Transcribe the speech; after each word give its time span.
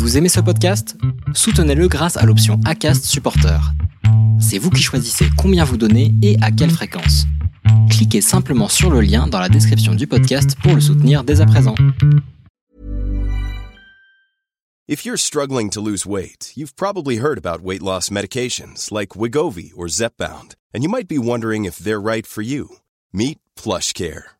Vous 0.00 0.16
aimez 0.16 0.30
ce 0.30 0.40
podcast? 0.40 0.96
Soutenez-le 1.34 1.86
grâce 1.86 2.16
à 2.16 2.24
l'option 2.24 2.58
ACAST 2.64 3.04
Supporter. 3.04 3.60
C'est 4.40 4.56
vous 4.56 4.70
qui 4.70 4.82
choisissez 4.82 5.26
combien 5.36 5.62
vous 5.62 5.76
donnez 5.76 6.14
et 6.22 6.38
à 6.40 6.50
quelle 6.50 6.70
fréquence. 6.70 7.26
Cliquez 7.90 8.22
simplement 8.22 8.68
sur 8.68 8.90
le 8.90 9.02
lien 9.02 9.26
dans 9.26 9.38
la 9.38 9.50
description 9.50 9.94
du 9.94 10.06
podcast 10.06 10.56
pour 10.62 10.74
le 10.74 10.80
soutenir 10.80 11.22
dès 11.22 11.42
à 11.42 11.46
présent. 11.46 11.74
If 14.88 15.04
you're 15.04 15.18
struggling 15.18 15.68
to 15.68 15.82
lose 15.82 16.06
weight, 16.06 16.54
you've 16.56 16.74
probably 16.74 17.18
heard 17.18 17.36
about 17.36 17.62
weight 17.62 17.82
loss 17.82 18.08
medications 18.10 18.90
like 18.90 19.14
Wigovi 19.14 19.72
or 19.76 19.86
Zepbound, 19.86 20.54
and 20.74 20.82
you 20.82 20.88
might 20.88 21.08
be 21.08 21.18
wondering 21.18 21.66
if 21.66 21.76
they're 21.78 22.00
right 22.00 22.26
for 22.26 22.40
you. 22.40 22.78
Meet 23.12 23.38
PlushCare, 23.54 24.39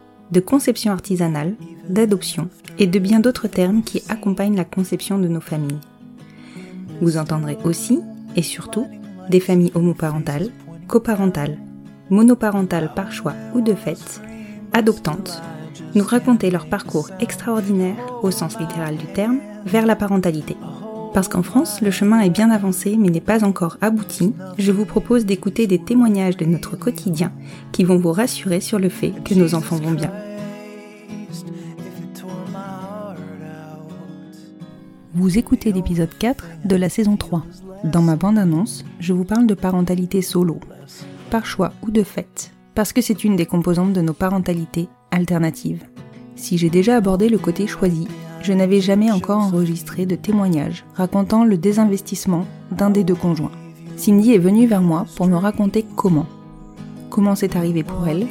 de 0.31 0.39
conception 0.39 0.91
artisanale, 0.91 1.55
d'adoption 1.89 2.49
et 2.79 2.87
de 2.87 2.99
bien 2.99 3.19
d'autres 3.19 3.47
termes 3.47 3.83
qui 3.83 4.01
accompagnent 4.09 4.55
la 4.55 4.65
conception 4.65 5.19
de 5.19 5.27
nos 5.27 5.41
familles. 5.41 5.79
Vous 7.01 7.17
entendrez 7.17 7.57
aussi, 7.63 7.99
et 8.35 8.41
surtout, 8.41 8.87
des 9.29 9.39
familles 9.39 9.71
homoparentales, 9.75 10.49
coparentales, 10.87 11.57
monoparentales 12.09 12.93
par 12.93 13.11
choix 13.11 13.33
ou 13.53 13.61
de 13.61 13.73
fait, 13.73 14.21
adoptantes, 14.73 15.41
nous 15.95 16.03
raconter 16.03 16.51
leur 16.51 16.67
parcours 16.67 17.09
extraordinaire, 17.19 17.95
au 18.23 18.31
sens 18.31 18.59
littéral 18.59 18.97
du 18.97 19.07
terme, 19.07 19.39
vers 19.65 19.85
la 19.85 19.95
parentalité. 19.95 20.55
Parce 21.13 21.27
qu'en 21.27 21.43
France, 21.43 21.81
le 21.81 21.91
chemin 21.91 22.21
est 22.21 22.29
bien 22.29 22.51
avancé 22.51 22.95
mais 22.97 23.09
n'est 23.09 23.19
pas 23.19 23.43
encore 23.43 23.77
abouti, 23.81 24.33
je 24.57 24.71
vous 24.71 24.85
propose 24.85 25.25
d'écouter 25.25 25.67
des 25.67 25.79
témoignages 25.79 26.37
de 26.37 26.45
notre 26.45 26.77
quotidien 26.77 27.33
qui 27.73 27.83
vont 27.83 27.97
vous 27.97 28.13
rassurer 28.13 28.61
sur 28.61 28.79
le 28.79 28.89
fait 28.89 29.13
que 29.23 29.33
nos 29.33 29.53
enfants 29.53 29.75
vont 29.75 29.91
bien. 29.91 30.11
Vous 35.13 35.37
écoutez 35.37 35.73
l'épisode 35.73 36.17
4 36.17 36.45
de 36.63 36.75
la 36.77 36.87
saison 36.87 37.17
3. 37.17 37.45
Dans 37.83 38.01
ma 38.01 38.15
bande-annonce, 38.15 38.85
je 38.99 39.11
vous 39.11 39.25
parle 39.25 39.45
de 39.45 39.53
parentalité 39.53 40.21
solo, 40.21 40.61
par 41.29 41.45
choix 41.45 41.73
ou 41.81 41.91
de 41.91 42.03
fait, 42.03 42.53
parce 42.75 42.93
que 42.93 43.01
c'est 43.01 43.25
une 43.25 43.35
des 43.35 43.45
composantes 43.45 43.91
de 43.91 44.01
nos 44.01 44.13
parentalités 44.13 44.87
alternatives. 45.11 45.83
Si 46.37 46.57
j'ai 46.57 46.69
déjà 46.69 46.95
abordé 46.95 47.27
le 47.27 47.37
côté 47.37 47.67
choisi, 47.67 48.07
je 48.43 48.53
n'avais 48.53 48.81
jamais 48.81 49.11
encore 49.11 49.39
enregistré 49.39 50.05
de 50.05 50.15
témoignage 50.15 50.85
racontant 50.95 51.43
le 51.43 51.57
désinvestissement 51.57 52.45
d'un 52.71 52.89
des 52.89 53.03
deux 53.03 53.15
conjoints. 53.15 53.51
Cindy 53.97 54.33
est 54.33 54.39
venue 54.39 54.67
vers 54.67 54.81
moi 54.81 55.05
pour 55.15 55.27
me 55.27 55.35
raconter 55.35 55.85
comment. 55.95 56.25
Comment 57.09 57.35
c'est 57.35 57.55
arrivé 57.55 57.83
pour 57.83 58.07
elle, 58.07 58.27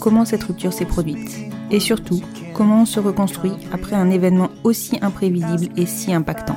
comment 0.00 0.24
cette 0.24 0.44
rupture 0.44 0.72
s'est 0.72 0.84
produite, 0.84 1.38
et 1.70 1.80
surtout, 1.80 2.20
comment 2.54 2.82
on 2.82 2.86
se 2.86 3.00
reconstruit 3.00 3.52
après 3.72 3.96
un 3.96 4.10
événement 4.10 4.50
aussi 4.64 4.98
imprévisible 5.00 5.72
et 5.76 5.86
si 5.86 6.12
impactant. 6.12 6.56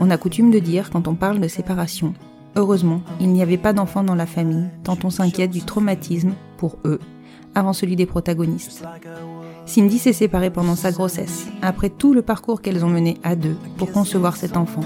On 0.00 0.10
a 0.10 0.16
coutume 0.16 0.50
de 0.50 0.58
dire 0.58 0.90
quand 0.90 1.06
on 1.06 1.14
parle 1.14 1.40
de 1.40 1.48
séparation, 1.48 2.14
heureusement, 2.56 3.02
il 3.20 3.28
n'y 3.28 3.42
avait 3.42 3.58
pas 3.58 3.72
d'enfants 3.72 4.04
dans 4.04 4.14
la 4.14 4.26
famille, 4.26 4.68
tant 4.84 4.96
on 5.04 5.10
s'inquiète 5.10 5.50
du 5.50 5.62
traumatisme, 5.62 6.32
pour 6.56 6.78
eux, 6.84 7.00
avant 7.54 7.72
celui 7.72 7.96
des 7.96 8.06
protagonistes. 8.06 8.84
Cindy 9.66 9.98
s'est 9.98 10.12
séparée 10.12 10.50
pendant 10.50 10.76
sa 10.76 10.90
grossesse, 10.90 11.46
après 11.62 11.90
tout 11.90 12.14
le 12.14 12.22
parcours 12.22 12.60
qu'elles 12.60 12.84
ont 12.84 12.88
mené 12.88 13.18
à 13.22 13.36
deux 13.36 13.56
pour 13.76 13.92
concevoir 13.92 14.36
cet 14.36 14.56
enfant, 14.56 14.82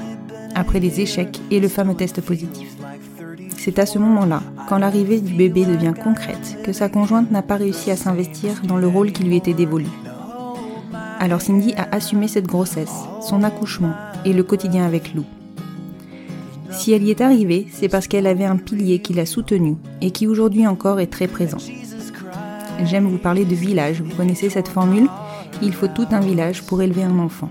après 0.55 0.81
les 0.81 1.01
échecs 1.01 1.41
et 1.51 1.61
le 1.61 1.69
fameux 1.69 1.95
test 1.95 2.21
positif. 2.21 2.77
C'est 3.57 3.79
à 3.79 3.87
ce 3.87 3.99
moment-là, 3.99 4.43
quand 4.69 4.79
l'arrivée 4.79 5.21
du 5.21 5.35
bébé 5.35 5.65
devient 5.65 5.95
concrète, 6.01 6.59
que 6.63 6.73
sa 6.73 6.89
conjointe 6.89 7.31
n'a 7.31 7.43
pas 7.43 7.57
réussi 7.57 7.91
à 7.91 7.97
s'investir 7.97 8.63
dans 8.63 8.77
le 8.77 8.87
rôle 8.87 9.13
qui 9.13 9.25
lui 9.25 9.37
était 9.37 9.55
dévolu. 9.55 9.87
Alors 11.19 11.41
Cindy 11.41 11.75
a 11.75 11.89
assumé 11.91 12.29
cette 12.29 12.47
grossesse, 12.47 12.93
son 13.23 13.43
accouchement 13.43 13.95
et 14.25 14.33
le 14.33 14.43
quotidien 14.43 14.85
avec 14.85 15.15
Lou. 15.15 15.25
Si 16.71 16.93
elle 16.93 17.05
y 17.05 17.11
est 17.11 17.23
arrivée, 17.23 17.67
c'est 17.73 17.89
parce 17.89 18.07
qu'elle 18.07 18.27
avait 18.27 18.45
un 18.45 18.57
pilier 18.57 18.99
qui 18.99 19.15
l'a 19.15 19.25
soutenue 19.25 19.77
et 20.03 20.11
qui 20.11 20.27
aujourd'hui 20.27 20.67
encore 20.67 21.01
est 21.01 21.07
très 21.07 21.27
présent. 21.27 21.59
J'aime 22.85 23.07
vous 23.07 23.19
parler 23.19 23.45
de 23.45 23.55
village, 23.55 24.03
vous 24.03 24.15
connaissez 24.15 24.51
cette 24.51 24.69
formule? 24.69 25.09
Il 25.63 25.73
faut 25.73 25.89
tout 25.89 26.07
un 26.11 26.21
village 26.21 26.63
pour 26.63 26.83
élever 26.83 27.03
un 27.03 27.19
enfant. 27.19 27.51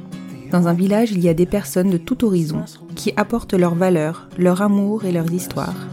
Dans 0.51 0.67
un 0.67 0.73
village, 0.73 1.11
il 1.11 1.19
y 1.19 1.29
a 1.29 1.33
des 1.33 1.47
personnes 1.47 1.89
de 1.89 1.97
tout 1.97 2.23
horizon 2.23 2.63
qui 2.95 3.11
apportent 3.17 3.55
leurs 3.55 3.75
valeurs, 3.75 4.29
leur 4.37 4.61
amour 4.61 5.03
et 5.03 5.11
leurs 5.11 5.31
histoires, 5.33 5.87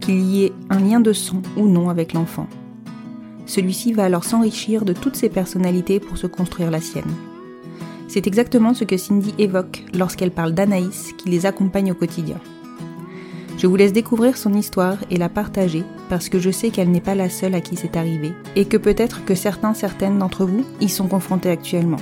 qu'il 0.00 0.20
y 0.20 0.44
ait 0.44 0.52
un 0.70 0.78
lien 0.78 1.00
de 1.00 1.12
sang 1.12 1.42
ou 1.56 1.66
non 1.66 1.90
avec 1.90 2.12
l'enfant. 2.12 2.46
Celui-ci 3.44 3.92
va 3.92 4.04
alors 4.04 4.24
s'enrichir 4.24 4.84
de 4.84 4.92
toutes 4.92 5.16
ses 5.16 5.28
personnalités 5.28 6.00
pour 6.00 6.16
se 6.16 6.28
construire 6.28 6.70
la 6.70 6.80
sienne. 6.80 7.04
C'est 8.08 8.28
exactement 8.28 8.72
ce 8.72 8.84
que 8.84 8.96
Cindy 8.96 9.34
évoque 9.38 9.84
lorsqu'elle 9.94 10.30
parle 10.30 10.52
d'Anaïs 10.52 11.12
qui 11.18 11.28
les 11.28 11.44
accompagne 11.44 11.90
au 11.90 11.94
quotidien. 11.94 12.38
Je 13.58 13.66
vous 13.66 13.76
laisse 13.76 13.92
découvrir 13.92 14.36
son 14.36 14.52
histoire 14.52 14.98
et 15.10 15.16
la 15.16 15.28
partager 15.28 15.84
parce 16.08 16.28
que 16.28 16.38
je 16.38 16.50
sais 16.50 16.70
qu'elle 16.70 16.90
n'est 16.90 17.00
pas 17.00 17.14
la 17.14 17.30
seule 17.30 17.54
à 17.54 17.60
qui 17.60 17.76
c'est 17.76 17.96
arrivé 17.96 18.32
et 18.54 18.66
que 18.66 18.76
peut-être 18.76 19.24
que 19.24 19.34
certains, 19.34 19.72
certaines 19.74 20.18
d'entre 20.18 20.44
vous 20.44 20.64
y 20.80 20.88
sont 20.88 21.08
confrontés 21.08 21.50
actuellement. 21.50 21.96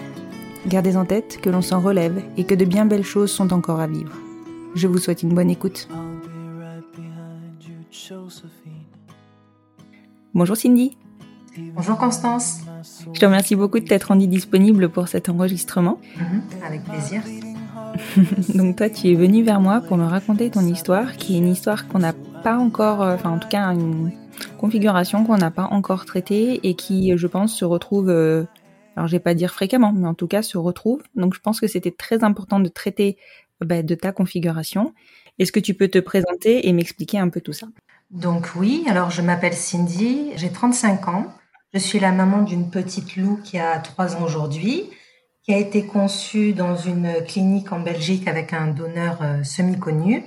Gardez 0.67 0.97
en 0.97 1.05
tête 1.05 1.39
que 1.41 1.51
l'on 1.51 1.63
s'en 1.63 1.81
relève 1.81 2.23
et 2.37 2.45
que 2.45 2.55
de 2.55 2.65
bien 2.65 2.87
belles 2.87 3.05
choses 3.05 3.31
sont 3.31 3.53
encore 3.53 3.81
à 3.81 3.87
vivre. 3.87 4.13
Je 4.75 4.89
vous 4.89 4.99
souhaite 4.99 5.23
une 5.23 5.35
bonne 5.35 5.51
écoute. 5.51 5.89
Bonjour 10.35 10.57
Cindy, 10.57 10.97
Bonjour 11.77 11.97
Constance. 11.97 12.63
je 13.13 13.21
te 13.21 13.25
remercie 13.25 13.55
beaucoup 13.55 13.79
de 13.79 13.85
t'être 13.85 14.09
rendue 14.09 14.27
disponible 14.27 14.89
pour 14.89 15.07
cet 15.07 15.29
enregistrement. 15.29 16.01
Mhm, 16.19 16.43
Avec 16.67 16.83
plaisir. 16.83 17.23
Donc 18.55 18.77
toi 18.77 18.91
tu 18.91 19.09
es 19.09 19.15
venue 19.15 19.43
vers 19.43 19.61
moi 19.61 19.81
pour 19.81 19.97
me 19.97 20.05
raconter 20.05 20.51
ton 20.51 20.63
histoire 20.63 21.17
qui 21.17 21.35
est 21.35 21.39
une 21.39 21.49
histoire 21.49 21.89
qu'on 21.89 22.01
n'a 22.01 22.13
pas 22.43 22.59
encore, 22.59 23.03
euh, 23.03 23.15
enfin 23.15 23.31
en 23.31 23.39
tout 23.39 23.49
cas 23.49 23.73
une 23.73 24.13
configuration 24.59 25.25
qu'on 25.25 25.37
n'a 25.37 25.51
pas 25.51 25.69
encore 25.71 26.05
traitée 26.05 26.61
et 26.67 26.75
qui 26.75 27.17
je 27.17 27.27
pense 27.27 27.55
se 27.55 27.65
retrouve, 27.65 28.09
euh, 28.11 28.45
alors 28.97 29.07
je 29.07 29.13
vais 29.13 29.21
pas 29.21 29.35
dire 29.35 29.53
fréquemment, 29.53 29.93
mais 29.93 30.07
en 30.07 30.15
tout 30.15 30.27
cas 30.27 30.43
se 30.43 30.59
retrouve. 30.59 31.03
Donc 31.15 31.35
je 31.35 31.41
pense 31.41 31.61
que 31.61 31.67
c'était 31.67 31.91
très 31.91 32.25
important 32.25 32.61
de 32.61 32.69
traiter 32.69 33.17
euh, 33.63 33.67
bah, 33.67 33.83
de 33.83 33.95
ta 33.95 34.13
configuration. 34.13 34.95
Est-ce 35.39 35.53
que 35.53 35.61
tu 35.61 35.75
peux 35.75 35.89
te 35.89 35.99
présenter 35.99 36.69
et 36.69 36.73
m'expliquer 36.73 37.19
un 37.19 37.29
peu 37.29 37.41
tout 37.41 37.53
ça? 37.53 37.67
Donc 38.11 38.51
oui, 38.57 38.85
alors 38.89 39.11
je 39.11 39.23
m'appelle 39.23 39.55
Cindy, 39.55 40.31
j'ai 40.37 40.51
35 40.51 41.09
ans. 41.09 41.27
Je 41.73 41.79
suis 41.81 41.99
la 41.99 42.13
maman 42.13 42.43
d'une 42.43 42.71
petite 42.71 43.17
Lou 43.17 43.41
qui 43.43 43.59
a 43.59 43.79
3 43.79 44.17
ans 44.17 44.25
aujourd'hui, 44.25 44.91
qui 45.45 45.53
a 45.53 45.59
été 45.59 45.87
conçue 45.87 46.53
dans 46.55 46.77
une 46.77 47.23
clinique 47.27 47.71
en 47.73 47.81
Belgique 47.81 48.27
avec 48.29 48.53
un 48.53 48.69
donneur 48.69 49.23
euh, 49.23 49.43
semi-connu. 49.45 50.25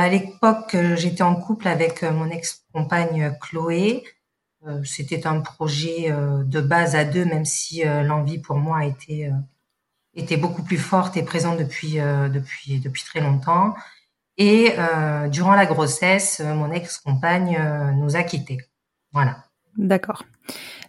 À 0.00 0.08
l'époque, 0.08 0.74
j'étais 0.96 1.22
en 1.22 1.34
couple 1.34 1.68
avec 1.68 2.02
euh, 2.02 2.10
mon 2.10 2.30
ex-compagne 2.30 3.36
Chloé. 3.38 4.02
Euh, 4.66 4.82
C'était 4.82 5.26
un 5.26 5.40
projet 5.40 6.10
de 6.10 6.60
base 6.62 6.96
à 6.96 7.04
deux, 7.04 7.26
même 7.26 7.44
si 7.44 7.84
l'envie 7.84 8.38
pour 8.38 8.56
moi 8.56 8.80
euh, 8.82 9.30
était 10.14 10.38
beaucoup 10.38 10.62
plus 10.62 10.78
forte 10.78 11.18
et 11.18 11.22
présente 11.22 11.58
depuis, 11.58 11.98
depuis, 12.32 12.80
depuis 12.80 13.04
très 13.04 13.20
longtemps. 13.20 13.74
Et 14.38 14.74
durant 15.28 15.54
la 15.54 15.66
grossesse, 15.66 16.40
mon 16.40 16.72
ex-compagne 16.72 17.58
nous 17.96 18.16
a 18.16 18.22
quittés. 18.22 18.58
Voilà. 19.12 19.44
D'accord. 19.76 20.24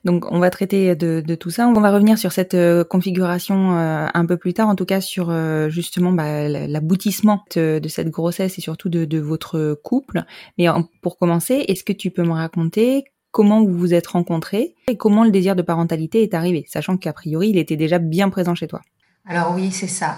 Donc, 0.03 0.31
on 0.31 0.39
va 0.39 0.49
traiter 0.49 0.95
de, 0.95 1.21
de, 1.21 1.35
tout 1.35 1.51
ça. 1.51 1.67
On 1.67 1.73
va 1.73 1.91
revenir 1.91 2.17
sur 2.17 2.31
cette 2.31 2.55
euh, 2.55 2.83
configuration 2.83 3.77
euh, 3.77 4.07
un 4.11 4.25
peu 4.25 4.37
plus 4.37 4.53
tard, 4.53 4.67
en 4.67 4.75
tout 4.75 4.85
cas 4.85 4.99
sur 4.99 5.29
euh, 5.29 5.69
justement 5.69 6.11
bah, 6.11 6.47
l'aboutissement 6.47 7.43
de, 7.55 7.79
de, 7.79 7.87
cette 7.87 8.09
grossesse 8.09 8.57
et 8.57 8.61
surtout 8.61 8.89
de, 8.89 9.05
de 9.05 9.19
votre 9.19 9.79
couple. 9.83 10.23
Mais 10.57 10.65
pour 11.01 11.17
commencer, 11.17 11.65
est-ce 11.67 11.83
que 11.83 11.93
tu 11.93 12.09
peux 12.09 12.23
me 12.23 12.33
raconter 12.33 13.03
comment 13.29 13.63
vous 13.63 13.77
vous 13.77 13.93
êtes 13.93 14.07
rencontrés 14.07 14.75
et 14.87 14.97
comment 14.97 15.23
le 15.23 15.31
désir 15.31 15.55
de 15.55 15.61
parentalité 15.61 16.23
est 16.23 16.33
arrivé, 16.33 16.65
sachant 16.67 16.97
qu'a 16.97 17.13
priori, 17.13 17.49
il 17.49 17.57
était 17.57 17.77
déjà 17.77 17.99
bien 17.99 18.29
présent 18.29 18.55
chez 18.55 18.67
toi? 18.67 18.81
Alors 19.25 19.53
oui, 19.55 19.71
c'est 19.71 19.87
ça. 19.87 20.17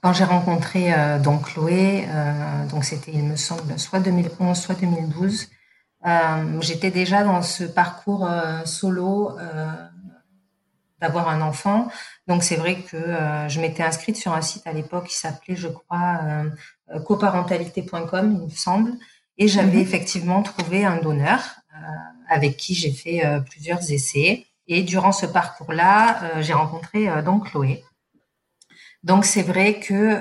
quand 0.00 0.12
j'ai 0.12 0.24
rencontré 0.24 0.92
donc 1.24 1.46
Chloé, 1.46 2.04
donc 2.70 2.84
c'était, 2.84 3.10
il 3.12 3.24
me 3.24 3.36
semble, 3.36 3.78
soit 3.78 3.98
2011, 3.98 4.56
soit 4.56 4.76
2012, 4.80 5.48
euh, 6.06 6.60
j'étais 6.60 6.90
déjà 6.90 7.24
dans 7.24 7.42
ce 7.42 7.64
parcours 7.64 8.26
euh, 8.26 8.64
solo 8.64 9.36
euh, 9.38 9.66
d'avoir 11.00 11.28
un 11.28 11.40
enfant. 11.40 11.88
Donc 12.26 12.42
c'est 12.42 12.56
vrai 12.56 12.80
que 12.82 12.96
je 13.48 13.60
m'étais 13.60 13.84
inscrite 13.84 14.16
sur 14.16 14.32
un 14.32 14.40
site 14.40 14.66
à 14.66 14.72
l'époque 14.72 15.06
qui 15.06 15.14
s'appelait, 15.14 15.54
je 15.54 15.68
crois, 15.68 16.20
coparentalité.com, 17.06 18.36
il 18.40 18.46
me 18.46 18.50
semble, 18.50 18.92
et 19.36 19.46
j'avais 19.46 19.76
mhm. 19.76 19.82
effectivement 19.82 20.42
trouvé 20.42 20.84
un 20.84 20.96
donneur 20.96 21.40
avec 22.28 22.56
qui 22.56 22.74
j'ai 22.74 22.90
fait 22.90 23.22
plusieurs 23.48 23.92
essais. 23.92 24.46
Et 24.66 24.82
durant 24.82 25.12
ce 25.12 25.24
parcours-là, 25.24 26.42
j'ai 26.42 26.52
rencontré 26.52 27.22
donc 27.22 27.50
Chloé. 27.50 27.84
Donc 29.04 29.24
c'est 29.24 29.42
vrai 29.42 29.78
que 29.78 30.20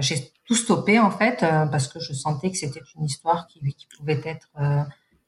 j'ai 0.00 0.31
tout 0.46 0.54
stoppé 0.54 0.98
en 0.98 1.10
fait 1.10 1.42
euh, 1.42 1.66
parce 1.66 1.88
que 1.88 2.00
je 2.00 2.12
sentais 2.12 2.50
que 2.50 2.56
c'était 2.56 2.82
une 2.96 3.04
histoire 3.04 3.46
qui, 3.46 3.60
qui 3.74 3.86
pouvait 3.96 4.20
être 4.24 4.48
euh, 4.60 4.82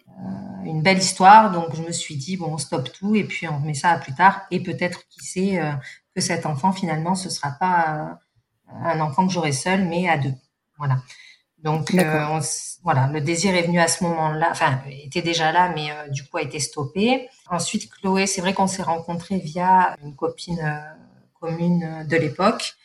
euh, 0.09 0.65
une 0.65 0.83
belle 0.83 0.99
histoire. 0.99 1.53
Donc 1.53 1.75
je 1.75 1.83
me 1.83 1.93
suis 1.93 2.17
dit 2.17 2.37
bon, 2.37 2.53
on 2.53 2.59
stoppe 2.59 2.93
tout 2.93 3.15
et 3.15 3.25
puis 3.25 3.49
on 3.49 3.59
remet 3.59 3.75
ça 3.75 3.91
à 3.91 3.99
plus 3.99 4.15
tard. 4.15 4.43
Et 4.51 4.61
peut-être 4.61 5.07
qui 5.09 5.25
sait 5.25 5.61
que 6.15 6.21
cet 6.21 6.47
enfant 6.47 6.73
finalement 6.73 7.15
ce 7.15 7.31
sera 7.31 7.53
pas 7.53 8.19
un 8.69 9.01
enfant 9.01 9.27
que 9.27 9.33
j'aurai 9.33 9.53
seul, 9.53 9.85
mais 9.85 10.09
à 10.09 10.19
deux. 10.19 10.35
Voilà. 10.79 10.99
Donc 11.63 11.95
voilà, 12.83 13.07
le 13.07 13.23
désir 13.23 13.55
est 13.55 13.63
venu 13.63 13.81
à 13.81 13.89
ce 13.89 14.05
moment-là, 14.05 14.49
enfin 14.51 14.79
était 14.87 15.23
déjà 15.23 15.51
là, 15.51 15.73
mais 15.75 15.89
du 16.11 16.23
coup 16.25 16.37
a 16.37 16.43
été 16.43 16.61
stoppé. 16.61 17.29
Ensuite, 17.49 17.91
Chloé, 17.91 18.27
c'est 18.27 18.43
vrai 18.43 18.53
qu'on 18.53 18.67
s'est 18.67 18.83
rencontrés 18.83 19.39
via 19.39 19.97
une 20.03 20.15
copine 20.15 20.85
commune 21.41 22.07
de 22.07 22.17
l'époque 22.17 22.77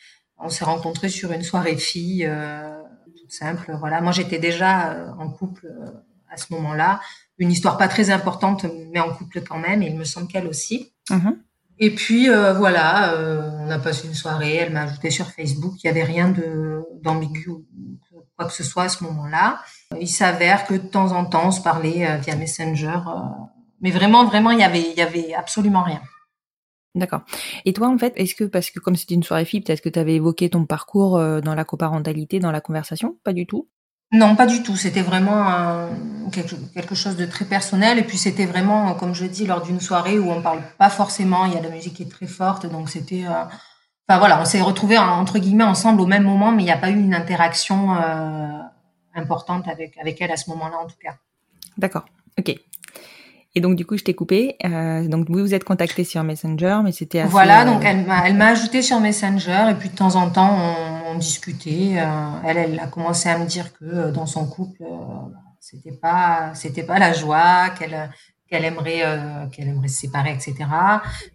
on 0.42 0.48
s'est 0.48 0.64
rencontrés 0.64 1.08
sur 1.08 1.32
une 1.32 1.42
soirée 1.42 1.76
fille, 1.76 2.24
euh, 2.26 2.82
toute 3.18 3.32
simple. 3.32 3.74
Voilà, 3.78 4.00
moi 4.00 4.12
j'étais 4.12 4.38
déjà 4.38 4.92
euh, 4.92 5.10
en 5.18 5.30
couple 5.30 5.66
euh, 5.66 5.90
à 6.30 6.36
ce 6.36 6.52
moment-là. 6.54 7.00
Une 7.38 7.50
histoire 7.50 7.78
pas 7.78 7.88
très 7.88 8.10
importante, 8.10 8.66
mais 8.92 9.00
en 9.00 9.12
couple 9.14 9.42
quand 9.42 9.58
même. 9.58 9.82
Et 9.82 9.86
il 9.86 9.96
me 9.96 10.04
semble 10.04 10.28
qu'elle 10.28 10.46
aussi. 10.46 10.92
Mm-hmm. 11.10 11.36
Et 11.82 11.94
puis 11.94 12.28
voilà, 12.28 13.14
on 13.58 13.70
a 13.70 13.78
passé 13.78 14.06
une 14.06 14.12
soirée. 14.12 14.56
Elle 14.56 14.72
m'a 14.74 14.82
ajouté 14.82 15.08
sur 15.08 15.30
Facebook. 15.30 15.82
Il 15.82 15.86
y 15.86 15.90
avait 15.90 16.04
rien 16.04 16.28
de 16.28 16.82
d'ambigu 17.02 17.48
quoi 18.36 18.44
que 18.46 18.52
ce 18.52 18.62
soit 18.62 18.82
à 18.82 18.88
ce 18.90 19.02
moment-là. 19.04 19.62
Il 19.98 20.06
s'avère 20.06 20.66
que 20.66 20.74
de 20.74 20.86
temps 20.86 21.12
en 21.12 21.24
temps, 21.24 21.46
on 21.46 21.50
se 21.50 21.62
parlait 21.62 22.18
via 22.18 22.36
Messenger. 22.36 22.98
mais 23.80 23.90
vraiment, 23.90 24.26
vraiment, 24.26 24.50
il 24.50 24.58
y 24.60 24.62
avait, 24.62 24.90
il 24.90 24.94
y 24.98 25.00
avait 25.00 25.32
absolument 25.32 25.82
rien. 25.82 26.02
D'accord. 26.94 27.22
Et 27.64 27.72
toi, 27.72 27.88
en 27.88 27.98
fait, 27.98 28.12
est-ce 28.16 28.34
que, 28.34 28.44
parce 28.44 28.70
que 28.70 28.80
comme 28.80 28.96
c'était 28.96 29.14
une 29.14 29.22
soirée 29.22 29.44
fille, 29.44 29.60
peut-être 29.60 29.80
que 29.80 29.88
tu 29.88 29.98
avais 29.98 30.14
évoqué 30.14 30.50
ton 30.50 30.66
parcours 30.66 31.18
euh, 31.18 31.40
dans 31.40 31.54
la 31.54 31.64
coparentalité, 31.64 32.40
dans 32.40 32.50
la 32.50 32.60
conversation? 32.60 33.16
Pas 33.22 33.32
du 33.32 33.46
tout? 33.46 33.68
Non, 34.12 34.34
pas 34.34 34.46
du 34.46 34.62
tout. 34.62 34.76
C'était 34.76 35.02
vraiment 35.02 35.88
quelque, 36.74 36.94
chose 36.96 37.16
de 37.16 37.26
très 37.26 37.44
personnel. 37.44 37.98
Et 37.98 38.02
puis, 38.02 38.18
c'était 38.18 38.46
vraiment, 38.46 38.94
comme 38.94 39.14
je 39.14 39.24
dis, 39.24 39.46
lors 39.46 39.62
d'une 39.62 39.80
soirée 39.80 40.18
où 40.18 40.30
on 40.30 40.42
parle 40.42 40.62
pas 40.78 40.90
forcément, 40.90 41.44
il 41.44 41.54
y 41.54 41.56
a 41.56 41.60
la 41.60 41.70
musique 41.70 41.94
qui 41.94 42.02
est 42.02 42.10
très 42.10 42.26
forte. 42.26 42.66
Donc, 42.66 42.90
c'était... 42.90 43.24
Euh, 43.24 43.44
enfin, 44.08 44.18
voilà, 44.18 44.40
on 44.40 44.44
s'est 44.44 44.60
retrouvés, 44.60 44.98
entre 44.98 45.38
guillemets, 45.38 45.64
ensemble 45.64 46.00
au 46.00 46.06
même 46.06 46.24
moment, 46.24 46.50
mais 46.50 46.62
il 46.62 46.66
n'y 46.66 46.72
a 46.72 46.76
pas 46.76 46.90
eu 46.90 46.98
une 46.98 47.14
interaction 47.14 47.94
euh, 47.94 48.48
importante 49.14 49.68
avec, 49.68 49.96
avec 49.98 50.20
elle 50.20 50.32
à 50.32 50.36
ce 50.36 50.50
moment-là, 50.50 50.78
en 50.78 50.86
tout 50.86 50.98
cas. 51.00 51.14
D'accord. 51.78 52.06
Ok. 52.36 52.56
Et 53.54 53.60
donc 53.60 53.74
du 53.74 53.84
coup, 53.84 53.96
je 53.96 54.04
t'ai 54.04 54.14
coupé. 54.14 54.56
Euh, 54.64 55.06
donc 55.08 55.28
vous 55.28 55.40
vous 55.40 55.54
êtes 55.54 55.64
contacté 55.64 56.04
sur 56.04 56.22
Messenger, 56.22 56.80
mais 56.84 56.92
c'était 56.92 57.20
assez. 57.20 57.30
Voilà, 57.30 57.64
donc 57.64 57.84
euh, 57.84 57.88
elle 57.88 58.06
m'a, 58.06 58.26
elle 58.26 58.36
m'a 58.36 58.46
ajouté 58.48 58.80
sur 58.80 59.00
Messenger 59.00 59.66
et 59.70 59.74
puis 59.74 59.88
de 59.88 59.96
temps 59.96 60.14
en 60.14 60.30
temps 60.30 60.56
on, 60.56 61.12
on 61.12 61.18
discutait. 61.18 61.94
Euh, 61.96 62.30
elle, 62.44 62.56
elle 62.56 62.80
a 62.80 62.86
commencé 62.86 63.28
à 63.28 63.38
me 63.38 63.46
dire 63.46 63.72
que 63.72 63.84
euh, 63.84 64.12
dans 64.12 64.26
son 64.26 64.46
couple, 64.46 64.84
c'était 65.58 65.92
pas, 65.92 66.52
c'était 66.54 66.84
pas 66.84 66.98
la 66.98 67.12
joie, 67.12 67.70
qu'elle 67.70 68.10
qu'elle 68.48 68.64
aimerait 68.64 69.02
qu'elle 69.52 69.68
aimerait 69.68 69.88
se 69.88 70.00
séparer, 70.00 70.32
etc. 70.32 70.54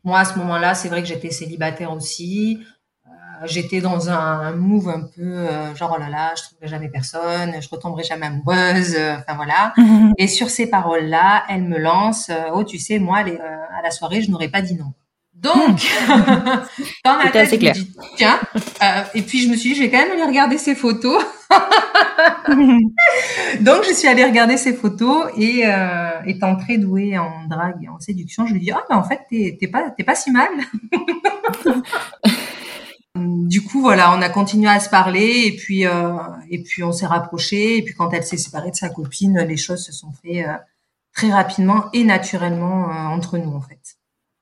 Moi 0.03 0.19
à 0.19 0.25
ce 0.25 0.37
moment-là, 0.39 0.73
c'est 0.73 0.89
vrai 0.89 1.01
que 1.01 1.07
j'étais 1.07 1.31
célibataire 1.31 1.93
aussi 1.93 2.59
j'étais 3.45 3.81
dans 3.81 4.09
un, 4.09 4.51
move 4.53 4.89
un 4.89 5.01
peu 5.01 5.21
euh, 5.21 5.75
genre 5.75 5.93
oh 5.95 5.99
là 5.99 6.09
là, 6.09 6.33
je 6.35 6.43
trouverai 6.43 6.67
jamais 6.67 6.89
personne, 6.89 7.53
je 7.59 7.69
retomberai 7.69 8.03
jamais 8.03 8.27
amoureuse, 8.27 8.95
euh, 8.95 9.15
enfin 9.17 9.35
voilà. 9.35 9.73
Et 10.17 10.27
sur 10.27 10.49
ces 10.49 10.67
paroles-là, 10.67 11.43
elle 11.49 11.63
me 11.63 11.77
lance 11.77 12.29
euh, 12.29 12.49
oh 12.53 12.63
tu 12.63 12.79
sais 12.79 12.99
moi 12.99 13.19
à 13.19 13.81
la 13.83 13.91
soirée 13.91 14.21
je 14.21 14.31
n'aurais 14.31 14.49
pas 14.49 14.61
dit 14.61 14.75
non. 14.75 14.93
Donc 15.33 15.81
dans 17.05 17.17
ma 17.17 17.29
tête, 17.29 17.49
je 17.51 17.57
dis 17.71 17.91
tiens 18.15 18.39
et 19.13 19.21
puis 19.21 19.41
je 19.41 19.49
me 19.49 19.55
suis 19.55 19.69
dit 19.69 19.75
je 19.75 19.81
vais 19.81 19.91
quand 19.91 19.99
même 19.99 20.11
aller 20.11 20.23
regarder 20.23 20.57
ses 20.57 20.75
photos. 20.75 21.23
Donc 23.59 23.83
je 23.87 23.93
suis 23.93 24.07
allée 24.07 24.23
regarder 24.23 24.57
ses 24.57 24.73
photos 24.73 25.27
et 25.37 25.65
étant 26.25 26.55
très 26.55 26.77
douée 26.77 27.17
en 27.17 27.45
drague 27.47 27.83
et 27.83 27.89
en 27.89 27.99
séduction, 27.99 28.47
je 28.47 28.53
lui 28.53 28.61
dis 28.61 28.71
ah 28.71 28.83
ben 28.89 28.95
en 28.95 29.03
fait 29.03 29.19
t'es 29.29 29.67
pas 29.67 29.91
t'es 29.91 30.05
pas 30.05 30.15
si 30.15 30.31
mal. 30.31 30.49
Du 33.15 33.63
coup, 33.63 33.79
voilà, 33.79 34.13
on 34.13 34.21
a 34.21 34.29
continué 34.29 34.67
à 34.67 34.79
se 34.79 34.89
parler 34.89 35.43
et 35.45 35.55
puis 35.55 35.85
euh, 35.85 36.17
et 36.49 36.61
puis 36.61 36.83
on 36.83 36.91
s'est 36.91 37.05
rapprochés 37.05 37.77
et 37.77 37.81
puis 37.81 37.93
quand 37.93 38.11
elle 38.11 38.23
s'est 38.23 38.37
séparée 38.37 38.71
de 38.71 38.75
sa 38.75 38.89
copine, 38.89 39.39
les 39.47 39.55
choses 39.55 39.85
se 39.85 39.93
sont 39.93 40.11
fait 40.21 40.45
euh, 40.45 40.53
très 41.13 41.31
rapidement 41.31 41.85
et 41.93 42.03
naturellement 42.03 42.89
euh, 42.89 43.15
entre 43.15 43.37
nous 43.37 43.55
en 43.55 43.61
fait. 43.61 43.79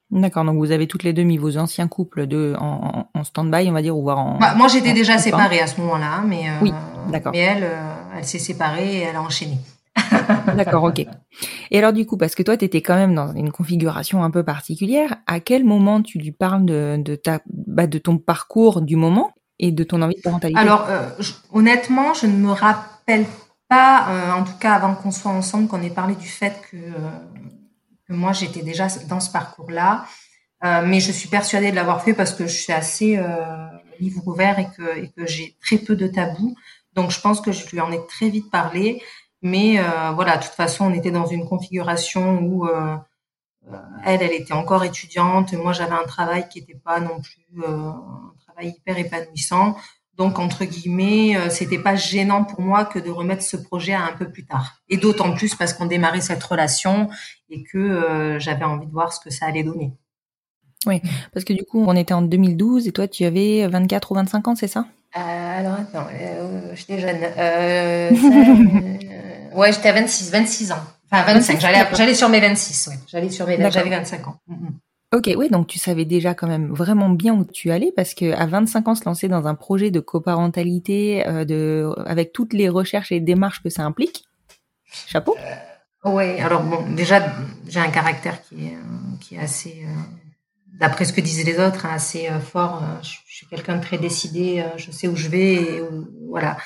D'accord, 0.10 0.44
donc 0.44 0.58
vous 0.58 0.72
avez 0.72 0.88
toutes 0.88 1.04
les 1.04 1.14
deux 1.14 1.24
mis 1.24 1.38
vos 1.38 1.58
anciens 1.58 1.88
couples 1.88 2.26
de 2.26 2.56
en, 2.60 3.08
en 3.14 3.24
stand-by, 3.24 3.70
on 3.70 3.74
va 3.74 3.82
dire, 3.82 3.96
ou 3.96 4.02
voir 4.02 4.20
en. 4.20 4.38
Bah, 4.38 4.54
moi, 4.56 4.68
j'étais 4.68 4.94
déjà 4.94 5.18
séparée 5.18 5.60
à 5.60 5.66
ce 5.66 5.80
moment-là, 5.82 6.24
mais 6.26 6.46
oui, 6.62 6.72
d'accord. 7.10 7.32
Mais 7.32 7.40
elle, 7.40 7.68
elle 8.16 8.26
s'est 8.26 8.38
séparée 8.38 8.98
et 8.98 9.02
elle 9.02 9.16
a 9.16 9.22
enchaîné. 9.24 9.58
D'accord, 10.58 10.84
ok. 10.84 11.06
Et 11.72 11.78
alors 11.78 11.94
du 11.94 12.06
coup, 12.06 12.18
parce 12.18 12.36
que 12.36 12.44
toi, 12.44 12.58
tu 12.58 12.66
étais 12.66 12.82
quand 12.82 12.96
même 12.96 13.14
dans 13.14 13.34
une 13.34 13.52
configuration 13.52 14.24
un 14.24 14.32
peu 14.32 14.44
particulière, 14.44 15.18
à 15.28 15.40
quel 15.40 15.64
moment 15.64 16.02
tu 16.02 16.18
lui 16.18 16.32
parles 16.32 16.66
de, 16.66 16.98
de, 16.98 17.16
ta, 17.16 17.42
bah, 17.48 17.88
de 17.88 17.98
ton 17.98 18.18
parcours 18.18 18.82
du 18.82 18.96
moment 18.96 19.34
et 19.60 19.72
de 19.72 19.84
ton 19.84 20.02
envie 20.02 20.16
de 20.16 20.22
parentalité? 20.22 20.60
Alors, 20.60 20.88
euh, 20.90 21.10
honnêtement, 21.52 22.14
je 22.14 22.28
ne 22.28 22.36
me 22.36 22.52
rappelle 22.52 23.26
pas, 23.68 24.08
euh, 24.10 24.32
en 24.34 24.44
tout 24.44 24.58
cas 24.60 24.74
avant 24.74 24.96
qu'on 24.96 25.12
soit 25.12 25.32
ensemble, 25.32 25.68
qu'on 25.68 25.82
ait 25.82 25.90
parlé 25.90 26.16
du 26.16 26.28
fait 26.28 26.62
que, 26.72 26.78
euh, 26.78 27.10
que 28.08 28.14
moi, 28.14 28.34
j'étais 28.34 28.62
déjà 28.62 28.88
dans 29.08 29.20
ce 29.20 29.32
parcours-là. 29.32 30.06
mais 30.86 31.02
je 31.02 31.12
suis 31.12 31.28
persuadée 31.28 31.72
de 31.72 31.76
l'avoir 31.76 32.04
fait 32.04 32.14
parce 32.14 32.34
que 32.34 32.48
je 32.48 32.56
suis 32.56 32.72
assez 32.72 33.20
livre 34.00 34.26
ouvert 34.26 34.60
et 34.60 34.68
que, 34.76 34.98
et 34.98 35.10
que 35.10 35.28
j'ai 35.28 35.58
très 35.62 35.78
peu 35.78 35.96
de 35.96 36.08
tabous. 36.08 36.56
Donc, 36.94 37.12
je 37.12 37.20
pense 37.20 37.42
que 37.42 37.52
je 37.52 37.70
lui 37.70 37.82
en 37.82 37.92
ai 37.92 38.00
très 38.08 38.30
vite 38.30 38.50
parlé. 38.50 39.02
Mais 39.44 39.78
euh, 39.78 40.12
voilà, 40.16 40.38
de 40.38 40.44
toute 40.44 40.54
façon, 40.54 40.86
on 40.86 40.94
était 40.94 41.12
dans 41.12 41.26
une 41.26 41.46
configuration 41.46 42.40
où 42.40 42.66
euh, 42.66 42.96
euh, 43.72 43.78
elle, 44.06 44.22
elle 44.22 44.32
était 44.32 44.54
encore 44.54 44.86
étudiante, 44.86 45.52
moi 45.54 45.74
j'avais 45.74 45.94
un 45.94 46.06
travail 46.06 46.48
qui 46.50 46.62
n'était 46.62 46.80
pas 46.82 47.02
non 47.02 47.22
plus 47.22 47.66
un 47.66 48.32
travail 48.48 48.74
hyper 48.78 48.98
épanouissant. 48.98 49.76
Donc 50.16 50.40
entre 50.40 50.64
guillemets, 50.64 51.36
c'était 51.50 51.80
pas 51.80 51.96
gênant 51.96 52.46
pour 52.46 52.62
moi 52.62 52.86
que 52.86 53.00
de 53.00 53.10
remettre 53.10 53.42
ce 53.42 53.58
projet 53.58 53.94
à 53.94 54.06
un 54.06 54.14
peu 54.14 54.32
plus 54.32 54.46
tard. 54.46 54.78
Et 54.88 54.96
d'autant 54.96 55.34
plus 55.34 55.56
parce 55.56 55.74
qu'on 55.74 55.88
démarrait 55.88 56.22
cette 56.22 56.44
relation 56.44 57.10
et 57.50 57.64
que 57.64 58.38
j'avais 58.40 58.64
envie 58.64 58.86
de 58.86 58.92
voir 58.92 59.12
ce 59.12 59.20
que 59.20 59.32
ça 59.32 59.48
allait 59.48 59.64
donner. 59.64 59.92
Oui, 60.86 61.02
parce 61.34 61.46
que 61.46 61.54
du 61.54 61.64
coup, 61.64 61.84
on 61.84 61.96
était 61.96 62.14
en 62.14 62.22
2012 62.22 62.88
et 62.88 62.92
toi, 62.92 63.08
tu 63.08 63.26
avais 63.26 63.68
24 63.68 64.12
ou 64.12 64.16
25 64.16 64.48
ans, 64.48 64.56
c'est 64.56 64.68
ça? 64.68 64.86
Alors 65.14 65.74
attends, 65.74 66.06
j'étais 66.76 67.00
jeune. 67.00 69.00
Ouais, 69.56 69.72
j'étais 69.72 69.90
à 69.90 69.94
26, 69.94 70.32
26 70.32 70.72
ans. 70.72 70.84
Enfin, 71.12 71.34
25. 71.34 71.60
J'allais, 71.60 71.86
j'allais 71.94 72.16
sur 72.16 72.30
mes 72.30 72.40
26, 72.40 72.88
ouais. 72.88 73.00
J'allais 73.08 73.30
sur 73.30 73.46
mes, 73.46 73.58
j'avais 73.72 73.90
25 73.90 74.28
ans. 74.28 74.36
Mm, 74.48 74.54
mm. 74.54 74.80
Ok, 75.14 75.30
oui, 75.38 75.48
donc 75.50 75.68
tu 75.68 75.78
savais 75.78 76.06
déjà 76.06 76.34
quand 76.34 76.48
même 76.48 76.74
vraiment 76.74 77.10
bien 77.10 77.36
où 77.36 77.46
tu 77.46 77.70
allais 77.70 77.94
parce 77.96 78.16
que 78.16 78.34
à 78.34 78.48
25 78.48 78.88
ans, 78.88 78.96
se 78.96 79.06
lancer 79.06 79.28
dans 79.28 79.46
un 79.46 79.54
projet 79.54 79.92
de 79.92 80.00
coparentalité, 80.00 81.28
euh, 81.28 81.46
de, 81.46 81.94
avec 82.08 82.34
toutes 82.34 82.54
les 82.54 82.68
recherches 82.68 83.12
et 83.12 83.20
démarches 83.20 83.62
que 83.62 83.70
ça 83.70 83.84
implique, 83.84 84.26
chapeau. 85.08 85.38
Euh, 86.06 86.10
ouais, 86.10 86.42
alors 86.42 86.64
bon, 86.64 86.84
déjà, 86.96 87.24
j'ai 87.68 87.80
un 87.80 87.92
caractère 87.92 88.42
qui 88.42 88.66
est, 88.66 88.74
euh, 88.74 89.18
qui 89.22 89.36
est 89.36 89.40
assez, 89.40 89.84
euh, 89.86 90.02
d'après 90.80 91.06
ce 91.06 91.14
que 91.14 91.22
disaient 91.22 91.44
les 91.44 91.60
autres, 91.60 91.86
hein, 91.86 91.92
assez 91.94 92.28
fort. 92.52 92.84
je, 93.04 93.12
suis 93.28 93.46
quelqu'un 93.46 93.76
de 93.78 93.84
très 93.84 94.00
décidé, 94.00 94.66
je 94.78 94.90
sais 94.90 95.08
où 95.08 95.16
je 95.16 95.28
vais, 95.28 95.54
et 95.54 95.82
voilà 96.28 96.58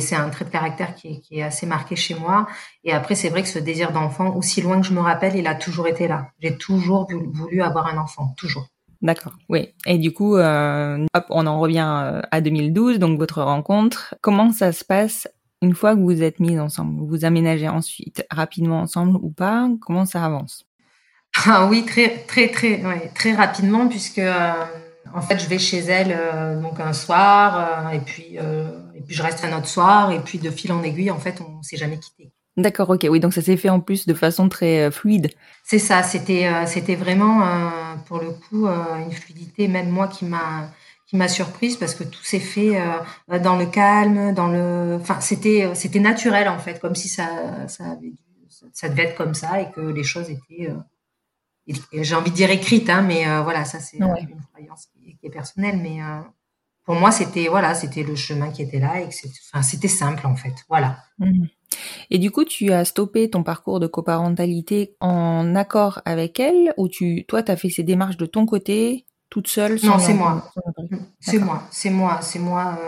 c'est 0.00 0.16
un 0.16 0.28
trait 0.30 0.44
de 0.44 0.50
caractère 0.50 0.94
qui 0.94 1.08
est, 1.08 1.20
qui 1.20 1.38
est, 1.38 1.42
assez 1.42 1.66
marqué 1.66 1.96
chez 1.96 2.14
moi. 2.14 2.46
Et 2.84 2.92
après, 2.92 3.14
c'est 3.14 3.28
vrai 3.28 3.42
que 3.42 3.48
ce 3.48 3.58
désir 3.58 3.92
d'enfant, 3.92 4.34
aussi 4.34 4.60
loin 4.60 4.80
que 4.80 4.86
je 4.86 4.92
me 4.92 5.00
rappelle, 5.00 5.36
il 5.36 5.46
a 5.46 5.54
toujours 5.54 5.86
été 5.88 6.08
là. 6.08 6.28
J'ai 6.40 6.56
toujours 6.56 7.08
voulu 7.32 7.62
avoir 7.62 7.86
un 7.86 7.98
enfant, 7.98 8.34
toujours. 8.36 8.66
D'accord, 9.02 9.34
oui. 9.48 9.74
Et 9.86 9.98
du 9.98 10.12
coup, 10.12 10.36
euh, 10.36 11.04
hop, 11.14 11.24
on 11.30 11.46
en 11.46 11.60
revient 11.60 11.86
euh, 12.04 12.22
à 12.30 12.40
2012, 12.40 12.98
donc 12.98 13.18
votre 13.18 13.42
rencontre. 13.42 14.14
Comment 14.22 14.52
ça 14.52 14.72
se 14.72 14.84
passe 14.84 15.28
une 15.62 15.74
fois 15.74 15.94
que 15.94 16.00
vous 16.00 16.22
êtes 16.22 16.40
mis 16.40 16.58
ensemble? 16.58 16.98
Vous 16.98 17.06
vous 17.06 17.24
aménagez 17.24 17.68
ensuite 17.68 18.24
rapidement 18.30 18.80
ensemble 18.80 19.18
ou 19.22 19.30
pas? 19.30 19.68
Comment 19.80 20.06
ça 20.06 20.24
avance? 20.24 20.66
Ah, 21.44 21.66
Oui, 21.66 21.84
très, 21.84 22.24
très, 22.26 22.48
très, 22.48 22.84
ouais, 22.84 23.10
très 23.14 23.32
rapidement, 23.32 23.88
puisque 23.88 24.18
euh, 24.18 24.52
en 25.14 25.20
fait, 25.20 25.38
je 25.38 25.48
vais 25.48 25.58
chez 25.58 25.78
elle 25.78 26.16
euh, 26.18 26.60
donc 26.60 26.80
un 26.80 26.92
soir, 26.92 27.86
euh, 27.86 27.90
et 27.90 28.00
puis 28.00 28.38
et 28.96 29.00
puis 29.02 29.14
je 29.14 29.22
reste 29.22 29.44
un 29.44 29.56
autre 29.56 29.68
soir, 29.68 30.10
et 30.10 30.20
puis 30.20 30.38
de 30.38 30.50
fil 30.50 30.72
en 30.72 30.82
aiguille, 30.82 31.10
en 31.10 31.18
fait, 31.18 31.40
on 31.40 31.62
s'est 31.62 31.76
jamais 31.76 31.98
quitté. 31.98 32.32
D'accord, 32.56 32.88
ok, 32.88 33.06
oui, 33.10 33.20
donc 33.20 33.34
ça 33.34 33.42
s'est 33.42 33.56
fait 33.58 33.68
en 33.68 33.80
plus 33.80 34.06
de 34.06 34.14
façon 34.14 34.48
très 34.48 34.90
fluide. 34.90 35.30
C'est 35.62 35.78
ça, 35.78 36.02
c'était 36.02 36.50
c'était 36.66 36.94
vraiment 36.94 37.42
pour 38.06 38.18
le 38.18 38.30
coup 38.30 38.66
une 38.66 39.12
fluidité, 39.12 39.68
même 39.68 39.90
moi 39.90 40.08
qui 40.08 40.24
m'a 40.24 40.70
qui 41.06 41.16
m'a 41.16 41.28
surprise 41.28 41.76
parce 41.76 41.94
que 41.94 42.02
tout 42.02 42.24
s'est 42.24 42.40
fait 42.40 42.80
dans 43.28 43.56
le 43.56 43.66
calme, 43.66 44.32
dans 44.32 44.46
le, 44.46 44.96
enfin 44.98 45.20
c'était 45.20 45.70
c'était 45.74 46.00
naturel 46.00 46.48
en 46.48 46.58
fait, 46.58 46.80
comme 46.80 46.94
si 46.94 47.08
ça 47.08 47.68
ça 47.68 47.84
avait 47.90 48.14
ça 48.72 48.88
devait 48.88 49.02
être 49.02 49.16
comme 49.16 49.34
ça 49.34 49.60
et 49.60 49.70
que 49.70 49.82
les 49.82 50.04
choses 50.04 50.30
étaient 50.30 50.72
j'ai 51.92 52.14
envie 52.14 52.30
de 52.30 52.36
dire 52.36 52.50
écrite, 52.50 52.88
hein, 52.90 53.02
mais 53.02 53.28
euh, 53.28 53.42
voilà, 53.42 53.64
ça 53.64 53.80
c'est 53.80 53.98
une 53.98 54.40
croyance 54.52 54.86
qui, 54.86 55.18
est 55.22 55.30
personnelle, 55.30 55.78
mais 55.78 56.02
euh, 56.02 56.20
pour 56.86 56.94
moi 56.94 57.10
c'était 57.10 57.48
voilà, 57.48 57.74
c'était 57.74 58.02
le 58.02 58.16
chemin 58.16 58.50
qui 58.50 58.62
était 58.62 58.78
là 58.78 59.02
et 59.02 59.08
c'était 59.62 59.88
simple 59.88 60.26
en 60.26 60.36
fait, 60.36 60.54
voilà. 60.68 60.98
Mmh. 61.18 61.46
Et 62.10 62.18
du 62.18 62.30
coup, 62.30 62.44
tu 62.44 62.72
as 62.72 62.84
stoppé 62.84 63.30
ton 63.30 63.42
parcours 63.42 63.80
de 63.80 63.86
coparentalité 63.86 64.96
en 65.00 65.54
accord 65.54 66.00
avec 66.04 66.40
elle 66.40 66.72
ou 66.76 66.88
tu, 66.88 67.24
toi, 67.26 67.42
tu 67.42 67.52
as 67.52 67.56
fait 67.56 67.68
ces 67.70 67.82
démarches 67.82 68.16
de 68.16 68.26
ton 68.26 68.46
côté, 68.46 69.06
toute 69.30 69.48
seule 69.48 69.78
Non, 69.82 69.98
c'est 69.98 70.14
moi. 70.14 70.50
C'est 71.20 71.38
moi, 71.38 71.62
c'est 71.70 71.90
moi, 71.90 72.20
c'est 72.22 72.38
moi. 72.38 72.78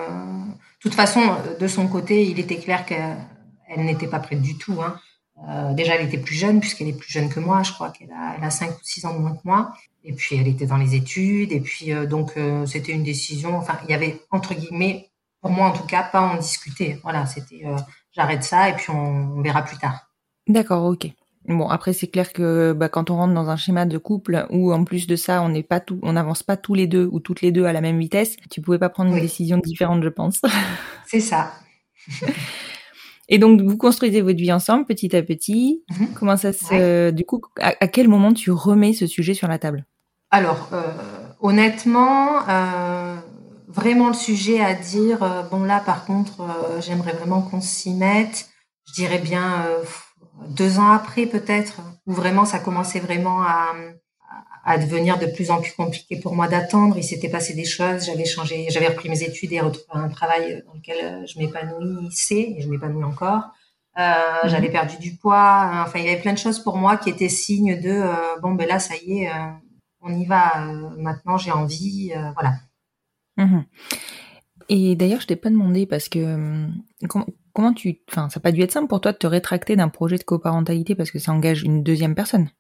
De 0.48 0.80
toute 0.80 0.94
façon, 0.94 1.20
de 1.58 1.66
son 1.66 1.88
côté, 1.88 2.24
il 2.24 2.38
était 2.38 2.58
clair 2.58 2.86
qu'elle 2.86 3.84
n'était 3.84 4.06
pas 4.06 4.20
prête 4.20 4.40
du 4.40 4.56
tout. 4.56 4.80
Hein. 4.80 4.98
Euh, 5.48 5.72
déjà, 5.72 5.94
elle 5.94 6.06
était 6.06 6.18
plus 6.18 6.34
jeune, 6.34 6.60
puisqu'elle 6.60 6.88
est 6.88 6.98
plus 6.98 7.10
jeune 7.10 7.28
que 7.28 7.40
moi. 7.40 7.62
Je 7.62 7.72
crois 7.72 7.90
qu'elle 7.90 8.12
a, 8.12 8.34
elle 8.36 8.44
a 8.44 8.50
5 8.50 8.70
ou 8.70 8.80
6 8.82 9.04
ans 9.06 9.14
de 9.14 9.20
moins 9.20 9.34
que 9.34 9.42
moi. 9.44 9.72
Et 10.04 10.12
puis, 10.12 10.36
elle 10.36 10.48
était 10.48 10.66
dans 10.66 10.76
les 10.76 10.94
études. 10.94 11.52
Et 11.52 11.60
puis, 11.60 11.92
euh, 11.92 12.06
donc, 12.06 12.36
euh, 12.36 12.66
c'était 12.66 12.92
une 12.92 13.02
décision. 13.02 13.56
Enfin, 13.56 13.78
il 13.84 13.90
y 13.90 13.94
avait, 13.94 14.20
entre 14.30 14.54
guillemets, 14.54 15.10
pour 15.40 15.50
moi 15.50 15.68
en 15.68 15.72
tout 15.72 15.86
cas, 15.86 16.02
pas 16.02 16.20
en 16.20 16.36
discuter. 16.36 16.98
Voilà, 17.02 17.26
c'était 17.26 17.64
j'arrête 18.12 18.42
ça 18.42 18.68
et 18.68 18.74
puis 18.74 18.90
on, 18.90 19.40
verra 19.40 19.62
plus 19.62 19.78
tard. 19.78 20.10
D'accord, 20.48 20.84
ok. 20.84 21.08
Bon, 21.46 21.68
après, 21.68 21.92
c'est 21.92 22.08
clair 22.08 22.32
que 22.32 22.72
bah, 22.72 22.88
quand 22.88 23.10
on 23.10 23.16
rentre 23.16 23.32
dans 23.32 23.48
un 23.48 23.56
schéma 23.56 23.86
de 23.86 23.96
couple 23.96 24.46
où, 24.50 24.72
en 24.72 24.84
plus 24.84 25.06
de 25.06 25.16
ça, 25.16 25.40
on 25.42 25.48
n'est 25.48 25.62
pas 25.62 25.80
tout, 25.80 25.98
on 26.02 26.12
n'avance 26.12 26.42
pas 26.42 26.56
tous 26.56 26.74
les 26.74 26.86
deux 26.86 27.08
ou 27.10 27.20
toutes 27.20 27.40
les 27.40 27.52
deux 27.52 27.64
à 27.64 27.72
la 27.72 27.80
même 27.80 27.98
vitesse, 27.98 28.36
tu 28.50 28.60
pouvais 28.60 28.78
pas 28.78 28.90
prendre 28.90 29.14
une 29.14 29.20
décision 29.20 29.56
différente, 29.58 30.02
je 30.02 30.08
pense. 30.08 30.42
C'est 31.06 31.20
ça. 31.20 31.52
Et 33.28 33.38
donc, 33.38 33.60
vous 33.60 33.76
construisez 33.76 34.22
votre 34.22 34.38
vie 34.38 34.52
ensemble 34.52 34.86
petit 34.86 35.14
à 35.14 35.22
petit. 35.22 35.82
Mhm. 35.90 36.08
Comment 36.14 36.36
ça 36.36 36.52
se, 36.52 37.10
du 37.10 37.24
coup, 37.24 37.42
à, 37.60 37.88
quel 37.88 38.08
moment 38.08 38.32
tu 38.32 38.50
remets 38.50 38.94
ce 38.94 39.06
sujet 39.06 39.34
sur 39.34 39.48
la 39.48 39.58
table? 39.58 39.84
Alors, 40.30 40.68
euh, 40.72 40.82
honnêtement, 41.40 42.48
euh, 42.48 43.16
vraiment 43.68 44.08
le 44.08 44.14
sujet 44.14 44.60
à 44.60 44.74
dire, 44.74 45.22
euh, 45.22 45.42
bon 45.42 45.62
là, 45.62 45.80
par 45.80 46.04
contre, 46.04 46.40
euh, 46.40 46.80
j'aimerais 46.80 47.12
vraiment 47.12 47.42
qu'on 47.42 47.60
s'y 47.60 47.94
mette. 47.94 48.48
Je 48.88 48.94
dirais 48.94 49.18
bien 49.18 49.62
euh, 49.66 49.82
deux 50.48 50.78
ans 50.78 50.90
après 50.90 51.26
peut-être, 51.26 51.80
où 52.06 52.12
vraiment 52.12 52.44
ça 52.44 52.58
commençait 52.58 53.00
vraiment 53.00 53.42
à, 53.42 53.74
à 54.68 54.76
devenir 54.76 55.18
de 55.18 55.24
plus 55.24 55.50
en 55.50 55.62
plus 55.62 55.72
compliqué 55.72 56.20
pour 56.20 56.34
moi 56.34 56.46
d'attendre. 56.46 56.98
Il 56.98 57.02
s'était 57.02 57.30
passé 57.30 57.54
des 57.54 57.64
choses, 57.64 58.04
j'avais 58.04 58.26
changé, 58.26 58.66
j'avais 58.68 58.88
repris 58.88 59.08
mes 59.08 59.22
études 59.22 59.50
et 59.54 59.60
retrouvé 59.60 59.98
un 59.98 60.10
travail 60.10 60.62
dans 60.66 60.74
lequel 60.74 60.98
euh, 61.02 61.26
je 61.26 61.38
m'épanouissais 61.38 62.54
et 62.54 62.60
je 62.60 62.68
m'épanouis 62.68 63.02
encore. 63.02 63.44
Euh, 63.98 64.02
mhm. 64.02 64.50
J'avais 64.50 64.68
perdu 64.68 64.98
du 64.98 65.16
poids. 65.16 65.82
Enfin, 65.86 66.00
il 66.00 66.04
y 66.04 66.08
avait 66.10 66.20
plein 66.20 66.34
de 66.34 66.38
choses 66.38 66.58
pour 66.58 66.76
moi 66.76 66.98
qui 66.98 67.08
étaient 67.08 67.30
signes 67.30 67.80
de 67.80 67.88
euh, 67.88 68.38
bon 68.42 68.52
ben 68.52 68.68
là 68.68 68.78
ça 68.78 68.94
y 68.96 69.22
est, 69.22 69.30
euh, 69.30 69.50
on 70.02 70.14
y 70.14 70.26
va. 70.26 70.66
maintenant 70.98 71.38
j'ai 71.38 71.50
envie, 71.50 72.12
voilà. 72.34 72.52
Mhm. 73.38 73.64
Et 74.68 74.96
d'ailleurs, 74.96 75.22
je 75.22 75.28
t'ai 75.28 75.36
pas 75.36 75.48
demandé 75.48 75.86
parce 75.86 76.10
que 76.10 76.66
comment, 77.08 77.26
comment 77.54 77.72
tu, 77.72 78.02
enfin, 78.10 78.28
ça 78.28 78.38
n'a 78.38 78.42
pas 78.42 78.52
dû 78.52 78.60
être 78.60 78.72
simple 78.72 78.88
pour 78.88 79.00
toi 79.00 79.12
de 79.12 79.16
te 79.16 79.26
rétracter 79.26 79.76
d'un 79.76 79.88
projet 79.88 80.18
de 80.18 80.24
coparentalité 80.24 80.94
parce 80.94 81.10
que 81.10 81.18
ça 81.18 81.32
engage 81.32 81.62
une 81.62 81.82
deuxième 81.82 82.14
personne. 82.14 82.50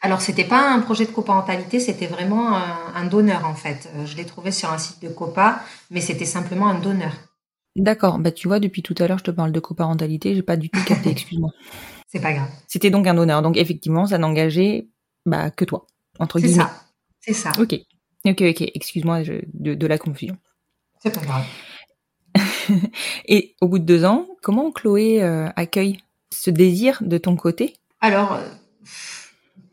Alors, 0.00 0.20
c'était 0.20 0.44
pas 0.44 0.70
un 0.70 0.80
projet 0.80 1.06
de 1.06 1.10
coparentalité, 1.10 1.80
c'était 1.80 2.06
vraiment 2.06 2.56
un, 2.56 3.04
donneur 3.06 3.46
en 3.46 3.54
fait. 3.54 3.90
Euh, 3.94 4.06
je 4.06 4.16
l'ai 4.16 4.24
trouvé 4.24 4.50
sur 4.50 4.70
un 4.70 4.78
site 4.78 5.02
de 5.02 5.08
copa, 5.08 5.62
mais 5.90 6.00
c'était 6.00 6.24
simplement 6.24 6.68
un 6.68 6.78
donneur. 6.78 7.12
D'accord. 7.76 8.18
Bah, 8.18 8.32
tu 8.32 8.48
vois, 8.48 8.60
depuis 8.60 8.82
tout 8.82 8.94
à 8.98 9.06
l'heure, 9.06 9.18
je 9.18 9.24
te 9.24 9.30
parle 9.30 9.52
de 9.52 9.60
coparentalité, 9.60 10.34
j'ai 10.34 10.42
pas 10.42 10.56
du 10.56 10.70
tout 10.70 10.82
capté, 10.84 11.10
excuse-moi. 11.10 11.50
C'est 12.08 12.20
pas 12.20 12.32
grave. 12.32 12.48
C'était 12.66 12.90
donc 12.90 13.06
un 13.06 13.14
donneur. 13.14 13.42
Donc, 13.42 13.56
effectivement, 13.56 14.06
ça 14.06 14.18
n'engageait 14.18 14.88
bah, 15.26 15.50
que 15.50 15.64
toi, 15.64 15.86
entre 16.18 16.40
guillemets. 16.40 16.64
C'est 17.20 17.34
ça. 17.34 17.52
C'est 17.52 17.58
ça. 17.58 17.62
Ok. 17.62 17.74
Ok, 18.24 18.42
ok. 18.42 18.62
Excuse-moi 18.74 19.22
de, 19.22 19.86
la 19.86 19.98
confusion. 19.98 20.36
C'est 21.02 21.14
pas 21.14 21.20
grave. 21.20 21.44
Et 23.26 23.54
au 23.60 23.68
bout 23.68 23.78
de 23.78 23.84
deux 23.84 24.04
ans, 24.04 24.26
comment 24.42 24.70
Chloé 24.72 25.22
euh, 25.22 25.48
accueille 25.56 25.98
ce 26.30 26.50
désir 26.50 26.98
de 27.02 27.18
ton 27.18 27.36
côté? 27.36 27.74
Alors, 28.00 28.34
euh, 28.34 28.48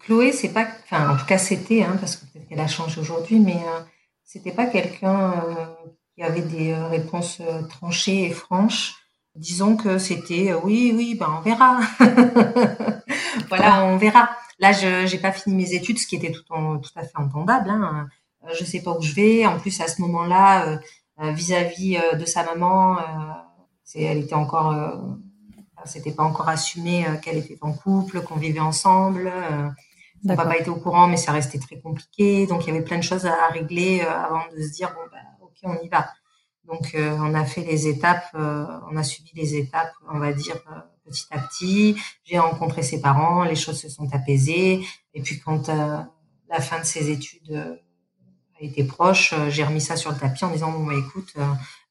Chloé, 0.05 0.31
c'est 0.31 0.49
pas, 0.49 0.67
enfin, 0.83 1.09
en 1.09 1.17
tout 1.17 1.25
cas, 1.25 1.39
c'était, 1.39 1.81
hein, 1.81 1.97
parce 1.99 2.17
que 2.17 2.25
peut-être 2.25 2.47
qu'elle 2.47 2.59
a 2.59 2.67
changé 2.67 3.01
aujourd'hui, 3.01 3.39
mais 3.39 3.55
euh, 3.55 3.81
c'était 4.23 4.51
pas 4.51 4.67
quelqu'un 4.67 5.31
euh, 5.31 5.65
qui 6.13 6.21
avait 6.21 6.43
des 6.43 6.73
euh, 6.73 6.87
réponses 6.87 7.41
tranchées 7.69 8.25
et 8.25 8.29
franches. 8.29 8.93
Disons 9.35 9.75
que 9.75 9.97
c'était 9.97 10.53
oui, 10.53 10.93
oui, 10.95 11.15
ben 11.15 11.27
on 11.39 11.41
verra. 11.41 11.79
voilà, 13.49 13.83
on 13.85 13.97
verra. 13.97 14.29
Là, 14.59 14.71
je 14.71 15.07
j'ai 15.07 15.17
pas 15.17 15.31
fini 15.31 15.55
mes 15.55 15.73
études, 15.73 15.97
ce 15.97 16.07
qui 16.07 16.15
était 16.17 16.31
tout, 16.31 16.43
tout 16.43 16.91
à 16.95 17.01
fait 17.01 17.17
entendable. 17.17 17.69
Hein. 17.69 18.07
Je 18.57 18.63
sais 18.63 18.81
pas 18.81 18.91
où 18.91 19.01
je 19.01 19.13
vais. 19.13 19.45
En 19.45 19.59
plus, 19.59 19.81
à 19.81 19.87
ce 19.87 20.01
moment-là, 20.03 20.79
vis-à-vis 21.19 21.99
de 22.17 22.25
sa 22.25 22.45
maman, 22.45 22.97
c'est, 23.83 24.03
elle 24.03 24.19
était 24.19 24.35
encore, 24.35 24.73
c'était 25.83 26.13
pas 26.13 26.23
encore 26.23 26.47
assumé 26.47 27.05
qu'elle 27.21 27.37
était 27.37 27.57
en 27.59 27.73
couple, 27.73 28.21
qu'on 28.21 28.35
vivait 28.35 28.61
ensemble. 28.61 29.29
Mon 30.25 30.35
papa 30.35 30.57
était 30.57 30.69
au 30.69 30.75
courant, 30.75 31.07
mais 31.07 31.17
ça 31.17 31.31
restait 31.31 31.59
très 31.59 31.79
compliqué. 31.79 32.47
Donc, 32.47 32.65
il 32.65 32.67
y 32.67 32.75
avait 32.75 32.83
plein 32.83 32.97
de 32.97 33.03
choses 33.03 33.25
à 33.25 33.47
régler 33.49 34.01
euh, 34.01 34.09
avant 34.09 34.41
de 34.55 34.61
se 34.61 34.73
dire, 34.73 34.89
bon, 34.89 35.01
bah, 35.11 35.19
OK, 35.41 35.53
on 35.63 35.85
y 35.85 35.87
va. 35.87 36.09
Donc, 36.65 36.95
euh, 36.95 37.15
on 37.19 37.35
a 37.35 37.45
fait 37.45 37.61
les 37.61 37.87
étapes, 37.87 38.25
euh, 38.33 38.65
on 38.91 38.97
a 38.97 39.03
suivi 39.03 39.29
les 39.35 39.55
étapes, 39.55 39.93
on 40.11 40.17
va 40.17 40.33
dire, 40.33 40.57
petit 41.05 41.27
à 41.29 41.39
petit. 41.39 41.95
J'ai 42.23 42.39
rencontré 42.39 42.81
ses 42.81 42.99
parents, 42.99 43.43
les 43.43 43.55
choses 43.55 43.79
se 43.79 43.87
sont 43.87 44.07
apaisées. 44.13 44.83
Et 45.13 45.21
puis, 45.21 45.39
quand 45.39 45.67
la 45.67 46.59
fin 46.59 46.79
de 46.79 46.85
ses 46.85 47.11
études 47.11 47.79
a 48.59 48.63
été 48.63 48.83
proche, 48.83 49.35
j'ai 49.49 49.63
remis 49.63 49.81
ça 49.81 49.95
sur 49.95 50.11
le 50.11 50.17
tapis 50.17 50.43
en 50.43 50.49
disant, 50.49 50.71
bon, 50.71 50.85
bah, 50.87 50.93
écoute, 50.97 51.35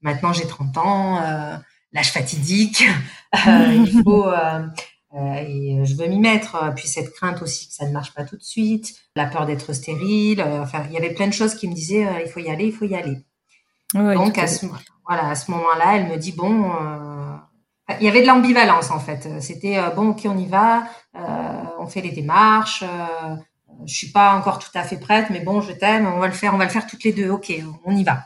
maintenant 0.03 0.33
j'ai 0.33 0.49
30 0.49 0.77
ans, 0.79 1.61
l'âge 1.95 2.13
fatidique, 2.13 2.85
il 3.47 4.03
faut 4.03 4.27
euh, 4.27 4.67
et 5.17 5.79
euh, 5.79 5.85
je 5.85 5.95
veux 5.95 6.07
m'y 6.07 6.19
mettre. 6.19 6.57
Euh, 6.57 6.71
puis 6.71 6.89
cette 6.89 7.13
crainte 7.13 7.43
aussi 7.43 7.69
que 7.69 7.75
ça 7.75 7.87
ne 7.87 7.93
marche 7.93 8.15
pas 8.15 8.25
tout 8.25 8.37
de 8.37 8.43
suite, 8.43 8.95
la 9.17 9.27
peur 9.27 9.47
d'être 9.47 9.73
stérile. 9.73 10.43
Enfin, 10.43 10.83
il 10.89 10.93
y 10.93 10.97
avait 10.97 11.15
plein 11.15 11.29
de 11.29 11.33
choses 11.33 11.55
qui 11.55 11.69
me 11.69 11.75
disaient 11.75 12.07
il 12.25 12.31
faut 12.31 12.41
y 12.41 12.51
aller, 12.51 12.67
il 12.67 12.73
faut 12.73 12.87
y 12.87 12.95
aller. 12.95 13.19
Donc 13.95 14.39
à 14.39 14.49
ce, 14.49 14.67
voilà, 15.07 15.29
à 15.29 15.35
ce 15.35 15.51
moment-là, 15.53 15.97
elle 15.97 16.09
me 16.09 16.17
dit 16.17 16.33
bon, 16.33 16.73
il 18.01 18.05
y 18.05 18.09
avait 18.09 18.23
de 18.23 18.27
l'ambivalence 18.27 18.91
en 18.91 18.99
fait. 18.99 19.29
C'était 19.41 19.79
bon, 19.95 20.09
ok, 20.09 20.23
on 20.25 20.37
y 20.37 20.47
va, 20.47 20.85
on 21.79 21.87
fait 21.87 22.01
les 22.01 22.11
démarches. 22.11 22.83
je 23.87 23.95
suis 23.95 24.11
pas 24.11 24.35
encore 24.35 24.59
tout 24.59 24.71
à 24.75 24.83
fait 24.83 24.97
prête, 24.97 25.31
mais 25.31 25.41
bon, 25.41 25.61
je 25.61 25.73
t'aime, 25.73 26.07
on 26.07 26.19
va 26.19 26.27
le 26.27 26.33
faire, 26.33 26.55
on 26.55 26.59
va 26.59 26.65
le 26.65 26.71
faire 26.71 26.89
toutes 26.89 27.05
les 27.05 27.13
deux. 27.13 27.31
Ok, 27.31 27.53
on 27.85 27.97
y 27.97 28.03
va. 28.03 28.25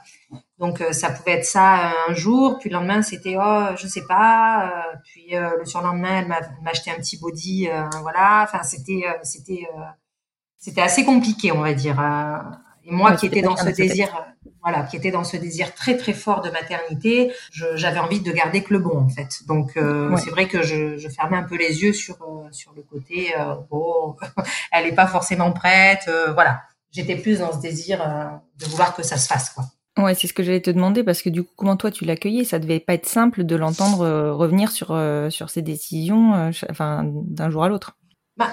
Donc 0.58 0.80
euh, 0.80 0.92
ça 0.92 1.10
pouvait 1.10 1.34
être 1.34 1.44
ça 1.44 1.76
euh, 1.76 1.92
un 2.08 2.14
jour, 2.14 2.58
puis 2.58 2.68
le 2.68 2.74
lendemain 2.74 3.02
c'était 3.02 3.36
oh 3.38 3.66
je 3.76 3.86
sais 3.86 4.04
pas, 4.06 4.66
euh, 4.66 4.96
puis 5.04 5.28
le 5.30 5.64
surlendemain 5.64 6.20
elle 6.20 6.28
m'a 6.28 6.40
acheté 6.70 6.90
un 6.90 6.96
petit 6.96 7.16
body, 7.16 7.68
voilà. 8.02 8.42
Enfin 8.42 8.62
c'était 8.64 9.04
c'était 9.22 9.68
c'était 10.56 10.80
assez 10.80 11.04
compliqué 11.04 11.52
on 11.52 11.60
va 11.60 11.74
dire. 11.74 12.00
et 12.84 12.90
moi 12.90 13.14
qui 13.14 13.26
étais 13.26 13.42
dans 13.42 13.56
ce 13.56 13.68
désir, 13.68 14.08
voilà, 14.60 14.82
qui 14.82 14.96
était 14.96 15.12
dans 15.12 15.22
ce 15.22 15.36
désir 15.36 15.74
très 15.74 15.96
très 15.96 16.12
fort 16.12 16.40
de 16.40 16.50
maternité, 16.50 17.32
j'avais 17.52 18.00
envie 18.00 18.20
de 18.20 18.32
garder 18.32 18.64
que 18.64 18.72
le 18.74 18.80
bon 18.80 18.98
en 18.98 19.08
fait. 19.08 19.46
Donc 19.46 19.78
c'est 20.16 20.30
vrai 20.30 20.48
que 20.48 20.62
je, 20.62 20.96
je, 20.96 21.08
fermais 21.08 21.36
un 21.36 21.44
peu 21.44 21.56
les 21.56 21.82
yeux 21.84 21.92
sur 21.92 22.18
sur 22.50 22.72
le 22.72 22.82
côté 22.82 23.32
bon, 23.70 24.16
elle 24.72 24.86
est 24.86 24.94
pas 24.94 25.06
forcément 25.06 25.52
prête, 25.52 26.10
voilà. 26.34 26.62
J'étais 26.90 27.16
plus 27.16 27.40
dans 27.40 27.52
ce 27.52 27.60
désir 27.60 27.98
de 28.58 28.64
vouloir 28.64 28.96
que 28.96 29.04
ça 29.04 29.18
se 29.18 29.28
fasse 29.28 29.50
quoi. 29.50 29.64
Ouais, 29.98 30.14
c'est 30.14 30.28
ce 30.28 30.32
que 30.32 30.44
j'allais 30.44 30.62
te 30.62 30.70
demander 30.70 31.02
parce 31.02 31.22
que 31.22 31.28
du 31.28 31.42
coup, 31.42 31.50
comment 31.56 31.76
toi 31.76 31.90
tu 31.90 32.04
l'accueillais? 32.04 32.44
Ça 32.44 32.60
devait 32.60 32.78
pas 32.78 32.94
être 32.94 33.06
simple 33.06 33.42
de 33.42 33.56
l'entendre 33.56 34.02
euh, 34.02 34.32
revenir 34.32 34.70
sur 34.70 34.92
euh, 34.92 35.28
sur 35.28 35.50
ses 35.50 35.60
décisions, 35.60 36.34
euh, 36.34 36.50
enfin 36.70 37.02
d'un 37.04 37.50
jour 37.50 37.64
à 37.64 37.68
l'autre. 37.68 37.96
Bah, 38.36 38.46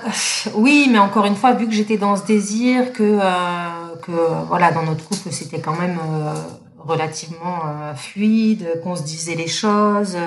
oui, 0.56 0.88
mais 0.92 0.98
encore 0.98 1.28
une 1.28 1.36
fois, 1.36 1.54
vu 1.54 1.68
que 1.68 1.72
j'étais 1.72 1.98
dans 1.98 2.16
ce 2.16 2.26
désir, 2.26 2.92
que 2.94 3.20
que 4.02 4.12
voilà, 4.48 4.72
dans 4.72 4.82
notre 4.82 5.08
couple, 5.08 5.32
c'était 5.32 5.62
quand 5.62 5.80
même 5.80 6.00
relativement 6.80 7.94
fluide, 7.96 8.82
qu'on 8.84 8.96
se 8.96 9.04
disait 9.04 9.36
les 9.36 9.48
choses, 9.48 10.18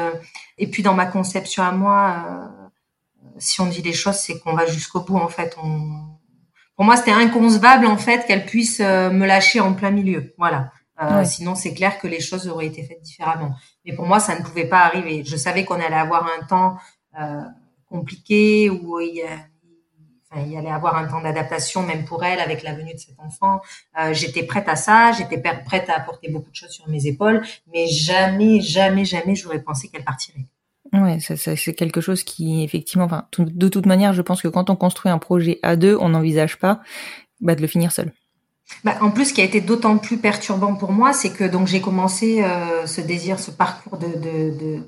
et 0.58 0.68
puis 0.68 0.84
dans 0.84 0.94
ma 0.94 1.06
conception 1.06 1.64
à 1.64 1.72
moi, 1.72 2.50
si 3.38 3.60
on 3.60 3.66
dit 3.66 3.82
les 3.82 3.92
choses, 3.92 4.14
c'est 4.14 4.38
qu'on 4.38 4.54
va 4.54 4.66
jusqu'au 4.66 5.00
bout. 5.00 5.16
En 5.16 5.28
fait, 5.28 5.56
pour 6.76 6.84
moi, 6.84 6.96
c'était 6.96 7.10
inconcevable 7.10 7.86
en 7.86 7.96
fait 7.96 8.26
qu'elle 8.26 8.46
puisse 8.46 8.78
me 8.78 9.26
lâcher 9.26 9.58
en 9.58 9.74
plein 9.74 9.90
milieu. 9.90 10.34
Voilà. 10.38 10.70
Euh, 11.00 11.24
sinon, 11.24 11.54
c'est 11.54 11.74
clair 11.74 11.98
que 11.98 12.06
les 12.06 12.20
choses 12.20 12.48
auraient 12.48 12.66
été 12.66 12.82
faites 12.82 13.00
différemment. 13.02 13.54
Mais 13.84 13.94
pour 13.94 14.06
moi, 14.06 14.20
ça 14.20 14.38
ne 14.38 14.44
pouvait 14.44 14.66
pas 14.66 14.80
arriver. 14.80 15.22
Je 15.24 15.36
savais 15.36 15.64
qu'on 15.64 15.80
allait 15.80 15.94
avoir 15.94 16.26
un 16.26 16.44
temps 16.46 16.76
euh, 17.20 17.42
compliqué 17.88 18.68
où 18.68 19.00
il, 19.00 19.22
enfin, 20.30 20.44
il 20.46 20.56
allait 20.56 20.70
avoir 20.70 20.96
un 20.96 21.06
temps 21.06 21.20
d'adaptation, 21.20 21.82
même 21.82 22.04
pour 22.04 22.24
elle, 22.24 22.40
avec 22.40 22.62
la 22.62 22.74
venue 22.74 22.92
de 22.92 22.98
cet 22.98 23.18
enfant. 23.18 23.60
Euh, 23.98 24.12
j'étais 24.12 24.42
prête 24.42 24.68
à 24.68 24.76
ça, 24.76 25.12
j'étais 25.12 25.38
prête 25.38 25.88
à 25.88 25.96
apporter 25.96 26.30
beaucoup 26.30 26.50
de 26.50 26.56
choses 26.56 26.70
sur 26.70 26.88
mes 26.88 27.06
épaules, 27.06 27.42
mais 27.72 27.86
jamais, 27.86 28.60
jamais, 28.60 29.04
jamais, 29.04 29.34
j'aurais 29.34 29.62
pensé 29.62 29.88
qu'elle 29.88 30.04
partirait. 30.04 30.46
Ouais, 30.92 31.20
ça, 31.20 31.36
ça, 31.36 31.54
c'est 31.54 31.74
quelque 31.74 32.00
chose 32.00 32.24
qui, 32.24 32.64
effectivement, 32.64 33.04
enfin, 33.04 33.28
de 33.38 33.68
toute 33.68 33.86
manière, 33.86 34.14
je 34.14 34.22
pense 34.22 34.40
que 34.40 34.48
quand 34.48 34.70
on 34.70 34.76
construit 34.76 35.12
un 35.12 35.18
projet 35.18 35.58
à 35.62 35.76
deux, 35.76 35.96
on 36.00 36.08
n'envisage 36.08 36.58
pas 36.58 36.80
bah, 37.40 37.54
de 37.54 37.60
le 37.60 37.66
finir 37.66 37.92
seul. 37.92 38.12
Bah, 38.84 38.96
en 39.00 39.10
plus, 39.10 39.26
ce 39.26 39.34
qui 39.34 39.40
a 39.40 39.44
été 39.44 39.60
d'autant 39.60 39.98
plus 39.98 40.18
perturbant 40.18 40.74
pour 40.74 40.92
moi, 40.92 41.12
c'est 41.12 41.32
que 41.32 41.44
donc 41.44 41.66
j'ai 41.66 41.80
commencé 41.80 42.42
euh, 42.42 42.86
ce 42.86 43.00
désir, 43.00 43.40
ce 43.40 43.50
parcours 43.50 43.98
de, 43.98 44.82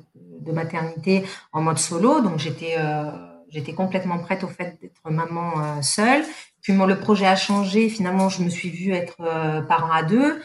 maternité 0.53 1.25
en 1.53 1.63
mode 1.63 1.79
solo. 1.79 2.21
Donc 2.21 2.39
j'étais 2.39 2.75
euh, 2.79 3.73
complètement 3.77 4.19
prête 4.19 4.43
au 4.43 4.49
fait 4.49 4.79
d'être 4.81 5.11
maman 5.11 5.53
euh, 5.57 5.83
seule. 5.83 6.25
Puis 6.63 6.75
le 6.75 6.99
projet 6.99 7.27
a 7.27 7.37
changé. 7.37 7.89
Finalement, 7.89 8.29
je 8.29 8.43
me 8.43 8.51
suis 8.51 8.71
vue 8.71 8.93
être 8.93 9.17
parent 9.67 9.93
à 9.93 10.03
deux. 10.03 10.43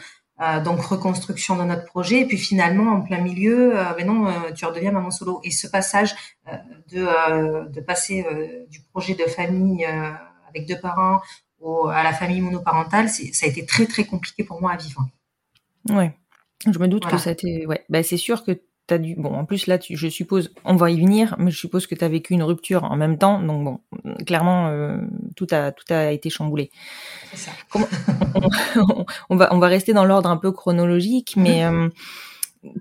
donc 0.64 0.80
reconstruction 0.80 1.56
de 1.56 1.64
notre 1.64 1.84
projet. 1.84 2.20
Et 2.20 2.24
puis 2.24 2.38
finalement, 2.38 2.90
en 2.92 3.02
plein 3.02 3.20
milieu, 3.20 3.74
mais 3.98 4.04
non, 4.04 4.32
tu 4.54 4.64
redeviens 4.64 4.92
maman 4.92 5.10
solo. 5.10 5.40
Et 5.44 5.50
ce 5.50 5.66
passage 5.66 6.14
de 6.90 7.80
passer 7.80 8.24
du 8.70 8.80
projet 8.92 9.14
de 9.14 9.24
famille 9.24 9.84
avec 10.48 10.66
deux 10.66 10.80
parents 10.80 11.20
à 11.90 12.02
la 12.02 12.12
famille 12.12 12.40
monoparentale, 12.40 13.08
ça 13.08 13.46
a 13.46 13.48
été 13.48 13.64
très 13.64 13.86
très 13.86 14.04
compliqué 14.04 14.44
pour 14.44 14.60
moi 14.60 14.72
à 14.72 14.76
vivre. 14.76 15.06
Ouais, 15.88 16.12
je 16.70 16.78
me 16.78 16.88
doute 16.88 17.06
que 17.06 17.18
ça 17.18 17.30
a 17.30 17.32
été. 17.32 17.66
Ouais, 17.66 17.84
bah, 17.88 18.02
c'est 18.02 18.16
sûr 18.16 18.44
que 18.44 18.52
tu 18.52 18.94
as 18.94 18.98
dû. 18.98 19.14
Bon, 19.16 19.32
en 19.32 19.44
plus 19.44 19.66
là, 19.66 19.78
tu, 19.78 19.96
je 19.96 20.08
suppose, 20.08 20.52
on 20.64 20.76
va 20.76 20.90
y 20.90 21.00
venir, 21.00 21.34
mais 21.38 21.50
je 21.50 21.58
suppose 21.58 21.86
que 21.86 21.94
tu 21.94 22.04
as 22.04 22.08
vécu 22.08 22.34
une 22.34 22.42
rupture 22.42 22.84
en 22.84 22.96
même 22.96 23.18
temps, 23.18 23.40
donc 23.40 23.64
bon, 23.64 23.80
clairement, 24.26 24.68
euh, 24.68 24.98
tout 25.36 25.46
a 25.50 25.72
tout 25.72 25.92
a 25.92 26.12
été 26.12 26.30
chamboulé. 26.30 26.70
C'est 27.32 27.50
ça. 27.50 27.52
on, 29.30 29.36
va 29.36 29.52
on 29.52 29.58
va 29.58 29.66
rester 29.68 29.92
dans 29.92 30.04
l'ordre 30.04 30.30
un 30.30 30.36
peu 30.36 30.52
chronologique, 30.52 31.34
mais. 31.36 31.64
Euh, 31.76 31.88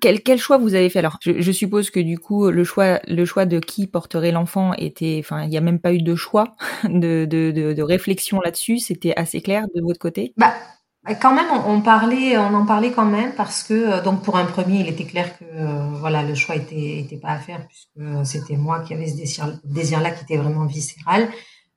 quel, 0.02 0.22
quel, 0.22 0.38
choix 0.38 0.58
vous 0.58 0.76
avez 0.76 0.90
fait? 0.90 1.00
Alors 1.00 1.18
je, 1.22 1.42
je, 1.42 1.52
suppose 1.52 1.90
que 1.90 2.00
du 2.00 2.18
coup 2.20 2.50
le 2.50 2.64
choix 2.64 3.00
le 3.08 3.26
choix 3.26 3.46
de 3.46 3.60
qui 3.60 3.88
porterait 3.88 4.32
l'enfant 4.32 4.74
était 4.78 5.18
enfin 5.20 5.44
il 5.44 5.50
n'y 5.50 5.58
a 5.58 5.62
même 5.62 5.80
pas 5.80 5.94
eu 5.94 6.02
de 6.02 6.16
choix 6.16 6.56
de, 6.84 7.26
de, 7.26 7.52
de, 7.52 7.74
de 7.74 7.82
réflexion 7.82 8.40
là-dessus. 8.42 8.80
C'était 8.80 9.14
assez 9.16 9.42
clair 9.42 9.66
de 9.74 9.82
votre 9.82 10.00
côté? 10.00 10.34
Bah 10.38 10.54
quand 11.14 11.36
même 11.36 11.46
on, 11.68 11.82
parlait 11.82 12.36
on 12.38 12.54
en 12.56 12.66
parlait 12.66 12.92
quand 12.92 13.06
même 13.06 13.34
parce 13.36 13.62
que 13.62 13.74
euh, 13.74 14.02
donc 14.02 14.24
pour 14.24 14.38
un 14.38 14.46
premier 14.46 14.80
il 14.80 14.88
était 14.88 15.06
clair 15.06 15.38
que 15.38 15.44
euh, 15.44 15.90
voilà 16.00 16.24
le 16.24 16.34
choix 16.34 16.56
était 16.56 17.00
était 17.00 17.18
pas 17.18 17.30
à 17.30 17.38
faire 17.38 17.68
puisque 17.68 18.26
c'était 18.26 18.58
moi 18.58 18.80
qui 18.80 18.96
avais 18.96 19.08
ce 19.08 19.16
désir 19.16 19.60
désir 19.64 20.02
là 20.02 20.10
qui 20.12 20.24
était 20.24 20.38
vraiment 20.38 20.66
viscéral. 20.66 21.30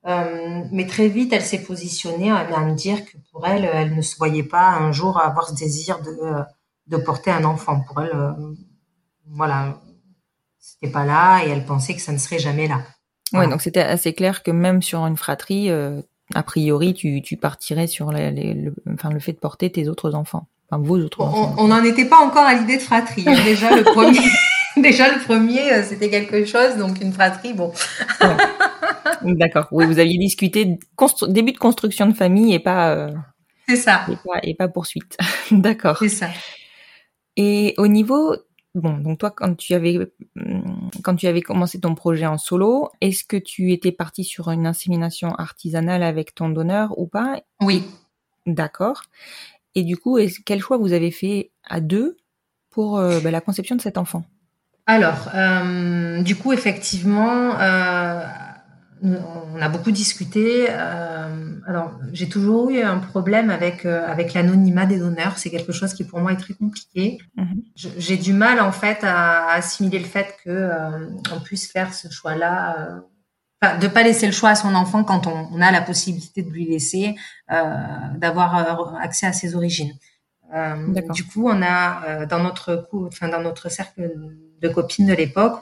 Euh, 0.06 0.62
mais 0.72 0.86
très 0.86 1.08
vite 1.08 1.32
elle 1.32 1.42
s'est 1.42 1.62
positionnée 1.62 2.30
à, 2.30 2.38
à, 2.38 2.60
me 2.64 2.74
dire 2.74 3.04
que 3.04 3.18
pour 3.32 3.46
elle 3.46 3.68
elle 3.70 3.94
ne 3.94 4.00
se 4.00 4.16
voyait 4.16 4.44
pas 4.44 4.70
un 4.70 4.92
jour 4.92 5.20
avoir 5.20 5.48
ce 5.48 5.54
désir 5.54 6.00
de 6.00 6.10
de 6.88 6.96
porter 6.96 7.30
un 7.30 7.44
enfant. 7.44 7.80
Pour 7.80 8.02
elle, 8.02 8.10
euh, 8.14 8.32
voilà, 9.26 9.80
c'était 10.58 10.92
pas 10.92 11.04
là 11.04 11.44
et 11.44 11.50
elle 11.50 11.64
pensait 11.64 11.94
que 11.94 12.00
ça 12.00 12.12
ne 12.12 12.18
serait 12.18 12.38
jamais 12.38 12.68
là. 12.68 12.82
Ouais, 13.32 13.46
donc 13.46 13.60
c'était 13.60 13.80
assez 13.80 14.14
clair 14.14 14.42
que 14.42 14.50
même 14.50 14.80
sur 14.80 15.04
une 15.06 15.16
fratrie, 15.16 15.70
euh, 15.70 16.00
a 16.34 16.42
priori, 16.42 16.94
tu, 16.94 17.20
tu 17.22 17.36
partirais 17.36 17.86
sur 17.86 18.10
le, 18.10 18.74
enfin, 18.92 19.10
le 19.10 19.20
fait 19.20 19.32
de 19.32 19.38
porter 19.38 19.70
tes 19.70 19.88
autres 19.88 20.14
enfants, 20.14 20.48
enfin 20.70 20.82
vos 20.82 20.98
autres 20.98 21.20
enfants. 21.20 21.54
On 21.58 21.68
n'en 21.68 21.84
était 21.84 22.06
pas 22.06 22.18
encore 22.18 22.44
à 22.44 22.54
l'idée 22.54 22.78
de 22.78 22.82
fratrie. 22.82 23.24
Hein. 23.26 23.36
Déjà 23.44 23.76
le 23.76 23.84
premier, 23.84 24.20
déjà 24.76 25.12
le 25.14 25.20
premier, 25.22 25.72
euh, 25.72 25.82
c'était 25.82 26.08
quelque 26.08 26.46
chose, 26.46 26.76
donc 26.78 27.02
une 27.02 27.12
fratrie, 27.12 27.52
bon. 27.52 27.72
D'accord. 29.22 29.66
Oui, 29.72 29.84
vous 29.84 29.98
aviez 29.98 30.16
discuté 30.16 30.78
début 31.28 31.52
de 31.52 31.58
construction 31.58 32.06
de 32.06 32.14
famille 32.14 32.54
et 32.54 32.60
pas. 32.60 33.08
c'est 33.68 33.76
ça. 33.76 34.06
Et 34.10 34.16
pas, 34.16 34.40
et 34.42 34.54
pas 34.54 34.68
poursuite. 34.68 35.18
D'accord. 35.50 35.98
C'est 35.98 36.08
ça. 36.08 36.28
Et 37.38 37.74
au 37.78 37.86
niveau 37.86 38.36
bon, 38.74 38.98
donc 38.98 39.18
toi 39.18 39.30
quand 39.30 39.56
tu 39.56 39.72
avais 39.72 39.98
quand 41.02 41.16
tu 41.16 41.26
avais 41.26 41.40
commencé 41.40 41.80
ton 41.80 41.94
projet 41.94 42.26
en 42.26 42.36
solo, 42.36 42.90
est-ce 43.00 43.24
que 43.24 43.36
tu 43.36 43.72
étais 43.72 43.92
parti 43.92 44.24
sur 44.24 44.50
une 44.50 44.66
insémination 44.66 45.34
artisanale 45.36 46.02
avec 46.02 46.34
ton 46.34 46.50
donneur 46.50 46.98
ou 46.98 47.06
pas? 47.06 47.40
Oui. 47.62 47.84
D'accord. 48.46 49.02
Et 49.74 49.84
du 49.84 49.96
coup, 49.96 50.18
quel 50.44 50.60
choix 50.60 50.76
vous 50.78 50.92
avez 50.92 51.10
fait 51.10 51.52
à 51.64 51.80
deux 51.80 52.16
pour 52.70 52.98
euh, 52.98 53.20
bah, 53.20 53.30
la 53.30 53.40
conception 53.40 53.76
de 53.76 53.80
cet 53.80 53.98
enfant? 53.98 54.24
Alors, 54.86 55.28
euh, 55.34 56.22
du 56.22 56.34
coup, 56.34 56.52
effectivement, 56.52 57.60
euh, 57.60 58.24
on 59.02 59.60
a 59.60 59.68
beaucoup 59.68 59.90
discuté. 59.90 60.66
Euh, 60.70 61.60
alors, 61.66 61.92
j'ai 62.12 62.28
toujours 62.28 62.70
eu 62.70 62.80
un 62.82 62.98
problème 62.98 63.50
avec 63.50 63.84
euh, 63.84 64.06
avec 64.06 64.34
l'anonymat 64.34 64.86
des 64.86 64.98
donneurs. 64.98 65.38
C'est 65.38 65.50
quelque 65.50 65.72
chose 65.72 65.94
qui 65.94 66.04
pour 66.04 66.20
moi 66.20 66.32
est 66.32 66.36
très 66.36 66.54
compliqué. 66.54 67.18
Mhm. 67.36 67.62
J'ai 67.74 68.16
du 68.16 68.32
mal 68.32 68.60
en 68.60 68.72
fait 68.72 68.98
à, 69.02 69.50
assimiler 69.50 69.98
le 69.98 70.04
fait 70.04 70.36
que 70.44 70.50
euh, 70.50 71.08
on 71.34 71.40
puisse 71.40 71.70
faire 71.70 71.94
ce 71.94 72.10
choix-là. 72.10 73.02
Enfin, 73.60 73.78
de 73.78 73.88
pas 73.88 74.02
laisser 74.02 74.26
le 74.26 74.32
choix 74.32 74.50
à 74.50 74.54
son 74.54 74.74
enfant 74.74 75.02
quand 75.02 75.26
on, 75.26 75.48
on 75.52 75.60
a 75.60 75.72
la 75.72 75.80
possibilité 75.80 76.42
de 76.42 76.50
lui 76.50 76.66
laisser 76.66 77.16
d'avoir 77.48 78.94
accès 79.00 79.26
à 79.26 79.32
ses 79.32 79.56
origines. 79.56 79.92
du 81.12 81.24
coup, 81.24 81.48
on 81.48 81.60
a 81.60 82.26
dans 82.26 82.40
notre 82.40 82.76
coup, 82.88 83.08
enfin 83.08 83.28
dans 83.28 83.42
notre 83.42 83.68
cercle 83.68 84.12
de 84.60 84.68
copines 84.68 85.06
de 85.06 85.12
l'époque, 85.14 85.60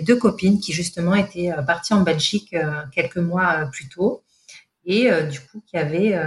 deux 0.00 0.16
copines 0.16 0.58
qui 0.58 0.72
justement 0.72 1.14
étaient 1.14 1.52
euh, 1.52 1.62
parties 1.62 1.92
en 1.92 2.00
Belgique 2.00 2.54
euh, 2.54 2.82
quelques 2.92 3.18
mois 3.18 3.56
euh, 3.58 3.66
plus 3.66 3.88
tôt 3.88 4.22
et 4.84 5.08
du 5.30 5.38
coup 5.38 5.62
qui 5.64 5.76
avaient 5.76 6.20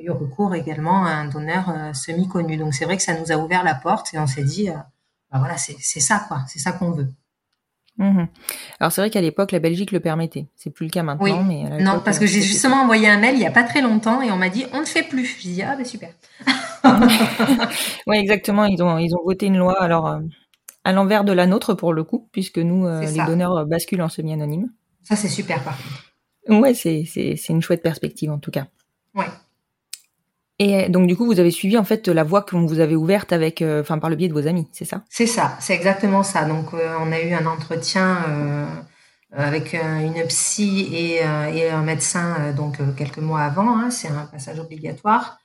eu 0.00 0.10
recours 0.10 0.54
également 0.54 1.06
à 1.06 1.12
un 1.12 1.28
donneur 1.28 1.94
semi-connu. 1.94 2.58
Donc 2.58 2.74
c'est 2.74 2.84
vrai 2.84 2.98
que 2.98 3.02
ça 3.02 3.18
nous 3.18 3.32
a 3.32 3.36
ouvert 3.36 3.64
la 3.64 3.74
porte 3.74 4.12
et 4.12 4.18
on 4.18 4.26
s'est 4.26 4.44
dit, 4.44 4.68
bah 4.68 5.38
voilà, 5.38 5.56
c'est 5.56 6.00
ça 6.00 6.22
quoi, 6.28 6.42
c'est 6.46 6.58
ça 6.58 6.72
qu'on 6.72 6.90
veut. 6.90 7.08
Mmh 7.96 8.26
Alors 8.80 8.92
c'est 8.92 9.00
vrai 9.00 9.08
qu'à 9.08 9.22
l'époque 9.22 9.50
la 9.50 9.60
Belgique 9.60 9.92
le 9.92 10.00
permettait, 10.00 10.46
c'est 10.56 10.68
plus 10.68 10.84
le 10.84 10.90
cas 10.90 11.02
maintenant. 11.02 11.24
Oui. 11.24 11.64
Mais 11.70 11.82
non, 11.82 12.02
parce 12.04 12.18
que 12.18 12.26
j'ai 12.26 12.42
justement 12.42 12.82
envoyé 12.82 13.08
un 13.08 13.16
mail 13.16 13.36
il 13.36 13.40
y 13.40 13.46
a 13.46 13.50
pas 13.50 13.64
très 13.64 13.80
longtemps 13.80 14.20
et 14.20 14.30
on 14.30 14.36
m'a 14.36 14.50
dit 14.50 14.66
on 14.74 14.80
ne 14.80 14.84
fait 14.84 15.04
plus. 15.04 15.38
J'ai 15.40 15.52
dit 15.52 15.62
ah 15.62 15.74
ben 15.74 15.86
super. 15.86 16.10
oui 18.06 18.18
exactement, 18.18 18.66
ils 18.66 18.82
ont 18.82 18.98
ils 18.98 19.14
ont 19.16 19.24
voté 19.24 19.46
une 19.46 19.56
loi 19.56 19.80
alors 19.80 20.20
à 20.86 20.92
l'envers 20.92 21.24
de 21.24 21.32
la 21.32 21.48
nôtre 21.48 21.74
pour 21.74 21.92
le 21.92 22.04
coup, 22.04 22.28
puisque 22.30 22.58
nous, 22.58 22.86
euh, 22.86 23.00
les 23.00 23.24
donneurs 23.26 23.56
euh, 23.56 23.64
basculent 23.64 24.02
en 24.02 24.08
semi-anonyme. 24.08 24.70
Ça, 25.02 25.16
c'est 25.16 25.28
super 25.28 25.60
par 25.64 25.76
contre. 25.76 26.60
Ouais, 26.60 26.74
c'est, 26.74 27.34
une 27.48 27.60
chouette 27.60 27.82
perspective 27.82 28.30
en 28.30 28.38
tout 28.38 28.52
cas. 28.52 28.68
Ouais. 29.16 29.26
Et 30.60 30.84
euh, 30.84 30.88
donc 30.88 31.08
du 31.08 31.16
coup, 31.16 31.26
vous 31.26 31.40
avez 31.40 31.50
suivi 31.50 31.76
en 31.76 31.82
fait 31.82 32.06
la 32.06 32.22
voie 32.22 32.42
qu'on 32.42 32.66
vous 32.66 32.78
avait 32.78 32.94
ouverte 32.94 33.32
avec, 33.32 33.64
enfin 33.80 33.98
par 33.98 34.10
le 34.10 34.14
biais 34.14 34.28
de 34.28 34.32
vos 34.32 34.46
amis, 34.46 34.68
c'est 34.70 34.84
ça? 34.84 35.02
C'est 35.10 35.26
ça, 35.26 35.56
c'est 35.58 35.74
exactement 35.74 36.22
ça. 36.22 36.44
Donc 36.44 36.72
on 36.72 37.10
a 37.10 37.20
eu 37.20 37.32
un 37.32 37.46
entretien 37.46 38.18
avec 39.32 39.74
une 39.74 40.24
psy 40.28 40.88
et, 40.94 41.16
et 41.16 41.68
un 41.68 41.82
médecin 41.82 42.52
donc 42.56 42.78
quelques 42.96 43.18
mois 43.18 43.40
avant. 43.40 43.76
Hein, 43.76 43.90
c'est 43.90 44.08
un 44.08 44.26
passage 44.26 44.60
obligatoire. 44.60 45.38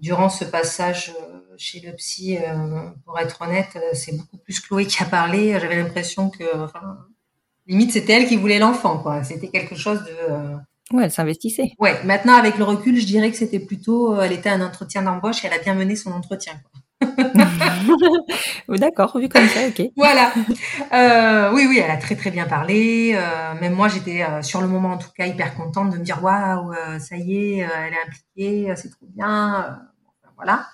durant 0.00 0.30
ce 0.30 0.46
passage, 0.46 1.12
chez 1.58 1.80
le 1.80 1.92
psy, 1.92 2.38
euh, 2.38 2.90
pour 3.04 3.18
être 3.18 3.42
honnête, 3.42 3.70
euh, 3.76 3.90
c'est 3.92 4.16
beaucoup 4.16 4.38
plus 4.38 4.60
Chloé 4.60 4.86
qui 4.86 5.02
a 5.02 5.06
parlé. 5.06 5.58
J'avais 5.60 5.76
l'impression 5.76 6.30
que, 6.30 6.44
enfin, 6.64 6.98
limite, 7.66 7.92
c'était 7.92 8.14
elle 8.14 8.26
qui 8.26 8.36
voulait 8.36 8.58
l'enfant, 8.58 8.98
quoi. 8.98 9.22
C'était 9.24 9.48
quelque 9.48 9.74
chose 9.74 10.02
de. 10.04 10.32
Euh, 10.32 10.56
ouais, 10.92 11.04
elle 11.04 11.10
s'investissait. 11.10 11.72
Ouais. 11.78 12.02
Maintenant, 12.04 12.34
avec 12.34 12.58
le 12.58 12.64
recul, 12.64 12.98
je 13.00 13.06
dirais 13.06 13.30
que 13.30 13.36
c'était 13.36 13.60
plutôt, 13.60 14.20
elle 14.20 14.32
était 14.32 14.50
un 14.50 14.64
entretien 14.64 15.02
d'embauche 15.02 15.44
et 15.44 15.48
elle 15.48 15.54
a 15.54 15.58
bien 15.58 15.74
mené 15.74 15.96
son 15.96 16.12
entretien. 16.12 16.54
D'accord, 18.68 19.18
vu 19.18 19.28
comme 19.28 19.46
ça, 19.48 19.68
ok. 19.68 19.90
voilà. 19.96 20.32
Euh, 20.94 21.52
oui, 21.52 21.66
oui, 21.68 21.78
elle 21.84 21.90
a 21.90 21.98
très 21.98 22.16
très 22.16 22.30
bien 22.30 22.46
parlé. 22.46 23.12
Euh, 23.14 23.54
même 23.60 23.74
moi, 23.74 23.88
j'étais 23.88 24.24
sur 24.42 24.62
le 24.62 24.66
moment 24.66 24.92
en 24.92 24.98
tout 24.98 25.10
cas 25.14 25.26
hyper 25.26 25.54
contente 25.54 25.90
de 25.90 25.98
me 25.98 26.02
dire 26.02 26.22
waouh, 26.22 26.72
ça 26.98 27.16
y 27.16 27.36
est, 27.36 27.58
elle 27.58 27.92
est 27.92 28.02
impliquée, 28.06 28.72
c'est 28.76 28.90
trop 28.90 29.06
bien. 29.14 29.78
voilà. 30.36 30.66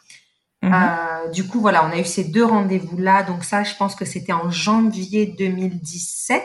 Mhm. 0.62 0.72
Euh, 0.72 1.29
du 1.31 1.46
coup, 1.46 1.61
voilà, 1.61 1.85
on 1.85 1.90
a 1.90 1.98
eu 1.98 2.05
ces 2.05 2.25
deux 2.25 2.44
rendez-vous-là. 2.44 3.25
Donc 3.25 3.44
ça, 3.44 3.64
je 3.64 3.75
pense 3.75 3.94
que 3.94 4.05
c'était 4.05 4.33
en 4.33 4.51
janvier 4.51 5.27
2017. 5.27 6.42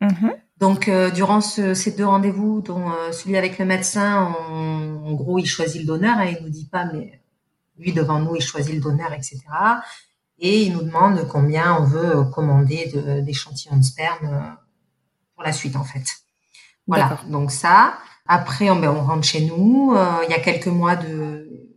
Mhm. 0.00 0.34
Donc, 0.58 0.86
euh, 0.86 1.10
durant 1.10 1.40
ces 1.40 1.90
deux 1.96 2.06
rendez-vous, 2.06 2.60
dont 2.60 2.90
euh, 2.90 3.10
celui 3.10 3.36
avec 3.36 3.58
le 3.58 3.64
médecin, 3.64 4.32
en 4.48 5.12
gros, 5.14 5.40
il 5.40 5.46
choisit 5.46 5.80
le 5.80 5.86
donneur. 5.86 6.18
Hein, 6.18 6.26
il 6.26 6.44
nous 6.44 6.50
dit 6.50 6.68
pas, 6.70 6.84
mais 6.84 7.20
lui 7.76 7.92
devant 7.92 8.20
nous, 8.20 8.36
il 8.36 8.42
choisit 8.42 8.74
le 8.74 8.80
donneur, 8.80 9.12
etc. 9.12 9.40
Et 10.38 10.62
il 10.62 10.72
nous 10.72 10.82
demande 10.82 11.26
combien 11.28 11.76
on 11.80 11.84
veut 11.84 12.24
commander 12.24 12.92
d'échantillons 13.22 13.76
de, 13.76 13.82
sperme 13.82 14.56
pour 15.34 15.42
la 15.42 15.52
suite, 15.52 15.74
en 15.74 15.84
fait. 15.84 16.04
Voilà. 16.86 17.18
Donc 17.28 17.50
ça. 17.50 17.94
Après, 18.26 18.70
on, 18.70 18.76
ben, 18.76 18.90
on 18.90 19.02
rentre 19.02 19.24
chez 19.24 19.44
nous. 19.44 19.96
il 20.24 20.30
y 20.30 20.34
a 20.34 20.38
quelques 20.38 20.68
mois 20.68 20.94
de 20.94 21.71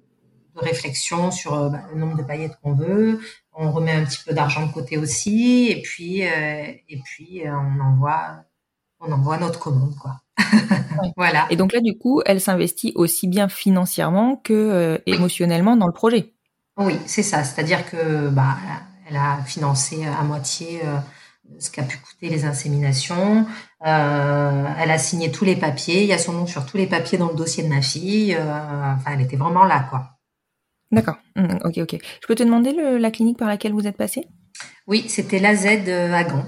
de 0.56 0.62
réflexion 0.62 1.32
sur 1.32 1.54
euh, 1.54 1.70
bah, 1.70 1.82
le 1.94 2.00
nombre 2.00 2.18
de 2.18 2.24
paillettes 2.24 2.58
qu'on 2.62 2.74
veut. 2.74 3.20
On 3.54 3.72
remet 3.72 3.92
un 3.92 4.04
petit 4.04 4.20
peu 4.26 4.34
d'argent 4.34 4.66
de 4.66 4.72
côté 4.72 4.98
aussi, 4.98 5.68
et 5.70 5.82
puis 5.82 6.26
euh, 6.26 6.72
et 6.90 7.00
puis 7.04 7.48
euh, 7.48 7.52
on 7.52 7.80
envoie 7.80 8.44
on 9.00 9.12
envoie 9.12 9.38
notre 9.38 9.60
commande 9.60 9.96
quoi. 9.96 10.22
voilà. 11.18 11.48
Et 11.50 11.56
donc 11.56 11.74
là 11.74 11.80
du 11.82 11.98
coup, 11.98 12.22
elle 12.26 12.42
s'investit 12.42 12.92
aussi 12.96 13.28
bien 13.28 13.48
financièrement 13.48 14.36
que 14.38 15.02
émotionnellement 15.06 15.78
dans 15.78 15.88
le 15.88 15.94
projet. 15.94 16.34
Oui, 16.78 16.98
c'est 17.06 17.24
ça. 17.24 17.44
C'est-à-dire 17.44 17.90
que 17.90 18.30
bah 18.30 18.58
elle 19.08 19.16
a 19.16 19.38
financé 19.46 20.06
à 20.06 20.24
moitié 20.24 20.82
ce 21.60 21.70
qu'a 21.70 21.84
pu 21.84 21.98
coûter 21.98 22.30
les 22.30 22.44
inséminations. 22.44 23.46
Euh, 23.86 24.66
elle 24.78 24.92
a 24.92 24.98
signé 24.98 25.32
tous 25.32 25.46
les 25.46 25.56
papiers. 25.56 26.02
Il 26.02 26.08
y 26.08 26.14
a 26.14 26.18
son 26.18 26.34
nom 26.34 26.48
sur 26.48 26.66
tous 26.66 26.76
les 26.76 26.88
papiers 26.88 27.18
dans 27.18 27.30
le 27.30 27.36
dossier 27.36 27.64
de 27.64 27.70
ma 27.70 27.82
fille. 27.82 28.36
enfin, 28.36 29.12
elle 29.14 29.22
était 29.22 29.38
vraiment 29.38 29.64
là, 29.64 29.86
quoi. 29.90 30.15
D'accord. 30.92 31.18
Mmh, 31.36 31.58
ok, 31.64 31.78
ok. 31.80 31.98
Je 32.22 32.28
peux 32.28 32.36
te 32.36 32.44
demander 32.44 32.74
la 32.74 33.12
clinique 33.12 33.38
par 33.38 33.48
laquelle 33.48 33.74
vous 33.74 33.88
êtes 33.88 33.98
passé 33.98 34.28
Oui, 34.88 35.06
c'était 35.08 35.40
l'AZ 35.40 35.66
euh, 35.88 36.14
à 36.14 36.24
Gand. 36.24 36.46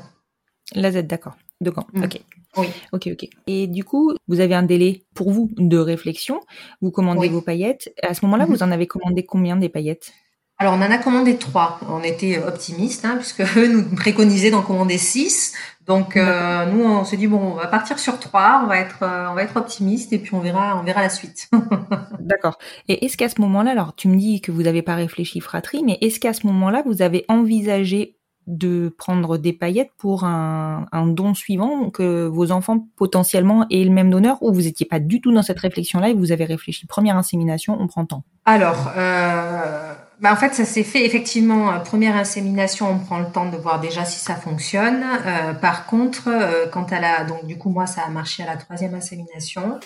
L'AZ, 0.76 0.98
d'accord. 1.06 1.36
De 1.60 1.72
Gand. 1.72 1.88
Mmh. 1.94 2.04
Ok. 2.04 2.22
Oui. 2.58 2.68
Ok, 2.92 3.10
ok. 3.12 3.28
Et 3.48 3.68
du 3.68 3.84
coup, 3.84 4.14
vous 4.28 4.40
avez 4.40 4.56
un 4.56 4.64
délai 4.64 5.04
pour 5.14 5.32
vous 5.32 5.50
de 5.58 5.78
réflexion? 5.78 6.40
Vous 6.82 6.92
commandez 6.92 7.30
vos 7.30 7.42
paillettes. 7.42 7.94
À 8.04 8.14
ce 8.14 8.26
moment-là, 8.26 8.46
mmh. 8.46 8.50
vous 8.50 8.64
en 8.64 8.72
avez 8.72 8.88
commandé 8.88 9.26
combien 9.26 9.56
des 9.56 9.70
paillettes? 9.70 10.14
Alors, 10.60 10.74
on 10.74 10.78
en 10.78 10.90
a 10.90 10.98
commandé 10.98 11.38
trois. 11.38 11.80
On 11.88 12.02
était 12.02 12.40
optimistes, 12.40 13.06
hein, 13.06 13.18
puisque 13.18 13.42
eux 13.58 13.68
nous 13.68 13.96
préconisaient 13.96 14.50
d'en 14.50 14.64
commander 14.64 14.98
six. 14.98 15.54
Donc, 15.86 16.18
euh, 16.18 16.66
nous, 16.66 16.84
on 16.84 17.06
se 17.06 17.16
dit 17.16 17.28
bon, 17.28 17.40
on 17.40 17.54
va 17.54 17.68
partir 17.68 18.00
sur 18.00 18.20
trois. 18.20 18.62
On 18.64 18.68
va 18.68 18.80
être, 18.80 19.04
euh, 19.04 19.28
on 19.30 19.36
va 19.36 19.44
être 19.44 19.56
optimiste, 19.56 20.14
et 20.14 20.18
puis 20.18 20.34
on 20.34 20.40
verra, 20.40 20.78
on 20.80 20.84
verra 20.84 21.02
la 21.02 21.10
suite. 21.10 21.50
D'accord. 22.20 22.58
Et 22.88 23.06
est-ce 23.06 23.18
qu'à 23.18 23.30
ce, 23.30 23.40
moment-là, 23.42 23.72
alors 23.72 23.96
tu 23.96 24.08
me 24.08 24.18
dis 24.18 24.42
que 24.42 24.52
vous 24.52 24.64
n'avez 24.64 24.82
pas 24.82 24.96
réfléchi 24.96 25.42
fratrie, 25.42 25.84
mais 25.84 26.00
est-ce 26.02 26.20
qu'à 26.20 26.34
ce 26.34 26.48
moment-là, 26.48 26.82
vous 26.86 27.02
avez 27.04 27.24
envisagé 27.30 28.16
de 28.48 28.90
prendre 28.98 29.38
des 29.38 29.52
paillettes 29.52 29.92
pour 29.98 30.24
un, 30.24 30.88
un, 30.92 31.06
don 31.06 31.34
suivant, 31.34 31.90
que 31.92 32.26
vos 32.26 32.52
enfants 32.52 32.88
potentiellement 32.96 33.68
aient 33.70 33.84
le 33.84 33.92
même 33.92 34.10
donneur, 34.10 34.42
ou 34.42 34.54
vous 34.54 34.62
n'étiez 34.62 34.86
pas 34.86 35.00
du 35.00 35.22
tout 35.22 35.34
dans 35.34 35.44
cette 35.44 35.60
réflexion-là 35.60 36.10
et 36.10 36.14
vous 36.14 36.32
avez 36.32 36.46
réfléchi 36.46 36.88
première 36.88 37.18
insémination, 37.18 37.78
on 37.80 37.88
prend 37.88 38.06
temps 38.06 38.24
Alors. 38.46 38.92
Euh 38.98 39.94
bah, 40.20 40.34
en 40.34 40.36
fait, 40.36 40.54
ça 40.54 40.66
s'est 40.66 40.84
fait 40.84 41.06
effectivement. 41.06 41.72
Euh, 41.72 41.80
première 41.80 42.16
insémination, 42.16 42.90
on 42.90 43.00
prend 43.00 43.20
le 43.20 43.32
temps 43.32 43.50
de 43.50 43.58
voir 43.58 43.80
déjà 43.80 44.04
si 44.04 44.20
ça 44.20 44.36
fonctionne. 44.36 45.04
Euh, 45.26 45.54
par 45.54 45.86
contre, 45.86 46.28
euh, 46.28 46.68
quand 46.68 46.92
elle 46.92 47.04
a 47.04 47.24
donc 47.24 47.46
du 47.46 47.58
coup 47.58 47.70
moi 47.70 47.86
ça 47.86 48.02
a 48.02 48.10
marché 48.10 48.42
à 48.44 48.48
la 48.48 48.58
troisième 48.58 48.96
insémination. 48.96 49.80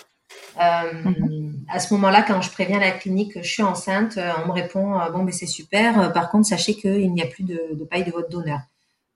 Euh, 0.58 0.92
mhm. 1.04 1.64
À 1.68 1.78
ce 1.78 1.92
moment-là, 1.94 2.22
quand 2.22 2.40
je 2.40 2.50
préviens 2.50 2.80
la 2.80 2.92
clinique 2.92 3.34
que 3.34 3.42
je 3.42 3.50
suis 3.50 3.62
enceinte, 3.62 4.18
on 4.42 4.48
me 4.48 4.52
répond 4.52 4.98
bon 5.12 5.22
mais 5.22 5.32
c'est 5.32 5.46
super. 5.46 6.12
Par 6.12 6.30
contre, 6.30 6.46
sachez 6.46 6.74
qu'il 6.74 7.12
n'y 7.12 7.22
a 7.22 7.26
plus 7.26 7.44
de, 7.44 7.60
de, 7.72 7.84
paille 7.84 8.04
de 8.04 8.10
votre 8.10 8.30
donneur. 8.30 8.60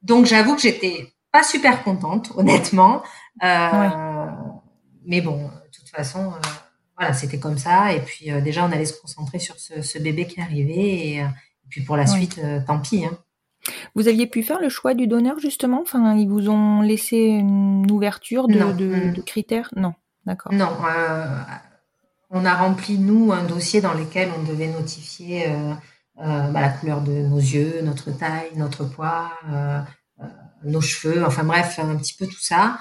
Donc 0.02 0.26
j'avoue 0.26 0.54
que 0.54 0.60
j'étais 0.62 1.14
pas 1.32 1.42
super 1.42 1.82
contente, 1.82 2.30
honnêtement. 2.36 3.02
Mais 3.42 5.20
bon, 5.22 5.44
de 5.44 5.70
toute 5.72 5.88
façon 5.88 6.32
voilà, 6.96 7.12
c'était 7.12 7.38
comme 7.38 7.58
ça. 7.58 7.92
Et 7.92 8.00
puis 8.00 8.30
euh, 8.30 8.40
déjà, 8.40 8.64
on 8.64 8.72
allait 8.72 8.86
se 8.86 8.98
concentrer 9.00 9.38
sur 9.38 9.56
ce, 9.58 9.98
bébé 9.98 10.26
qui 10.26 10.40
arrivait. 10.40 11.08
Et, 11.08 11.22
euh, 11.22 11.26
et 11.26 11.68
puis 11.68 11.82
pour 11.82 11.96
la 11.96 12.06
suite, 12.06 12.38
euh, 12.42 12.60
tant 12.66 12.78
pis. 12.78 13.04
Hein. 13.04 13.18
Vous 13.94 14.08
aviez 14.08 14.26
pu 14.26 14.42
faire 14.42 14.60
le 14.60 14.68
choix 14.68 14.94
du 14.94 15.06
donneur 15.06 15.38
justement? 15.38 15.80
Enfin, 15.82 16.16
ils 16.16 16.28
vous 16.28 16.48
ont 16.48 16.80
laissé 16.80 17.16
une 17.16 17.90
ouverture 17.90 18.48
de, 18.48 18.72
de, 18.72 19.12
de 19.12 19.20
critères? 19.22 19.70
Non, 19.74 19.94
d'accord. 20.24 20.52
Non, 20.52 20.70
on 22.30 22.44
a 22.44 22.54
rempli 22.54 22.98
nous 22.98 23.32
un 23.32 23.44
dossier 23.44 23.80
dans 23.80 23.94
lequel 23.94 24.30
on 24.38 24.44
devait 24.44 24.68
notifier 24.68 25.46
bah, 26.16 26.60
la 26.60 26.68
couleur 26.68 27.00
de 27.00 27.12
nos 27.12 27.38
yeux, 27.38 27.80
notre 27.82 28.12
taille, 28.12 28.50
notre 28.54 28.84
poids, 28.84 29.32
nos 30.62 30.80
cheveux, 30.80 31.24
enfin 31.26 31.42
bref, 31.42 31.80
un 31.80 31.96
petit 31.96 32.14
peu 32.14 32.26
tout 32.26 32.40
ça. 32.40 32.78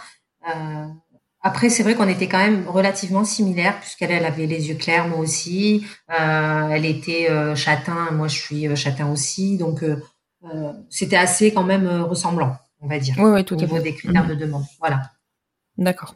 Après, 1.48 1.70
c'est 1.70 1.84
vrai 1.84 1.94
qu'on 1.94 2.08
était 2.08 2.28
quand 2.28 2.40
même 2.40 2.68
relativement 2.68 3.24
similaires 3.24 3.80
puisqu'elle 3.80 4.10
elle 4.10 4.26
avait 4.26 4.48
les 4.48 4.70
yeux 4.70 4.74
clairs, 4.74 5.08
moi 5.08 5.20
aussi. 5.20 5.86
Euh, 6.10 6.70
elle 6.70 6.86
était 6.88 7.30
euh, 7.30 7.56
châtain, 7.56 8.10
moi 8.14 8.28
je 8.28 8.36
suis 8.36 8.68
euh, 8.68 8.76
châtain 8.76 9.12
aussi. 9.12 9.56
Donc 9.56 9.84
euh, 9.84 10.02
c'était 10.90 11.18
assez 11.18 11.54
quand 11.54 11.64
même 11.64 11.88
ressemblant, 12.02 12.56
on 12.82 12.88
va 12.88 12.98
dire, 12.98 13.14
oui, 13.20 13.30
oui, 13.30 13.46
tout 13.46 13.54
au 13.54 13.58
niveau 13.58 13.78
des 13.78 13.94
critères 13.94 14.26
de 14.26 14.34
demande. 14.34 14.64
Voilà. 14.80 15.12
D'accord. 15.78 16.16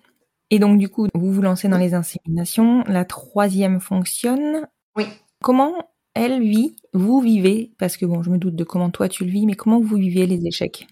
Et 0.49 0.57
donc 0.57 0.79
du 0.79 0.89
coup, 0.89 1.07
vous 1.13 1.31
vous 1.31 1.43
lancez 1.43 1.67
dans 1.67 1.77
les 1.77 1.93
inséminations. 1.93 2.83
La 2.87 3.05
troisième 3.05 3.79
fonctionne. 3.79 4.67
Oui. 4.97 5.05
Comment 5.43 5.75
elle 6.15 6.41
vit, 6.41 6.75
vous 6.95 7.21
vivez, 7.21 7.71
parce 7.77 7.97
que 7.97 8.07
bon, 8.07 8.23
je 8.23 8.31
me 8.31 8.39
doute 8.39 8.55
de 8.55 8.63
comment 8.63 8.89
toi 8.89 9.07
tu 9.07 9.25
le 9.25 9.29
vis, 9.29 9.45
mais 9.45 9.53
comment 9.53 9.79
vous 9.79 9.97
vivez 9.97 10.25
les 10.25 10.47
échecs? 10.47 10.87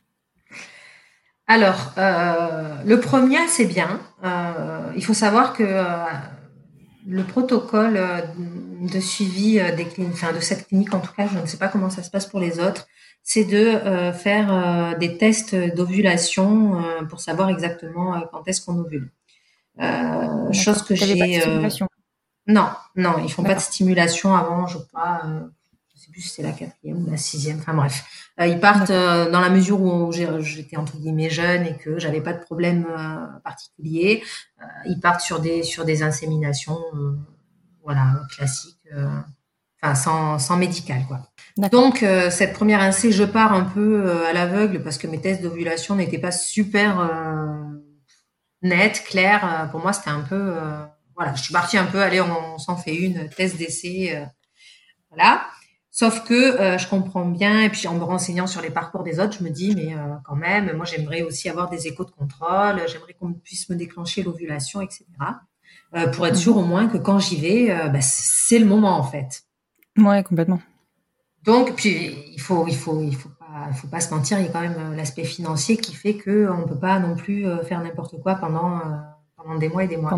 Alors, 1.48 1.94
euh, 1.98 2.84
le 2.86 3.00
premier, 3.00 3.48
c'est 3.48 3.66
bien. 3.66 4.02
Euh, 4.24 4.92
il 4.98 5.04
faut 5.04 5.14
savoir 5.14 5.54
que 5.54 5.64
euh, 5.64 6.06
le 7.08 7.24
protocole 7.24 7.98
de 8.82 9.00
suivi 9.00 9.62
des 9.78 9.86
cliniques, 9.86 10.22
de 10.36 10.40
cette 10.42 10.68
clinique 10.68 10.94
en 10.94 11.00
tout 11.00 11.14
cas, 11.16 11.26
je 11.32 11.40
ne 11.40 11.46
sais 11.46 11.58
pas 11.58 11.70
comment 11.70 11.90
ça 11.90 12.04
se 12.04 12.12
passe 12.12 12.26
pour 12.26 12.42
les 12.42 12.60
autres, 12.60 12.86
c'est 13.24 13.46
de 13.46 14.12
faire 14.12 14.98
des 15.00 15.18
tests 15.18 15.56
d'ovulation 15.56 16.84
pour 17.10 17.22
savoir 17.22 17.50
exactement 17.50 18.22
quand 18.32 18.46
est-ce 18.48 18.62
qu'on 18.62 18.78
ovule. 18.80 19.10
chose 20.52 20.82
que 20.84 20.96
j'ai. 20.96 21.42
non, 22.46 22.68
non, 22.98 23.16
ils 23.24 23.32
font 23.32 23.44
pas 23.44 23.56
de 23.56 23.62
stimulation 23.62 24.36
avant, 24.36 24.68
je 24.68 24.80
crois 24.80 25.22
plus 26.18 26.24
si 26.24 26.30
c'est 26.30 26.42
la 26.42 26.52
quatrième 26.52 27.06
ou 27.06 27.12
la 27.12 27.18
sixième, 27.18 27.60
enfin 27.60 27.76
bref. 27.76 28.04
Euh, 28.40 28.48
ils 28.48 28.60
partent 28.60 28.90
euh, 28.90 29.30
dans 29.30 29.40
la 29.40 29.52
mesure 29.52 29.80
où 29.82 30.12
j'étais 30.12 30.76
entre 30.76 30.98
guillemets 30.98 31.30
jeune 31.30 31.68
et 31.68 31.78
que 31.78 32.00
j'avais 32.00 32.22
pas 32.22 32.34
de 32.34 32.40
problème 32.40 32.88
euh, 32.90 33.40
particulier. 33.44 34.24
ils 34.88 35.00
partent 35.00 35.22
sur 35.22 35.40
des 35.40 35.62
sur 35.62 35.86
des 35.86 36.02
inséminations, 36.02 36.80
voilà, 37.84 38.22
classiques, 38.36 38.82
enfin 39.80 39.94
sans 39.94 40.40
sans 40.40 40.58
médical 40.58 41.04
quoi. 41.08 41.20
Donc 41.72 42.04
cette 42.32 42.54
première 42.54 42.82
insé, 42.82 43.12
je 43.12 43.24
pars 43.24 43.54
un 43.54 43.64
peu 43.64 44.26
à 44.26 44.34
l'aveugle 44.34 44.82
parce 44.82 44.98
que 44.98 45.06
mes 45.06 45.22
tests 45.22 45.44
d'ovulation 45.44 45.96
n'étaient 45.96 46.18
pas 46.18 46.32
super 46.32 46.92
nets, 48.64 49.04
clairs. 49.06 49.70
pour 49.72 49.82
moi, 49.82 49.94
c'était 49.94 50.10
un 50.10 50.22
peu 50.22 50.56
voilà, 51.16 51.36
je 51.36 51.44
suis 51.44 51.54
partie 51.54 51.78
un 51.78 51.86
peu, 51.86 52.02
allez, 52.02 52.22
on, 52.22 52.56
on 52.56 52.58
s'en 52.58 52.78
fait 52.78 52.96
une, 52.96 53.30
test 53.30 53.58
d'essai, 53.58 54.28
voilà. 55.10 55.48
Sauf 56.00 56.24
que 56.26 56.36
euh, 56.36 56.78
je 56.78 56.88
comprends 56.88 57.26
bien, 57.26 57.62
et 57.62 57.70
puis 57.70 57.88
en 57.88 57.96
me 57.96 58.04
renseignant 58.04 58.46
sur 58.46 58.62
les 58.62 58.70
parcours 58.70 59.02
des 59.02 59.20
autres, 59.20 59.36
je 59.40 59.44
me 59.44 59.50
dis, 59.50 59.74
mais 59.76 59.96
euh, 59.96 60.14
quand 60.26 60.36
même, 60.36 60.72
moi 60.76 60.86
j'aimerais 60.86 61.24
aussi 61.24 61.50
avoir 61.50 61.72
des 61.72 61.88
échos 61.88 62.06
de 62.06 62.12
contrôle, 62.12 62.80
j'aimerais 62.86 63.14
qu'on 63.20 63.34
puisse 63.34 63.68
me 63.70 63.76
déclencher 63.76 64.22
l'ovulation, 64.22 64.80
etc. 64.80 65.06
Euh, 65.96 66.06
pour 66.06 66.28
être 66.28 66.36
sûr 66.36 66.56
au 66.56 66.62
moins 66.62 66.88
que 66.88 66.98
quand 67.00 67.18
j'y 67.18 67.38
vais, 67.38 67.90
bah, 67.90 68.02
c'est 68.02 68.60
le 68.60 68.68
moment 68.68 68.96
en 68.96 69.02
fait. 69.02 69.46
Ouais, 69.98 70.22
complètement. 70.22 70.62
Donc, 71.42 71.74
puis 71.74 72.16
il 72.32 72.42
faut, 72.42 72.68
il 72.68 72.76
faut, 72.76 73.02
il 73.02 73.16
faut 73.16 73.30
pas, 73.30 73.74
faut 73.74 73.88
pas 73.88 74.00
se 74.00 74.14
mentir, 74.14 74.38
il 74.38 74.46
y 74.46 74.50
a 74.50 74.52
quand 74.52 74.62
même 74.62 74.96
l'aspect 74.96 75.24
financier 75.24 75.78
qui 75.78 75.96
fait 75.96 76.14
que 76.14 76.48
on 76.48 76.68
peut 76.68 76.78
pas 76.78 77.00
non 77.00 77.16
plus 77.16 77.48
faire 77.64 77.82
n'importe 77.82 78.22
quoi 78.22 78.36
pendant 78.36 78.82
pendant 79.48 79.60
des 79.60 79.70
mois 79.70 79.84
et 79.84 79.88
des 79.88 79.98
mois. 79.98 80.12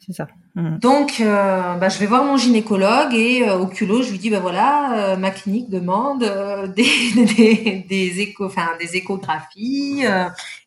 c'est 0.00 0.12
ça. 0.12 0.28
Mmh. 0.54 0.78
Donc, 0.78 1.20
euh, 1.20 1.74
bah, 1.74 1.88
je 1.88 1.98
vais 1.98 2.06
voir 2.06 2.24
mon 2.24 2.36
gynécologue 2.36 3.12
et 3.12 3.48
euh, 3.48 3.58
au 3.58 3.66
culot, 3.66 4.02
je 4.02 4.10
lui 4.12 4.18
dis, 4.18 4.30
bah 4.30 4.40
voilà, 4.40 5.12
euh, 5.12 5.16
ma 5.16 5.30
clinique 5.30 5.68
demande 5.68 6.20
des, 6.76 7.24
des, 7.36 7.86
des, 7.88 8.20
écho, 8.20 8.48
des 8.78 8.96
échographies 8.96 10.04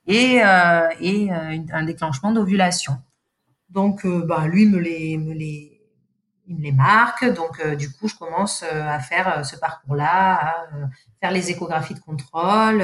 et, 0.08 0.42
et 1.00 1.32
un 1.32 1.84
déclenchement 1.84 2.32
d'ovulation. 2.32 2.98
Donc, 3.70 4.06
bah, 4.06 4.46
lui 4.48 4.66
me 4.66 4.80
les, 4.80 5.18
me 5.18 5.34
les, 5.34 5.82
il 6.48 6.58
me 6.58 6.62
les 6.62 6.74
marque. 6.74 7.26
Donc, 7.34 7.66
du 7.78 7.90
coup, 7.92 8.10
je 8.10 8.16
commence 8.16 8.64
à 8.64 9.00
faire 9.00 9.46
ce 9.46 9.56
parcours-là, 9.56 10.34
à 10.34 10.68
faire 11.22 11.32
les 11.32 11.50
échographies 11.50 11.94
de 11.94 12.00
contrôle, 12.00 12.84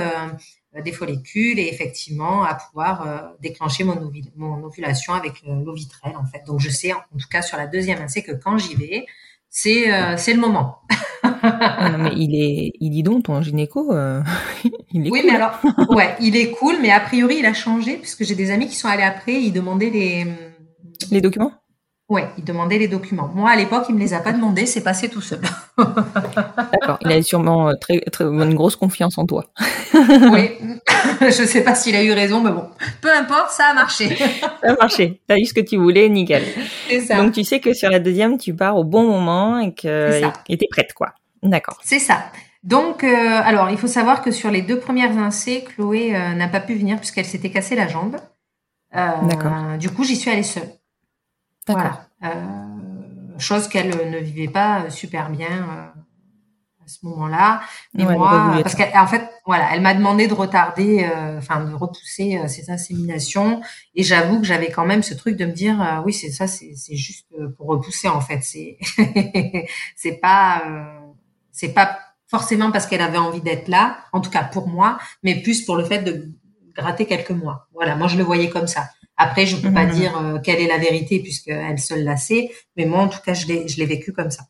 des 0.82 0.92
follicules 0.92 1.60
et 1.60 1.68
effectivement 1.68 2.44
à 2.44 2.56
pouvoir 2.56 3.08
euh, 3.08 3.20
déclencher 3.42 3.84
mon, 3.84 4.12
mon, 4.36 4.64
ovulation 4.64 5.14
avec 5.14 5.44
l'ovitrel 5.46 6.16
en 6.16 6.26
fait. 6.26 6.44
Donc 6.46 6.60
je 6.60 6.70
sais 6.70 6.94
en 6.94 7.00
tout 7.18 7.28
cas 7.30 7.42
sur 7.42 7.58
la 7.58 7.68
deuxième 7.68 8.08
c'est 8.08 8.24
que 8.24 8.32
quand 8.32 8.58
j'y 8.58 8.76
vais, 8.76 9.06
c'est 9.50 9.92
euh, 9.92 10.16
c'est 10.18 10.34
le 10.34 10.40
moment. 10.40 10.80
Ah 11.24 11.90
non, 11.90 11.98
mais 11.98 12.12
il 12.16 12.36
est, 12.36 12.74
il 12.80 12.92
dit 12.92 13.04
donc 13.04 13.24
ton 13.26 13.42
gynéco, 13.42 13.92
euh, 13.92 14.22
il 14.94 15.08
est 15.08 15.12
oui, 15.12 15.22
cool. 15.22 15.30
mais 15.30 15.36
alors, 15.36 15.60
ouais, 15.90 16.16
il 16.22 16.36
est 16.36 16.52
cool, 16.52 16.76
mais 16.82 16.92
a 16.92 17.00
priori, 17.00 17.38
il 17.40 17.46
a 17.46 17.54
changé 17.54 17.98
puisque 17.98 18.24
j'ai 18.24 18.36
des 18.36 18.52
amis 18.52 18.68
qui 18.68 18.76
sont 18.76 18.88
allés 18.88 19.04
après, 19.04 19.34
ils 19.34 19.52
demandaient 19.52 19.90
les, 19.90 20.26
Les 21.12 21.22
documents? 21.22 21.52
Ouais, 22.10 22.28
ils 22.38 22.44
demandaient 22.44 22.78
les 22.78 22.88
documents. 22.88 23.30
Moi, 23.34 23.50
à 23.50 23.56
l'époque, 23.56 23.86
il 23.90 23.96
me 23.96 24.00
les 24.00 24.14
a 24.14 24.20
pas 24.20 24.34
demandés, 24.34 24.66
c'est 24.66 24.84
passé 24.84 25.10
tout 25.10 25.22
seul. 25.22 25.42
D'accord. 25.78 26.98
Il 27.02 27.12
a 27.12 27.22
sûrement 27.22 27.70
euh, 27.70 27.74
très, 27.80 28.00
très 28.12 28.26
une 28.26 28.56
grosse 28.56 28.76
confiance 28.76 29.18
en 29.18 29.26
toi. 29.26 29.46
oui, 29.94 30.52
je 31.22 31.44
sais 31.44 31.64
pas 31.64 31.76
s'il 31.76 31.96
a 31.96 32.04
eu 32.04 32.12
raison, 32.12 32.42
mais 32.42 32.52
bon, 32.52 32.66
peu 33.02 33.12
importe, 33.12 33.52
ça 33.52 33.66
a 33.72 33.74
marché. 33.74 34.16
Ça 34.16 34.72
a 34.72 34.76
marché. 34.76 35.22
T'as 35.28 35.38
eu 35.38 35.46
ce 35.46 35.54
que 35.54 35.62
tu 35.62 35.78
voulais, 35.78 36.10
nickel. 36.10 36.44
C'est 36.90 37.02
ça. 37.02 37.18
Donc 37.18 37.34
tu 37.34 37.44
sais 37.44 37.60
que 37.60 37.74
sur 37.74 37.90
la 37.90 38.00
deuxième, 38.00 38.38
tu 38.38 38.54
pars 38.54 38.76
au 38.78 38.84
bon 38.84 39.08
moment 39.08 39.60
et 39.60 39.74
que 39.74 40.22
et 40.50 40.58
t'es 40.58 40.68
prête, 40.70 40.94
quoi. 40.94 41.14
D'accord. 41.44 41.78
C'est 41.84 42.00
ça. 42.00 42.26
Donc, 42.64 43.04
euh, 43.04 43.42
alors, 43.44 43.70
il 43.70 43.78
faut 43.78 43.88
savoir 43.88 44.22
que 44.22 44.32
sur 44.32 44.52
les 44.52 44.62
deux 44.62 44.80
premières 44.80 45.18
incés, 45.18 45.64
Chloé 45.64 46.16
euh, 46.16 46.34
n'a 46.34 46.48
pas 46.48 46.60
pu 46.60 46.76
venir 46.76 46.98
puisqu'elle 46.98 47.26
s'était 47.26 47.50
cassé 47.50 47.76
la 47.76 47.88
jambe. 47.88 48.18
Euh, 48.96 49.08
D'accord. 49.24 49.78
Du 49.80 49.90
coup, 49.90 50.04
j'y 50.04 50.16
suis 50.16 50.30
allée 50.30 50.44
seule. 50.44 50.70
Voilà. 51.68 52.08
Euh, 52.24 53.38
chose 53.40 53.68
qu'elle 53.68 53.96
euh, 53.96 54.10
ne 54.10 54.18
vivait 54.18 54.48
pas 54.48 54.82
euh, 54.84 54.90
super 54.90 55.30
bien 55.30 55.48
euh, 55.48 55.88
à 56.84 56.88
ce 56.88 57.06
moment-là. 57.06 57.62
Mais 57.94 58.06
Ouais, 58.06 58.16
moi, 58.16 58.60
parce 58.64 58.76
qu'en 58.76 59.08
fait, 59.08 59.30
voilà, 59.46 59.70
elle 59.74 59.82
m'a 59.82 59.94
demandé 59.94 60.28
de 60.28 60.34
retarder, 60.34 61.04
euh, 61.04 61.38
enfin 61.38 61.64
de 61.64 61.74
repousser 61.74 62.38
euh, 62.38 62.48
ses 62.48 62.70
inséminations. 62.72 63.62
Et 63.96 64.04
j'avoue 64.04 64.40
que 64.40 64.46
j'avais 64.46 64.72
quand 64.72 64.86
même 64.86 65.04
ce 65.04 65.14
truc 65.14 65.36
de 65.36 65.46
me 65.46 65.52
dire, 65.52 65.82
euh, 65.82 66.02
oui, 66.06 66.14
c'est 66.14 66.32
ça, 66.32 66.48
c'est 66.48 66.74
c'est 66.76 66.96
juste 66.96 67.28
pour 67.58 67.68
repousser 67.68 68.08
en 68.08 68.22
fait. 68.22 68.40
C'est 68.42 68.78
c'est 69.96 70.20
pas 70.20 70.64
euh, 70.66 71.00
c'est 71.52 71.74
pas 71.74 72.00
forcément 72.28 72.72
parce 72.72 72.88
qu'elle 72.88 73.02
avait 73.02 73.18
envie 73.18 73.42
d'être 73.42 73.68
là, 73.68 73.98
en 74.14 74.22
tout 74.22 74.30
cas 74.30 74.44
pour 74.44 74.68
moi, 74.68 74.98
mais 75.24 75.42
plus 75.42 75.64
pour 75.66 75.76
le 75.76 75.84
fait 75.86 76.00
de 76.00 76.32
gratter 76.76 77.06
quelques 77.06 77.32
mois. 77.32 77.68
Voilà, 77.74 77.96
moi 77.96 78.08
je 78.08 78.18
le 78.18 78.24
voyais 78.24 78.50
comme 78.50 78.68
ça. 78.68 78.90
Après, 79.18 79.46
je 79.48 79.58
peux 79.58 79.74
pas 79.74 79.86
Mhm. 79.86 79.92
dire 79.94 80.18
euh, 80.18 80.40
quelle 80.40 80.60
est 80.62 80.68
la 80.68 80.78
vérité 80.78 81.20
puisque 81.20 81.48
elle 81.48 81.80
seule 81.80 82.04
la 82.04 82.18
sait, 82.18 82.52
mais 82.76 82.86
moi 82.86 83.00
en 83.00 83.08
tout 83.10 83.20
cas 83.26 83.34
je 83.34 83.48
l'ai 83.48 83.86
vécu 83.86 84.14
comme 84.14 84.30
ça. 84.30 84.44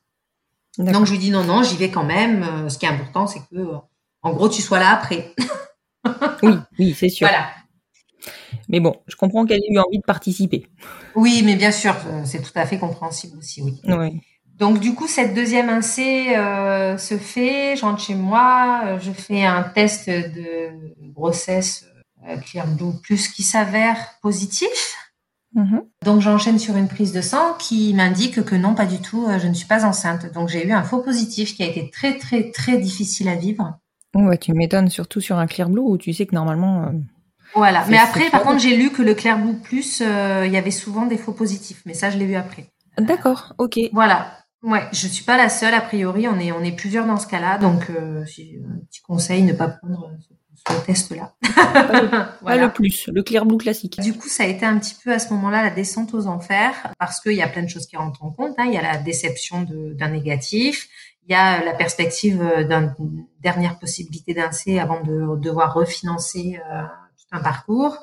Donc 0.78 1.06
je 1.06 1.12
lui 1.12 1.18
dis 1.20 1.32
non 1.32 1.44
non, 1.44 1.64
j'y 1.64 1.78
vais 1.78 1.90
quand 1.90 2.04
même. 2.04 2.44
Euh, 2.44 2.70
ce 2.70 2.78
qui 2.78 2.86
est 2.86 2.90
important, 2.90 3.28
c'est 3.28 3.40
que 3.40 3.56
euh, 3.58 3.78
en 4.22 4.34
gros 4.34 4.50
tu 4.50 4.62
sois 4.62 4.80
là 4.80 4.92
après. 4.92 5.34
Oui, 6.44 6.54
oui, 6.80 6.96
c'est 6.98 7.10
sûr. 7.10 7.28
Voilà. 7.28 7.48
Mais 8.70 8.80
bon, 8.80 8.94
je 9.08 9.16
comprends 9.18 9.46
qu'elle 9.46 9.60
ait 9.60 9.74
eu 9.74 9.78
envie 9.80 9.98
de 9.98 10.04
participer. 10.06 10.68
Oui, 11.16 11.42
mais 11.44 11.56
bien 11.56 11.72
sûr, 11.72 11.96
c'est 12.24 12.42
tout 12.42 12.52
à 12.56 12.66
fait 12.66 12.78
compréhensible 12.78 13.38
aussi, 13.38 13.62
oui. 13.62 13.82
Oui. 13.86 14.22
Donc 14.56 14.80
du 14.80 14.94
coup, 14.94 15.08
cette 15.08 15.34
deuxième 15.34 15.68
incé 15.70 16.28
se 16.98 17.18
fait, 17.18 17.76
je 17.76 17.82
rentre 17.82 18.02
chez 18.02 18.16
moi, 18.16 18.98
je 19.00 19.12
fais 19.12 19.44
un 19.44 19.64
test 19.64 20.10
de 20.10 20.70
grossesse 21.12 21.86
euh, 22.28 22.38
Clear 22.38 22.68
Blue 22.68 22.94
Plus 23.04 23.28
qui 23.30 23.44
s'avère 23.44 23.98
positif. 24.22 24.96
Mhm. 25.54 25.82
Donc 26.04 26.22
j'enchaîne 26.22 26.60
sur 26.60 26.76
une 26.76 26.88
prise 26.88 27.14
de 27.14 27.22
sang 27.22 27.54
qui 27.58 27.94
m'indique 27.94 28.44
que 28.44 28.56
non, 28.56 28.76
pas 28.76 28.86
du 28.86 29.00
tout, 29.00 29.26
euh, 29.28 29.40
je 29.40 29.48
ne 29.48 29.54
suis 29.54 29.68
pas 29.68 29.86
enceinte. 29.86 30.32
Donc 30.34 30.50
j'ai 30.50 30.68
eu 30.68 30.72
un 30.72 30.84
faux 30.84 31.02
positif 31.02 31.56
qui 31.56 31.64
a 31.64 31.68
été 31.68 31.90
très 31.90 32.18
très 32.18 32.52
très 32.52 32.78
difficile 32.78 33.30
à 33.30 33.36
vivre. 33.36 33.78
Ouais, 34.16 34.38
tu 34.38 34.54
m'étonnes 34.54 34.90
surtout 34.90 35.22
sur 35.22 35.38
un 35.38 35.48
Clear 35.48 35.70
Blue 35.70 35.82
où 35.82 35.98
tu 35.98 36.14
sais 36.14 36.26
que 36.26 36.36
normalement. 36.36 36.84
euh, 36.84 36.92
Voilà. 37.56 37.86
Mais 37.90 37.98
après, 37.98 38.30
par 38.30 38.44
contre, 38.44 38.60
j'ai 38.60 38.76
lu 38.76 38.92
que 38.92 39.02
le 39.02 39.14
Clear 39.14 39.38
Blue 39.40 39.58
Plus, 39.58 40.02
euh, 40.02 40.44
il 40.46 40.52
y 40.52 40.58
avait 40.58 40.72
souvent 40.72 41.06
des 41.06 41.18
faux 41.18 41.34
positifs. 41.34 41.82
Mais 41.86 41.94
ça, 41.94 42.10
je 42.10 42.18
l'ai 42.18 42.26
vu 42.26 42.36
après. 42.36 42.68
D'accord, 42.98 43.54
ok. 43.58 43.80
Voilà. 43.94 44.34
Ouais, 44.64 44.84
je 44.92 45.08
suis 45.08 45.24
pas 45.24 45.38
la 45.38 45.50
seule 45.50 45.76
a 45.76 45.82
priori. 45.82 46.28
On 46.28 46.40
est 46.40 46.52
on 46.52 46.64
est 46.64 46.72
plusieurs 46.76 47.06
dans 47.06 47.18
ce 47.18 47.28
cas-là. 47.28 47.58
Donc 47.58 47.90
euh, 47.90 48.22
un 48.22 48.80
petit 48.86 49.02
conseil, 49.02 49.44
ne 49.44 49.54
pas 49.54 49.68
prendre 49.70 50.12
ce, 50.20 50.34
ce 50.58 50.86
test-là. 50.86 51.34
Pas 52.44 52.58
le 52.58 52.70
plus, 52.74 53.08
le 53.08 53.24
Clear 53.24 53.46
Blue 53.46 53.58
classique. 53.58 54.00
Du 54.02 54.14
coup, 54.14 54.28
ça 54.28 54.44
a 54.44 54.48
été 54.48 54.66
un 54.66 54.78
petit 54.80 54.96
peu 55.04 55.12
à 55.14 55.20
ce 55.20 55.34
moment-là 55.34 55.64
la 55.64 55.70
descente 55.70 56.14
aux 56.14 56.28
enfers 56.28 56.94
parce 57.00 57.20
qu'il 57.20 57.34
y 57.34 57.42
a 57.42 57.48
plein 57.48 57.64
de 57.64 57.70
choses 57.70 57.88
qui 57.88 57.98
rentrent 57.98 58.24
en 58.24 58.32
compte. 58.32 58.56
hein. 58.58 58.66
Il 58.68 58.74
y 58.74 58.78
a 58.78 58.82
la 58.82 58.98
déception 58.98 59.66
d'un 59.70 60.10
négatif, 60.10 60.88
il 61.28 61.34
y 61.34 61.36
a 61.36 61.64
la 61.64 61.74
perspective 61.74 62.42
euh, 62.42 62.64
d'une 62.64 63.26
dernière 63.42 63.80
possibilité 63.80 64.34
d'un 64.34 64.52
C 64.52 64.80
avant 64.80 65.02
de 65.02 65.38
devoir 65.40 65.74
refinancer 65.74 66.60
euh, 66.72 66.82
tout 66.82 67.28
un 67.32 67.40
parcours. 67.42 67.98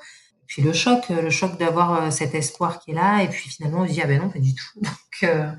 Puis 0.47 0.63
le 0.63 0.73
choc, 0.73 1.09
le 1.09 1.31
choc 1.31 1.59
d'avoir 1.59 2.03
euh, 2.03 2.11
cet 2.11 2.35
espoir 2.35 2.79
qui 2.79 2.91
est 2.91 2.95
là, 2.95 3.23
et 3.23 3.29
puis 3.29 3.49
finalement 3.49 3.81
on 3.81 3.87
se 3.87 3.93
dit 3.93 4.03
ah 4.03 4.07
ben 4.07 4.21
non 4.21 4.29
pas 4.29 4.39
du 4.39 4.55
tout. 4.55 4.65
Donc 4.81 5.23
euh, 5.25 5.51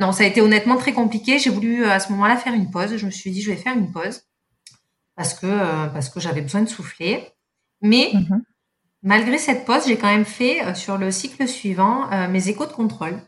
non, 0.00 0.12
ça 0.12 0.24
a 0.24 0.26
été 0.26 0.40
honnêtement 0.40 0.76
très 0.76 0.92
compliqué. 0.92 1.38
J'ai 1.38 1.50
voulu 1.50 1.84
à 1.84 2.00
ce 2.00 2.10
moment-là 2.12 2.36
faire 2.36 2.54
une 2.54 2.70
pause. 2.70 2.96
Je 2.96 3.06
me 3.06 3.10
suis 3.10 3.30
dit 3.30 3.42
je 3.42 3.50
vais 3.50 3.56
faire 3.56 3.76
une 3.76 3.92
pause 3.92 4.22
parce 5.16 5.34
que 5.34 5.46
euh, 5.46 5.86
parce 5.88 6.08
que 6.08 6.20
j'avais 6.20 6.40
besoin 6.42 6.62
de 6.62 6.68
souffler. 6.68 7.28
Mais 7.82 8.10
Mhm. 8.14 8.42
Malgré 9.06 9.36
cette 9.36 9.66
pause, 9.66 9.86
j'ai 9.86 9.98
quand 9.98 10.06
même 10.08 10.24
fait 10.24 10.64
euh, 10.64 10.72
sur 10.74 10.96
le 10.96 11.10
cycle 11.10 11.46
suivant 11.46 12.10
euh, 12.10 12.26
mes 12.28 12.48
échos 12.48 12.64
de 12.64 12.72
contrôle. 12.72 13.20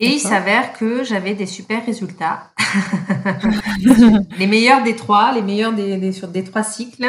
Et 0.00 0.08
il 0.08 0.18
s'avère 0.20 0.72
que 0.72 1.04
j'avais 1.04 1.34
des 1.34 1.46
super 1.46 1.86
résultats. 1.86 2.50
les 4.38 4.46
meilleurs 4.46 4.82
des 4.82 4.96
trois, 4.96 5.32
les 5.32 5.42
meilleurs 5.42 5.72
des, 5.72 5.96
des- 5.98 6.12
sur 6.12 6.28
des 6.28 6.44
trois 6.44 6.62
cycles. 6.64 7.06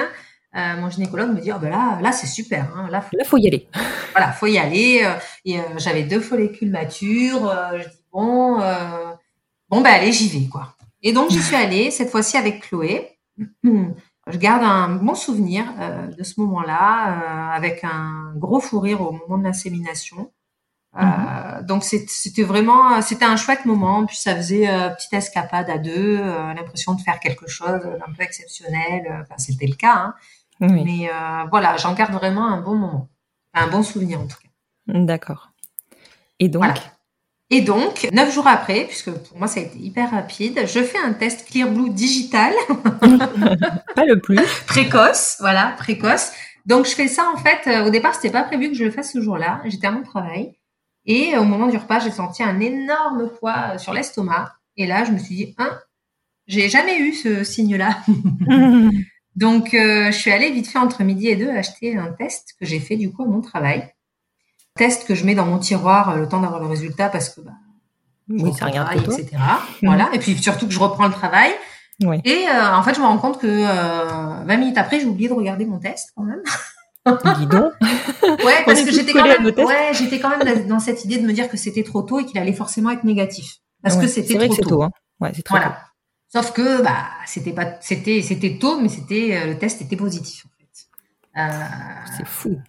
Mon 0.53 0.89
gynécologue 0.89 1.33
me 1.35 1.39
dit, 1.41 1.51
oh 1.51 1.59
ben 1.61 1.69
là, 1.69 1.99
là 2.01 2.11
c'est 2.11 2.25
super. 2.25 2.65
Hein, 2.75 2.87
là, 2.89 3.01
faut, 3.01 3.15
Là, 3.15 3.23
faut 3.25 3.37
y 3.37 3.45
aller. 3.47 3.67
voilà, 4.13 4.31
faut 4.31 4.47
y 4.47 4.57
aller. 4.57 5.07
Et 5.45 5.57
j'avais 5.77 6.03
deux 6.03 6.19
follicules 6.21 6.71
matures. 6.71 7.51
je 7.77 7.83
dis 7.87 7.95
bon, 8.11 8.59
bon 9.69 9.81
ben 9.81 9.93
allez, 9.93 10.11
j'y 10.11 10.29
vais 10.29 10.47
quoi. 10.47 10.75
Et 11.03 11.11
donc 11.13 11.29
j'y 11.29 11.39
suis 11.43 11.55
allée 11.55 11.91
cette 11.91 12.09
fois-ci 12.09 12.37
avec 12.37 12.61
Chloé. 12.61 13.16
Je 13.63 14.37
garde 14.37 14.63
un 14.63 14.89
bon 14.95 15.15
souvenir 15.15 15.65
euh, 15.79 16.07
de 16.07 16.23
ce 16.23 16.39
moment-là, 16.41 17.11
euh, 17.51 17.55
avec 17.55 17.83
un 17.83 18.33
gros 18.35 18.59
fou 18.59 18.79
rire 18.79 19.01
au 19.01 19.11
moment 19.13 19.37
de 19.37 19.43
l'insémination. 19.43 20.31
Euh, 20.97 21.61
donc 21.61 21.83
c'est- 21.83 22.09
c'était 22.09 22.43
vraiment, 22.43 23.01
c'était 23.01 23.25
un 23.25 23.35
chouette 23.37 23.65
moment. 23.65 24.05
Puis 24.05 24.17
ça 24.17 24.35
faisait 24.35 24.65
petite 24.95 25.13
escapade 25.13 25.69
à 25.69 25.77
deux, 25.77 26.17
l'impression 26.17 26.93
de 26.95 27.01
faire 27.01 27.19
quelque 27.19 27.47
chose 27.47 27.81
d'un 27.83 28.13
peu 28.17 28.23
exceptionnel. 28.23 29.03
Enfin, 29.21 29.35
c'était 29.37 29.67
le 29.67 29.75
cas. 29.75 29.95
Hein. 29.95 30.15
Oui. 30.59 30.83
Mais 30.83 31.11
voilà, 31.51 31.77
j'en 31.77 31.93
garde 31.93 32.13
vraiment 32.13 32.47
un 32.47 32.61
bon 32.61 32.75
moment, 32.75 33.09
un 33.53 33.67
bon 33.67 33.83
souvenir 33.83 34.19
en 34.19 34.25
tout 34.27 34.37
cas. 34.41 34.49
D'accord. 34.93 35.51
Et 36.39 36.49
donc, 36.49 36.63
Voilà. 36.63 36.79
Et 37.49 37.61
donc, 37.61 38.07
neuf 38.11 38.33
jours 38.33 38.47
après, 38.47 38.85
puisque 38.85 39.11
pour 39.11 39.37
moi 39.37 39.47
ça 39.47 39.61
a 39.61 39.63
été 39.63 39.77
hyper 39.79 40.11
rapide, 40.11 40.63
je 40.65 40.83
fais 40.83 40.97
un 40.97 41.13
test 41.13 41.47
Clear 41.49 41.69
Blue 41.71 41.89
digital 41.89 42.53
pas 43.95 44.05
le 44.05 44.19
plus. 44.19 44.39
précoce, 44.67 45.37
voilà, 45.39 45.73
précoce. 45.77 46.31
Donc 46.65 46.85
je 46.85 46.91
fais 46.91 47.07
ça 47.07 47.31
en 47.33 47.37
fait. 47.37 47.67
euh, 47.67 47.85
au 47.85 47.89
départ, 47.89 48.15
c'était 48.15 48.31
pas 48.31 48.43
prévu 48.43 48.69
que 48.69 48.75
je 48.75 48.83
le 48.83 48.91
fasse 48.91 49.13
ce 49.13 49.21
jour-là. 49.21 49.61
J'étais 49.65 49.87
à 49.87 49.91
mon 49.91 50.03
travail 50.03 50.57
et 51.07 51.33
euh, 51.33 51.39
au 51.41 51.45
moment 51.45 51.67
du 51.67 51.77
repas, 51.77 51.99
j'ai 51.99 52.11
senti 52.11 52.43
un 52.43 52.59
énorme 52.59 53.31
poids 53.39 53.71
euh, 53.73 53.77
sur 53.77 53.93
l'estomac. 53.93 54.53
Et 54.75 54.85
là, 54.85 55.05
je 55.05 55.11
me 55.11 55.17
suis 55.17 55.35
dit, 55.35 55.55
hein, 55.57 55.79
j'ai 56.45 56.69
jamais 56.69 56.99
eu 56.99 57.13
ce 57.13 57.43
signe-là. 57.43 57.97
Donc 59.35 59.73
euh, 59.73 60.11
je 60.11 60.17
suis 60.17 60.31
allée 60.31 60.51
vite 60.51 60.67
fait 60.67 60.79
entre 60.79 61.03
midi 61.03 61.27
et 61.29 61.35
deux 61.35 61.49
acheter 61.49 61.95
un 61.95 62.11
test 62.11 62.55
que 62.59 62.65
j'ai 62.65 62.79
fait 62.79 62.97
du 62.97 63.11
coup 63.11 63.23
à 63.23 63.27
mon 63.27 63.41
travail. 63.41 63.87
Test 64.77 65.05
que 65.05 65.15
je 65.15 65.25
mets 65.25 65.35
dans 65.35 65.45
mon 65.45 65.57
tiroir 65.57 66.11
euh, 66.11 66.17
le 66.17 66.29
temps 66.29 66.39
d'avoir 66.39 66.61
le 66.61 66.67
résultat 66.67 67.09
parce 67.09 67.29
que 67.29 67.41
bah, 67.41 67.51
je 68.29 68.43
oui, 68.43 68.53
ça 68.53 68.65
regarde 68.65 68.87
travail, 68.87 69.21
etc. 69.21 69.37
Voilà. 69.83 70.09
Et 70.13 70.19
puis 70.19 70.37
surtout 70.37 70.67
que 70.67 70.73
je 70.73 70.79
reprends 70.79 71.07
le 71.07 71.13
travail. 71.13 71.51
Oui. 72.03 72.21
Et 72.25 72.45
euh, 72.47 72.75
en 72.75 72.83
fait, 72.83 72.93
je 72.93 72.99
me 72.99 73.05
rends 73.05 73.17
compte 73.17 73.39
que 73.39 73.47
euh, 73.47 74.43
20 74.45 74.57
minutes 74.57 74.77
après, 74.77 74.99
j'ai 74.99 75.05
oublié 75.07 75.29
de 75.29 75.33
regarder 75.33 75.65
mon 75.65 75.79
test 75.79 76.11
quand 76.15 76.23
même. 76.23 76.41
Dis 77.37 77.47
donc. 77.47 77.73
Ouais, 78.43 78.63
parce 78.65 78.83
que 78.83 78.91
j'étais 78.91 79.13
quand 79.13 79.23
même, 79.23 79.45
ouais, 79.45 79.91
j'étais 79.93 80.19
quand 80.19 80.29
même 80.29 80.67
dans 80.67 80.79
cette 80.79 81.05
idée 81.05 81.17
de 81.17 81.25
me 81.25 81.31
dire 81.31 81.49
que 81.49 81.55
c'était 81.55 81.83
trop 81.83 82.01
tôt 82.01 82.19
et 82.19 82.25
qu'il 82.25 82.37
allait 82.37 82.53
forcément 82.53 82.89
être 82.91 83.05
négatif. 83.05 83.57
Parce 83.81 83.95
Ouais, 83.95 84.01
que 84.01 84.07
c'était 84.07 84.35
vrai 84.35 84.47
trop 84.47 84.57
que 84.57 84.61
tôt. 84.61 84.69
tôt. 84.69 84.83
Hein. 84.83 84.91
Ouais, 85.21 85.31
c'est 85.33 85.43
très 85.43 85.57
tôt. 85.59 85.63
Voilà. 85.63 85.81
Sauf 86.29 86.51
que 86.51 86.81
bah 86.83 87.05
c'était 87.25 87.53
pas, 87.53 87.77
c'était, 87.79 88.21
c'était 88.21 88.57
tôt, 88.59 88.79
mais 88.81 88.89
c'était 88.89 89.37
euh, 89.37 89.47
le 89.47 89.57
test 89.57 89.81
était 89.81 89.95
positif 89.95 90.45
en 90.45 90.49
fait. 90.59 92.11
C'est 92.17 92.27
fou. 92.27 92.59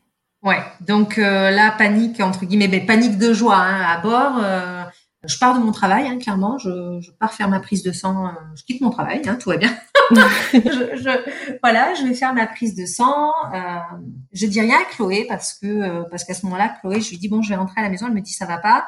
Ouais, 0.42 0.60
donc 0.80 1.18
euh, 1.18 1.50
là, 1.50 1.72
panique, 1.76 2.20
entre 2.20 2.44
guillemets, 2.46 2.68
mais 2.68 2.80
panique 2.80 3.18
de 3.18 3.32
joie 3.32 3.56
hein, 3.56 3.80
à 3.82 3.98
bord. 4.00 4.38
euh, 4.42 4.84
je 5.24 5.36
pars 5.36 5.58
de 5.58 5.64
mon 5.64 5.72
travail, 5.72 6.06
hein, 6.06 6.16
clairement. 6.18 6.58
Je, 6.58 7.00
je 7.00 7.10
pars 7.18 7.32
faire 7.32 7.48
ma 7.48 7.58
prise 7.58 7.82
de 7.82 7.90
sang. 7.90 8.26
euh, 8.26 8.30
je 8.54 8.62
quitte 8.62 8.80
mon 8.80 8.90
travail, 8.90 9.20
hein, 9.26 9.34
tout 9.40 9.50
va 9.50 9.56
bien. 9.56 9.70
je, 10.54 10.58
je- 10.96 11.58
voilà, 11.62 11.92
je 11.94 12.04
vais 12.06 12.14
faire 12.14 12.32
ma 12.34 12.46
prise 12.46 12.74
de 12.76 12.86
sang. 12.86 13.32
Je 14.32 14.46
dis 14.46 14.60
rien 14.60 14.76
à 14.80 14.84
Chloé 14.94 15.26
parce 15.28 15.54
que 15.54 16.08
parce 16.08 16.22
qu'à 16.24 16.34
ce 16.34 16.46
moment-là, 16.46 16.72
Chloé, 16.80 17.00
je 17.00 17.10
lui 17.10 17.18
dis 17.18 17.28
bon, 17.28 17.42
je 17.42 17.48
vais 17.50 17.56
rentrer 17.56 17.80
à 17.80 17.82
la 17.82 17.90
maison. 17.90 18.06
Elle 18.06 18.14
me 18.14 18.20
dit 18.20 18.32
ça 18.32 18.46
va 18.46 18.58
pas. 18.58 18.86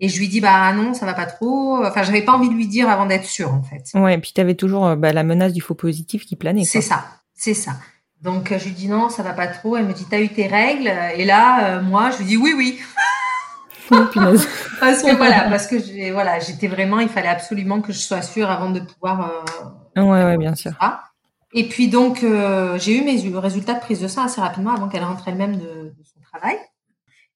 Et 0.00 0.08
je 0.08 0.18
lui 0.18 0.26
dis 0.28 0.40
bah 0.40 0.72
non, 0.72 0.94
ça 0.94 1.06
va 1.06 1.14
pas 1.14 1.26
trop. 1.26 1.84
Enfin, 1.86 2.02
j'avais 2.02 2.22
pas 2.22 2.32
envie 2.32 2.48
de 2.48 2.54
lui 2.54 2.66
dire 2.66 2.90
avant 2.90 3.06
d'être 3.06 3.24
sûre 3.24 3.54
en 3.54 3.62
fait. 3.62 3.84
Ouais, 3.94 4.14
et 4.14 4.18
puis 4.18 4.32
t'avais 4.32 4.56
toujours 4.56 4.84
euh, 4.86 4.96
bah, 4.96 5.12
la 5.12 5.22
menace 5.22 5.52
du 5.52 5.60
faux 5.60 5.76
positif 5.76 6.26
qui 6.26 6.34
planait. 6.34 6.64
C'est 6.64 6.80
ça, 6.80 7.04
c'est 7.34 7.54
ça. 7.54 7.72
Donc 8.22 8.52
je 8.56 8.64
lui 8.64 8.70
dis 8.72 8.88
non, 8.88 9.08
ça 9.08 9.22
va 9.22 9.32
pas 9.32 9.48
trop. 9.48 9.76
Elle 9.76 9.86
me 9.86 9.92
dit 9.92 10.06
t'as 10.08 10.20
eu 10.20 10.28
tes 10.28 10.46
règles 10.46 10.90
Et 11.16 11.24
là, 11.24 11.76
euh, 11.76 11.82
moi, 11.82 12.10
je 12.10 12.18
lui 12.18 12.24
dis 12.24 12.36
oui, 12.36 12.54
oui. 12.56 12.80
punaise. 14.12 14.46
parce 14.80 15.02
que 15.02 15.14
voilà, 15.16 15.48
parce 15.50 15.66
que 15.66 15.78
j'ai- 15.82 16.12
voilà, 16.12 16.38
j'étais 16.38 16.68
vraiment, 16.68 17.00
il 17.00 17.08
fallait 17.08 17.28
absolument 17.28 17.80
que 17.80 17.92
je 17.92 17.98
sois 17.98 18.22
sûre 18.22 18.50
avant 18.50 18.70
de 18.70 18.80
pouvoir. 18.80 19.30
euh, 19.96 20.02
Ouais, 20.02 20.24
ouais, 20.24 20.38
bien 20.38 20.54
sûr. 20.54 20.72
ça. 20.80 21.02
Et 21.54 21.68
puis 21.68 21.88
donc, 21.88 22.22
euh, 22.22 22.78
j'ai 22.78 22.96
eu 22.98 23.04
mes 23.04 23.18
résultats 23.38 23.74
de 23.74 23.80
prise 23.80 24.00
de 24.00 24.08
sang 24.08 24.22
assez 24.24 24.40
rapidement 24.40 24.72
avant 24.72 24.88
qu'elle 24.88 25.04
rentre 25.04 25.28
elle-même 25.28 25.56
de, 25.56 25.64
de 25.66 26.02
son 26.04 26.18
travail. 26.32 26.56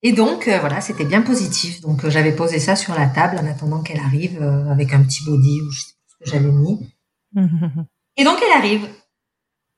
Et 0.02 0.12
donc, 0.12 0.48
euh, 0.48 0.58
voilà, 0.60 0.80
c'était 0.80 1.04
bien 1.04 1.20
positif. 1.20 1.80
Donc, 1.82 2.06
j'avais 2.08 2.32
posé 2.32 2.58
ça 2.58 2.76
sur 2.76 2.94
la 2.94 3.06
table 3.08 3.38
en 3.42 3.46
attendant 3.46 3.82
qu'elle 3.82 3.98
arrive 4.00 4.40
avec 4.70 4.94
un 4.94 5.02
petit 5.02 5.22
body 5.24 5.60
ou 5.62 5.70
je 5.70 5.80
sais 5.80 5.86
pas 5.92 6.04
ce 6.06 6.24
que 6.24 6.30
j'avais 6.38 6.52
mis. 6.52 6.88
Et 8.16 8.24
donc, 8.24 8.38
elle 8.42 8.56
arrive. 8.56 8.88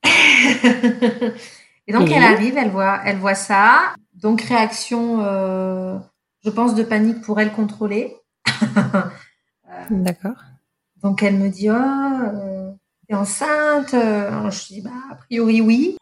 Et 1.87 1.93
donc, 1.93 2.11
elle 2.11 2.23
arrive, 2.23 2.55
elle 2.57 2.69
voit, 2.69 3.01
elle 3.03 3.17
voit 3.17 3.35
ça. 3.35 3.95
Donc, 4.13 4.41
réaction, 4.41 5.21
euh, 5.21 5.97
je 6.43 6.49
pense, 6.51 6.75
de 6.75 6.83
panique 6.83 7.21
pour 7.21 7.39
elle 7.39 7.51
contrôler. 7.51 8.15
D'accord. 9.89 10.35
Donc 11.01 11.23
elle 11.23 11.35
me 11.35 11.49
dit 11.49 11.69
oh 11.69 11.73
euh, 11.73 12.71
t'es 13.07 13.15
enceinte 13.15 13.93
Euh, 13.93 14.49
Je 14.51 14.65
dis 14.67 14.81
bah 14.81 14.91
a 15.11 15.15
priori 15.15 15.61
oui. 15.61 15.97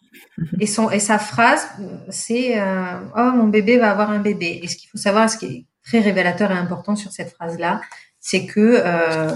Et 0.59 0.67
son 0.67 0.89
et 0.89 0.99
sa 0.99 1.19
phrase 1.19 1.67
euh, 1.79 1.97
c'est 2.09 2.59
euh, 2.59 2.99
oh 3.15 3.31
mon 3.35 3.47
bébé 3.47 3.77
va 3.77 3.91
avoir 3.91 4.09
un 4.11 4.19
bébé. 4.19 4.59
Et 4.63 4.67
ce 4.67 4.75
qu'il 4.75 4.89
faut 4.89 4.97
savoir, 4.97 5.29
ce 5.29 5.37
qui 5.37 5.45
est 5.45 5.65
très 5.83 5.99
révélateur 5.99 6.51
et 6.51 6.55
important 6.57 6.95
sur 6.95 7.11
cette 7.11 7.31
phrase 7.31 7.57
là, 7.59 7.81
c'est 8.19 8.45
que 8.45 8.81
euh, 8.83 9.29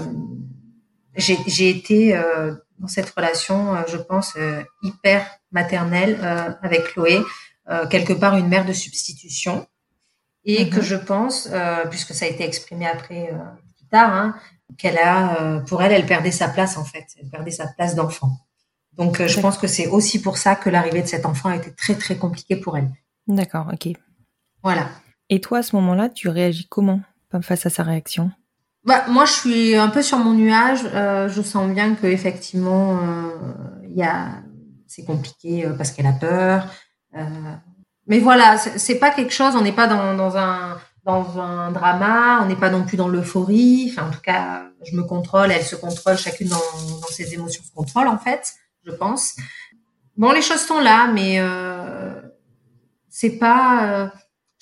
j'ai 1.16 1.38
j'ai 1.46 1.70
été 1.70 2.16
euh, 2.16 2.54
dans 2.78 2.88
cette 2.88 3.10
relation, 3.10 3.74
euh, 3.74 3.82
je 3.88 3.96
pense 3.96 4.34
euh, 4.36 4.62
hyper 4.82 5.26
maternelle 5.50 6.18
euh, 6.22 6.50
avec 6.62 6.84
Chloé, 6.84 7.20
quelque 7.90 8.12
part 8.12 8.36
une 8.36 8.48
mère 8.48 8.66
de 8.66 8.72
substitution, 8.72 9.68
et 10.44 10.64
Mhm. 10.64 10.70
que 10.70 10.82
je 10.82 10.96
pense, 10.96 11.48
puisque 11.90 12.12
ça 12.12 12.24
a 12.24 12.28
été 12.28 12.44
exprimé 12.44 12.86
après 12.88 13.30
plus 13.76 13.86
tard, 13.86 14.12
hein, 14.12 14.34
qu'elle 14.76 14.98
a, 14.98 15.60
pour 15.68 15.80
elle, 15.80 15.92
elle 15.92 16.04
perdait 16.04 16.32
sa 16.32 16.48
place 16.48 16.76
en 16.76 16.84
fait, 16.84 17.06
elle 17.20 17.30
perdait 17.30 17.52
sa 17.52 17.68
place 17.68 17.94
d'enfant. 17.94 18.32
Donc, 18.94 19.24
je 19.24 19.40
pense 19.40 19.58
que 19.58 19.68
c'est 19.68 19.86
aussi 19.86 20.20
pour 20.20 20.38
ça 20.38 20.56
que 20.56 20.70
l'arrivée 20.70 21.02
de 21.02 21.06
cet 21.06 21.24
enfant 21.24 21.50
a 21.50 21.56
été 21.56 21.72
très 21.72 21.94
très 21.94 22.16
compliquée 22.16 22.56
pour 22.56 22.76
elle. 22.76 22.90
D'accord, 23.28 23.70
ok. 23.72 23.94
Voilà. 24.64 24.90
Et 25.30 25.40
toi, 25.40 25.58
à 25.58 25.62
ce 25.62 25.76
moment-là, 25.76 26.08
tu 26.08 26.28
réagis 26.28 26.66
comment 26.68 27.00
face 27.42 27.64
à 27.64 27.70
sa 27.70 27.84
réaction? 27.84 28.32
Bah, 28.84 29.04
moi, 29.08 29.24
je 29.26 29.32
suis 29.32 29.76
un 29.76 29.88
peu 29.88 30.02
sur 30.02 30.18
mon 30.18 30.32
nuage. 30.34 30.80
Euh, 30.92 31.28
je 31.28 31.40
sens 31.40 31.70
bien 31.70 31.94
que 31.94 32.06
effectivement, 32.06 32.98
euh, 32.98 33.30
il 33.84 33.96
y 33.96 34.02
a, 34.02 34.42
c'est 34.88 35.04
compliqué 35.04 35.66
euh, 35.66 35.74
parce 35.74 35.92
qu'elle 35.92 36.06
a 36.06 36.12
peur. 36.12 36.66
Euh, 37.16 37.20
mais 38.08 38.18
voilà, 38.18 38.58
c'est 38.58 38.78
c'est 38.78 38.96
pas 38.98 39.10
quelque 39.10 39.32
chose. 39.32 39.54
On 39.54 39.60
n'est 39.62 39.72
pas 39.72 39.86
dans, 39.86 40.16
dans 40.16 40.36
un 40.36 40.78
dans 41.04 41.38
un 41.38 41.70
drama. 41.70 42.40
On 42.42 42.46
n'est 42.46 42.56
pas 42.56 42.70
non 42.70 42.82
plus 42.84 42.96
dans 42.96 43.08
l'euphorie. 43.08 43.88
Enfin, 43.92 44.08
en 44.08 44.10
tout 44.10 44.20
cas, 44.20 44.64
je 44.84 44.96
me 44.96 45.04
contrôle. 45.04 45.52
Elle 45.52 45.62
se 45.62 45.76
contrôle. 45.76 46.16
Chacune 46.16 46.48
dans, 46.48 46.56
dans 46.56 47.06
ses 47.08 47.34
émotions 47.34 47.62
se 47.62 47.72
contrôle 47.72 48.08
en 48.08 48.18
fait. 48.18 48.54
Je 48.84 48.90
pense. 48.90 49.36
Bon, 50.16 50.32
les 50.32 50.42
choses 50.42 50.60
sont 50.60 50.80
là, 50.80 51.06
mais 51.06 51.36
euh, 51.38 52.20
c'est 53.08 53.38
pas. 53.38 54.10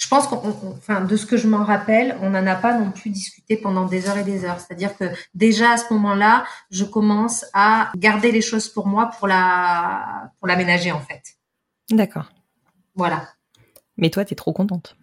Je 0.01 0.09
pense 0.09 0.27
qu'on, 0.27 0.37
on- 0.39 0.73
enfin, 0.79 1.03
de 1.03 1.15
ce 1.15 1.27
que 1.27 1.37
je 1.37 1.47
m'en 1.47 1.63
rappelle, 1.63 2.17
on 2.23 2.31
n'en 2.31 2.47
a 2.47 2.55
pas 2.57 2.77
non 2.79 2.91
plus 2.91 3.11
discuté 3.11 3.57
pendant 3.59 3.85
des 3.85 4.09
heures 4.09 4.17
et 4.17 4.25
des 4.25 4.45
heures. 4.47 4.59
C'est-à-dire 4.59 4.97
que 4.97 5.05
déjà 5.35 5.73
à 5.73 5.77
ce 5.77 5.93
moment-là, 5.93 6.45
je 6.71 6.85
commence 6.85 7.45
à 7.53 7.93
garder 7.97 8.33
les 8.33 8.41
choses 8.41 8.69
pour 8.69 8.87
moi, 8.87 9.11
pour 9.19 9.29
la, 9.29 10.33
pour 10.39 10.49
l'aménager 10.49 10.91
en 10.91 11.01
fait. 11.01 11.23
D'accord. 11.91 12.31
Voilà. 12.95 13.29
Mais 13.99 14.09
toi, 14.09 14.25
t'es 14.25 14.35
trop 14.35 14.55
contente. 14.55 14.97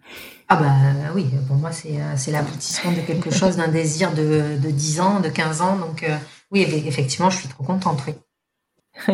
Ah 0.48 0.56
bah 0.56 1.12
oui, 1.14 1.26
pour 1.46 1.54
moi 1.56 1.70
c'est, 1.70 2.00
euh, 2.00 2.16
c'est 2.16 2.32
l'aboutissement 2.32 2.90
de 2.90 3.00
quelque 3.02 3.30
chose, 3.30 3.56
d'un 3.56 3.68
désir 3.68 4.12
de, 4.14 4.58
de 4.60 4.70
10 4.70 5.00
ans, 5.00 5.20
de 5.20 5.28
15 5.28 5.60
ans. 5.60 5.76
Donc 5.76 6.02
euh, 6.02 6.16
oui, 6.50 6.62
eff- 6.64 6.86
effectivement, 6.86 7.30
je 7.30 7.38
suis 7.38 7.48
trop 7.48 7.62
contente. 7.62 8.02
Oui. 8.08 8.14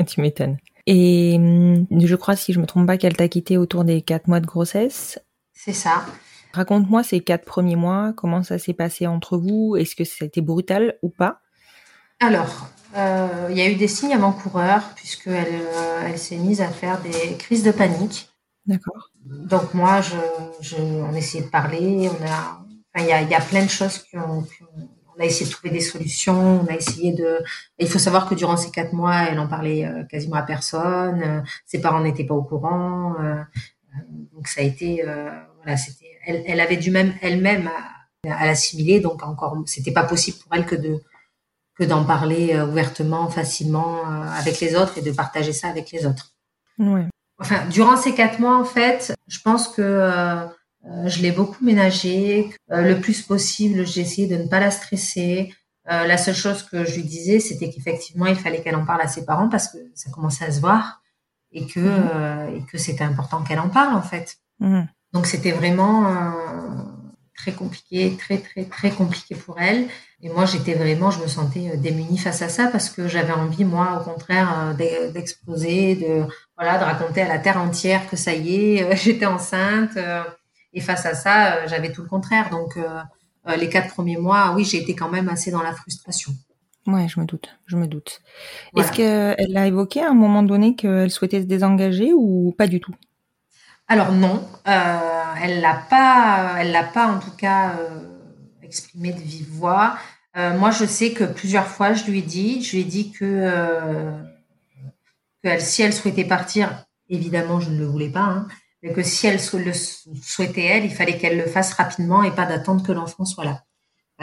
tu 0.06 0.22
m'étonnes. 0.22 0.56
Et 0.86 1.34
hum, 1.36 1.86
je 1.90 2.16
crois, 2.16 2.36
si 2.36 2.54
je 2.54 2.60
me 2.60 2.66
trompe 2.66 2.86
pas, 2.86 2.96
qu'elle 2.96 3.16
t'a 3.16 3.28
quitté 3.28 3.58
autour 3.58 3.84
des 3.84 4.00
quatre 4.00 4.28
mois 4.28 4.40
de 4.40 4.46
grossesse. 4.46 5.18
C'est 5.54 5.72
ça. 5.72 6.04
Raconte-moi 6.52 7.02
ces 7.02 7.20
quatre 7.20 7.44
premiers 7.44 7.76
mois, 7.76 8.12
comment 8.16 8.42
ça 8.42 8.58
s'est 8.58 8.74
passé 8.74 9.06
entre 9.06 9.38
vous 9.38 9.76
Est-ce 9.76 9.96
que 9.96 10.04
ça 10.04 10.16
a 10.22 10.26
été 10.26 10.40
brutal 10.40 10.98
ou 11.02 11.08
pas? 11.08 11.40
Alors, 12.20 12.68
euh, 12.96 13.48
il 13.50 13.56
y 13.56 13.60
a 13.62 13.68
eu 13.68 13.74
des 13.74 13.88
signes 13.88 14.12
avant-coureurs 14.14 14.90
puisqu'elle 14.94 15.48
euh, 15.52 16.02
elle 16.06 16.18
s'est 16.18 16.36
mise 16.36 16.60
à 16.60 16.68
faire 16.68 17.00
des 17.00 17.36
crises 17.38 17.64
de 17.64 17.72
panique. 17.72 18.30
D'accord. 18.66 19.10
Donc 19.24 19.74
moi, 19.74 20.00
je, 20.00 20.16
je, 20.60 20.76
on 20.76 21.12
a 21.12 21.18
essayé 21.18 21.44
de 21.44 21.50
parler, 21.50 22.08
on 22.08 22.24
a, 22.24 22.60
enfin, 22.94 23.04
il 23.04 23.06
y 23.06 23.12
a, 23.12 23.22
il 23.22 23.28
y 23.28 23.34
a 23.34 23.40
plein 23.40 23.64
de 23.64 23.70
choses 23.70 24.04
ont- 24.14 24.44
on 25.16 25.20
a 25.20 25.24
essayé 25.24 25.46
de 25.46 25.52
trouver 25.54 25.70
des 25.72 25.80
solutions, 25.80 26.60
on 26.62 26.66
a 26.66 26.74
essayé 26.74 27.12
de. 27.12 27.38
Il 27.78 27.88
faut 27.88 27.98
savoir 27.98 28.28
que 28.28 28.34
durant 28.34 28.56
ces 28.56 28.70
quatre 28.70 28.92
mois, 28.92 29.24
elle 29.28 29.38
en 29.38 29.46
parlait 29.46 29.84
euh, 29.86 30.04
quasiment 30.04 30.36
à 30.36 30.42
personne, 30.42 31.22
euh, 31.22 31.40
ses 31.66 31.80
parents 31.80 32.00
n'étaient 32.00 32.24
pas 32.26 32.34
au 32.34 32.42
courant, 32.42 33.14
donc 34.33 34.48
ça 34.48 34.61
a 34.61 34.64
été, 34.64 35.07
euh, 35.07 35.30
voilà, 35.62 35.76
c'était, 35.76 36.11
elle, 36.26 36.42
elle 36.46 36.61
avait 36.61 36.76
du 36.76 36.90
même 36.90 37.14
elle-même 37.22 37.68
à, 38.26 38.35
à 38.35 38.46
l'assimiler, 38.46 39.00
donc 39.00 39.22
encore, 39.22 39.57
c'était 39.66 39.92
pas 39.92 40.04
possible 40.04 40.38
pour 40.38 40.54
elle 40.54 40.66
que 40.66 40.76
de 40.76 41.00
que 41.76 41.83
d'en 41.85 42.04
parler 42.04 42.54
euh, 42.54 42.68
ouvertement, 42.68 43.28
facilement 43.28 43.98
euh, 43.98 44.28
avec 44.38 44.61
les 44.61 44.76
autres 44.76 44.96
et 44.98 45.02
de 45.02 45.11
partager 45.11 45.52
ça 45.52 45.68
avec 45.68 45.90
les 45.90 46.07
autres 46.07 46.30
Ouais. 46.78 47.07
enfin, 47.38 47.66
durant 47.68 47.96
ces 47.96 48.14
quatre 48.14 48.40
mois, 48.40 48.57
en 48.57 48.64
fait, 48.64 49.14
je 49.28 49.38
pense 49.40 49.68
que 49.68 49.83
euh, 50.87 51.09
je 51.09 51.22
l'ai 51.22 51.33
beaucoup 51.33 51.64
ménagée. 51.64 52.50
Euh, 52.70 52.83
le 52.83 53.00
plus 53.00 53.22
possible, 53.22 53.87
j'ai 53.87 54.02
essayé 54.02 54.26
de 54.26 54.37
ne 54.37 54.48
pas 54.48 54.61
la 54.61 54.70
stresser. 54.70 55.54
Euh, 55.90 56.07
la 56.07 56.16
seule 56.18 56.35
chose 56.35 56.62
que 56.62 56.85
je 56.85 56.96
lui 56.96 57.04
disais, 57.04 57.40
c'était 57.40 57.70
qu'effectivement, 57.70 58.26
il 58.26 58.37
fallait 58.37 58.62
qu'elle 58.62 58.76
en 58.76 58.85
parle 58.85 59.02
à 59.02 59.09
ses 59.09 59.24
parents 59.24 59.48
parce 59.48 59.68
que 59.68 59.78
ça 59.94 60.11
commençait 60.11 60.44
à 60.44 60.52
se 60.52 60.61
voir 60.61 61.00
et 61.54 61.66
que, 61.66 61.80
Mhm. 61.80 62.10
euh, 62.14 62.56
et 62.56 62.60
que 62.70 62.76
c'était 62.78 63.04
important 63.04 63.42
qu'elle 63.42 63.60
en 63.60 63.68
parle, 63.70 63.94
en 63.94 64.02
fait. 64.02 64.36
Mhm. 64.60 64.86
Donc, 65.14 65.26
c'était 65.26 65.52
vraiment 65.52 66.06
euh, 66.06 66.30
très 67.36 67.52
compliqué, 67.52 68.16
très, 68.18 68.38
très, 68.38 68.64
très 68.64 68.90
compliqué 68.90 69.34
pour 69.36 69.58
elle. 69.60 69.86
Et 70.22 70.28
moi, 70.30 70.44
j'étais 70.46 70.74
vraiment, 70.74 71.10
je 71.10 71.20
me 71.20 71.26
sentais 71.28 71.70
euh, 71.72 71.76
démunie 71.76 72.18
face 72.18 72.42
à 72.42 72.48
ça 72.48 72.66
parce 72.68 72.90
que 72.90 73.06
j'avais 73.08 73.32
envie, 73.32 73.64
moi, 73.64 74.00
au 74.00 74.04
contraire, 74.10 74.74
d'e- 74.78 75.12
d'exploser, 75.12 75.94
de, 75.96 76.24
voilà, 76.56 76.78
de 76.78 76.84
raconter 76.84 77.22
à 77.22 77.28
la 77.28 77.38
terre 77.38 77.58
entière 77.58 78.08
que 78.10 78.16
ça 78.16 78.34
y 78.34 78.54
est, 78.76 78.96
j'étais 78.96 79.26
enceinte. 79.26 79.96
et 80.72 80.80
face 80.80 81.06
à 81.06 81.14
ça, 81.14 81.66
j'avais 81.68 81.92
tout 81.92 82.02
le 82.02 82.08
contraire. 82.08 82.50
Donc, 82.50 82.76
les 83.56 83.68
quatre 83.68 83.88
premiers 83.94 84.16
mois, 84.16 84.52
oui, 84.56 84.64
j'ai 84.64 84.78
été 84.82 84.94
quand 84.96 85.10
même 85.10 85.28
assez 85.28 85.50
dans 85.52 85.62
la 85.62 85.72
frustration. 85.72 86.32
Ouais, 86.86 87.08
je 87.08 87.18
me 87.20 87.24
doute, 87.24 87.58
je 87.66 87.76
me 87.76 87.86
doute. 87.86 88.20
Voilà. 88.72 88.88
Est-ce 88.88 88.92
qu'elle 88.92 89.56
a 89.56 89.66
évoqué 89.66 90.02
à 90.02 90.10
un 90.10 90.14
moment 90.14 90.42
donné 90.42 90.76
qu'elle 90.76 91.10
souhaitait 91.10 91.40
se 91.42 91.46
désengager 91.46 92.12
ou 92.14 92.54
pas 92.58 92.66
du 92.66 92.80
tout? 92.80 92.94
Alors 93.86 94.12
non, 94.12 94.46
euh, 94.66 95.34
elle 95.42 95.60
l'a 95.60 95.74
pas, 95.74 96.56
elle 96.58 96.72
l'a 96.72 96.84
pas 96.84 97.06
en 97.06 97.18
tout 97.18 97.30
cas 97.36 97.76
euh, 97.78 98.00
exprimé 98.62 99.12
de 99.12 99.20
vive 99.20 99.48
voix. 99.50 99.96
Euh, 100.36 100.56
moi, 100.58 100.70
je 100.70 100.84
sais 100.84 101.12
que 101.12 101.24
plusieurs 101.24 101.66
fois, 101.66 101.92
je 101.92 102.04
lui 102.10 102.18
ai 102.20 102.22
dit, 102.22 102.62
je 102.62 102.72
lui 102.72 102.80
ai 102.82 102.84
dit 102.84 103.12
que, 103.12 103.24
que 105.42 105.48
elle- 105.48 105.60
si 105.62 105.82
elle 105.82 105.92
souhaitait 105.92 106.24
partir, 106.24 106.84
évidemment, 107.08 107.60
je 107.60 107.70
ne 107.70 107.78
le 107.78 107.86
voulais 107.86 108.10
pas, 108.10 108.20
hein, 108.22 108.48
mais 108.82 108.92
que 108.92 109.02
si 109.02 109.26
elle 109.26 109.38
le 109.64 109.72
sou- 109.72 110.14
souhaitait 110.22 110.64
elle, 110.64 110.84
il 110.84 110.90
fallait 110.94 111.18
qu'elle 111.18 111.36
le 111.38 111.46
fasse 111.46 111.72
rapidement 111.74 112.22
et 112.22 112.30
pas 112.34 112.46
d'attendre 112.46 112.84
que 112.84 112.92
l'enfant 112.92 113.24
soit 113.24 113.44
là, 113.44 113.62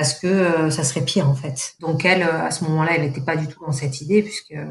parce 0.02 0.16
que 0.16 0.26
euh, 0.26 0.72
ça 0.72 0.84
serait 0.84 1.02
pire 1.06 1.30
en 1.30 1.36
fait. 1.36 1.76
Donc 1.80 2.06
elle, 2.06 2.24
euh, 2.24 2.44
à 2.44 2.50
ce 2.50 2.64
moment-là, 2.64 2.94
elle 2.96 3.04
n'était 3.04 3.22
pas 3.22 3.36
du 3.36 3.46
tout 3.48 3.64
dans 3.64 3.72
cette 3.72 4.02
idée 4.02 4.24
puisque 4.24 4.50
euh, 4.54 4.66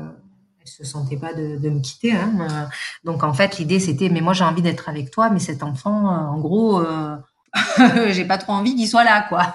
elle 0.61 0.66
se 0.66 0.83
sentait 0.83 1.16
pas 1.19 1.33
de, 1.35 1.57
de 1.57 1.71
me 1.71 1.79
quitter. 1.79 2.11
Hein. 2.11 2.69
Donc 3.05 3.23
en 3.23 3.33
fait, 3.33 3.59
l'idée 3.59 3.79
c'était, 3.79 4.09
mais 4.09 4.23
moi 4.23 4.33
j'ai 4.33 4.43
envie 4.43 4.61
d'être 4.61 4.88
avec 4.88 5.12
toi, 5.12 5.31
mais 5.31 5.38
cet 5.38 5.62
enfant, 5.62 6.09
en 6.09 6.37
gros, 6.40 6.81
euh, 6.81 7.14
j'ai 8.09 8.25
pas 8.25 8.38
trop 8.38 8.55
envie 8.55 8.75
qu'il 8.75 8.88
soit 8.88 9.05
là, 9.05 9.25
quoi. 9.29 9.55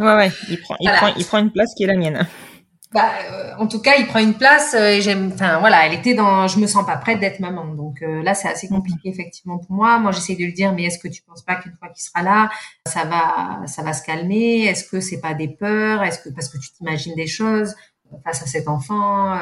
Ouais, 0.00 0.16
ouais, 0.16 0.32
il 0.50 0.60
prend, 0.60 0.74
il, 0.80 0.88
Voilà. 0.88 0.98
prend, 0.98 1.12
il 1.16 1.24
prend 1.24 1.38
une 1.38 1.52
place 1.52 1.72
qui 1.76 1.84
est 1.84 1.86
la 1.86 1.96
mienne. 1.96 2.26
Bah, 2.92 3.10
euh, 3.32 3.52
en 3.58 3.66
tout 3.66 3.80
cas, 3.80 3.96
il 3.98 4.06
prend 4.06 4.20
une 4.20 4.34
place 4.34 4.74
euh, 4.74 4.90
et 4.90 5.00
j'aime. 5.02 5.30
Enfin 5.34 5.58
voilà, 5.58 5.86
elle 5.86 5.92
était 5.94 6.14
dans. 6.14 6.46
Je 6.46 6.58
me 6.60 6.66
sens 6.66 6.86
pas 6.86 6.96
prête 6.96 7.18
d'être 7.18 7.40
maman, 7.40 7.66
donc 7.74 8.00
euh, 8.02 8.22
là 8.22 8.32
c'est 8.34 8.48
assez 8.48 8.68
compliqué 8.68 9.08
effectivement 9.08 9.58
pour 9.58 9.72
moi. 9.72 9.98
Moi 9.98 10.12
j'essaie 10.12 10.34
de 10.36 10.44
lui 10.44 10.52
dire, 10.52 10.72
mais 10.72 10.84
est-ce 10.84 10.98
que 10.98 11.08
tu 11.08 11.20
penses 11.22 11.42
pas 11.42 11.56
qu'une 11.56 11.74
fois 11.74 11.88
qu'il 11.88 12.02
sera 12.04 12.22
là, 12.22 12.48
ça 12.86 13.04
va, 13.04 13.66
ça 13.66 13.82
va 13.82 13.92
se 13.92 14.02
calmer? 14.04 14.64
Est-ce 14.66 14.84
que 14.88 15.00
c'est 15.00 15.20
pas 15.20 15.34
des 15.34 15.48
peurs? 15.48 16.04
Est-ce 16.04 16.20
que 16.20 16.28
parce 16.30 16.48
que 16.48 16.58
tu 16.58 16.70
t'imagines 16.72 17.14
des 17.16 17.26
choses 17.26 17.74
face 18.24 18.42
à 18.42 18.46
cet 18.46 18.68
enfant 18.68 19.34
euh, 19.34 19.38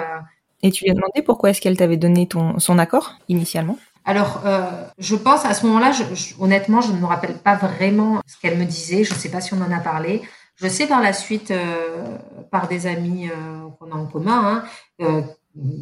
Et 0.62 0.71
tu 0.73 0.85
lui 0.85 0.91
as 0.91 0.95
demandé 0.95 1.21
pourquoi 1.23 1.51
est-ce 1.51 1.61
qu'elle 1.61 1.77
t'avait 1.77 1.99
donné 1.99 2.27
ton, 2.27 2.59
son 2.59 2.79
accord 2.79 3.16
initialement? 3.29 3.79
Alors, 4.07 4.43
euh, 4.45 4.85
je 4.99 5.16
pense 5.16 5.45
à 5.47 5.55
ce 5.55 5.66
moment-là, 5.66 5.93
je, 5.93 6.14
je- 6.14 6.35
honnêtement, 6.39 6.81
je 6.83 6.93
ne 6.93 6.99
me 6.99 7.07
rappelle 7.07 7.39
pas 7.39 7.57
vraiment 7.57 8.21
ce 8.27 8.37
qu'elle 8.39 8.59
me 8.59 8.64
disait. 8.64 9.03
Je 9.05 9.14
ne 9.14 9.19
sais 9.19 9.31
pas 9.31 9.41
si 9.41 9.55
on 9.55 9.62
en 9.62 9.71
a 9.73 9.81
parlé. 9.81 10.23
Je 10.57 10.69
sais 10.69 10.87
par 10.87 11.03
la 11.03 11.13
suite, 11.13 11.51
euh, 11.51 12.17
par 12.51 12.69
des 12.69 12.87
amis 12.87 13.29
euh, 13.29 13.69
qu'on 13.79 13.91
a 13.91 13.97
en 13.97 14.07
commun, 14.07 14.63
hein, 14.63 14.65
euh, 15.01 15.23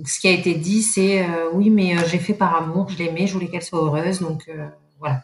ce 0.06 0.20
qui 0.20 0.28
a 0.28 0.32
été 0.32 0.54
dit, 0.54 0.82
c'est 0.82 1.24
euh, 1.24 1.50
oui, 1.52 1.70
mais 1.70 1.96
euh, 1.96 2.02
j'ai 2.06 2.18
fait 2.18 2.34
par 2.34 2.54
amour, 2.56 2.88
je 2.90 2.98
l'aimais, 2.98 3.26
je 3.26 3.34
voulais 3.34 3.48
qu'elle 3.48 3.62
soit 3.62 3.82
heureuse, 3.82 4.20
donc 4.20 4.48
euh, 4.48 4.68
voilà. 4.98 5.22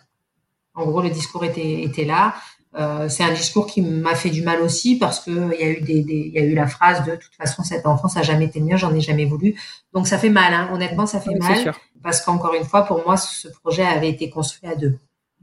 En 0.74 0.86
gros, 0.86 1.03
le 1.03 1.11
discours 1.11 1.44
était, 1.44 1.82
était 1.82 2.05
là. 2.05 2.34
Euh, 2.74 3.09
c'est 3.09 3.24
un 3.24 3.32
discours 3.32 3.66
qui 3.66 3.80
m'a 3.80 4.14
fait 4.14 4.30
du 4.30 4.42
mal 4.42 4.61
aussi 4.61 4.99
parce 4.99 5.20
que 5.20 5.30
il 5.55 5.61
y 5.61 5.64
a 5.64 5.70
eu 5.70 5.80
des, 5.80 6.05
il 6.07 6.32
y 6.32 6.38
a 6.38 6.42
eu 6.42 6.55
la 6.55 6.66
phrase 6.66 7.05
de, 7.07 7.16
toute 7.16 7.34
façon 7.34 7.62
cet 7.62 7.86
enfant 7.86 8.09
ça 8.09 8.20
n'a 8.20 8.24
jamais 8.24 8.44
été 8.44 8.61
mien, 8.61 8.76
j'en 8.76 8.94
ai 8.94 9.01
jamais 9.01 9.24
voulu. 9.24 9.59
Donc 9.94 10.07
ça 10.07 10.18
fait 10.18 10.28
mal, 10.28 10.53
hein. 10.53 10.68
honnêtement 10.72 11.07
ça 11.07 11.18
fait 11.18 11.34
mal 11.34 11.74
parce 12.03 12.20
qu'encore 12.20 12.55
une 12.55 12.64
fois 12.64 12.82
pour 12.82 13.03
moi 13.05 13.16
ce 13.16 13.49
projet 13.49 13.84
avait 13.84 14.11
été 14.11 14.28
construit 14.28 14.68
à 14.70 14.76
deux. 14.76 14.99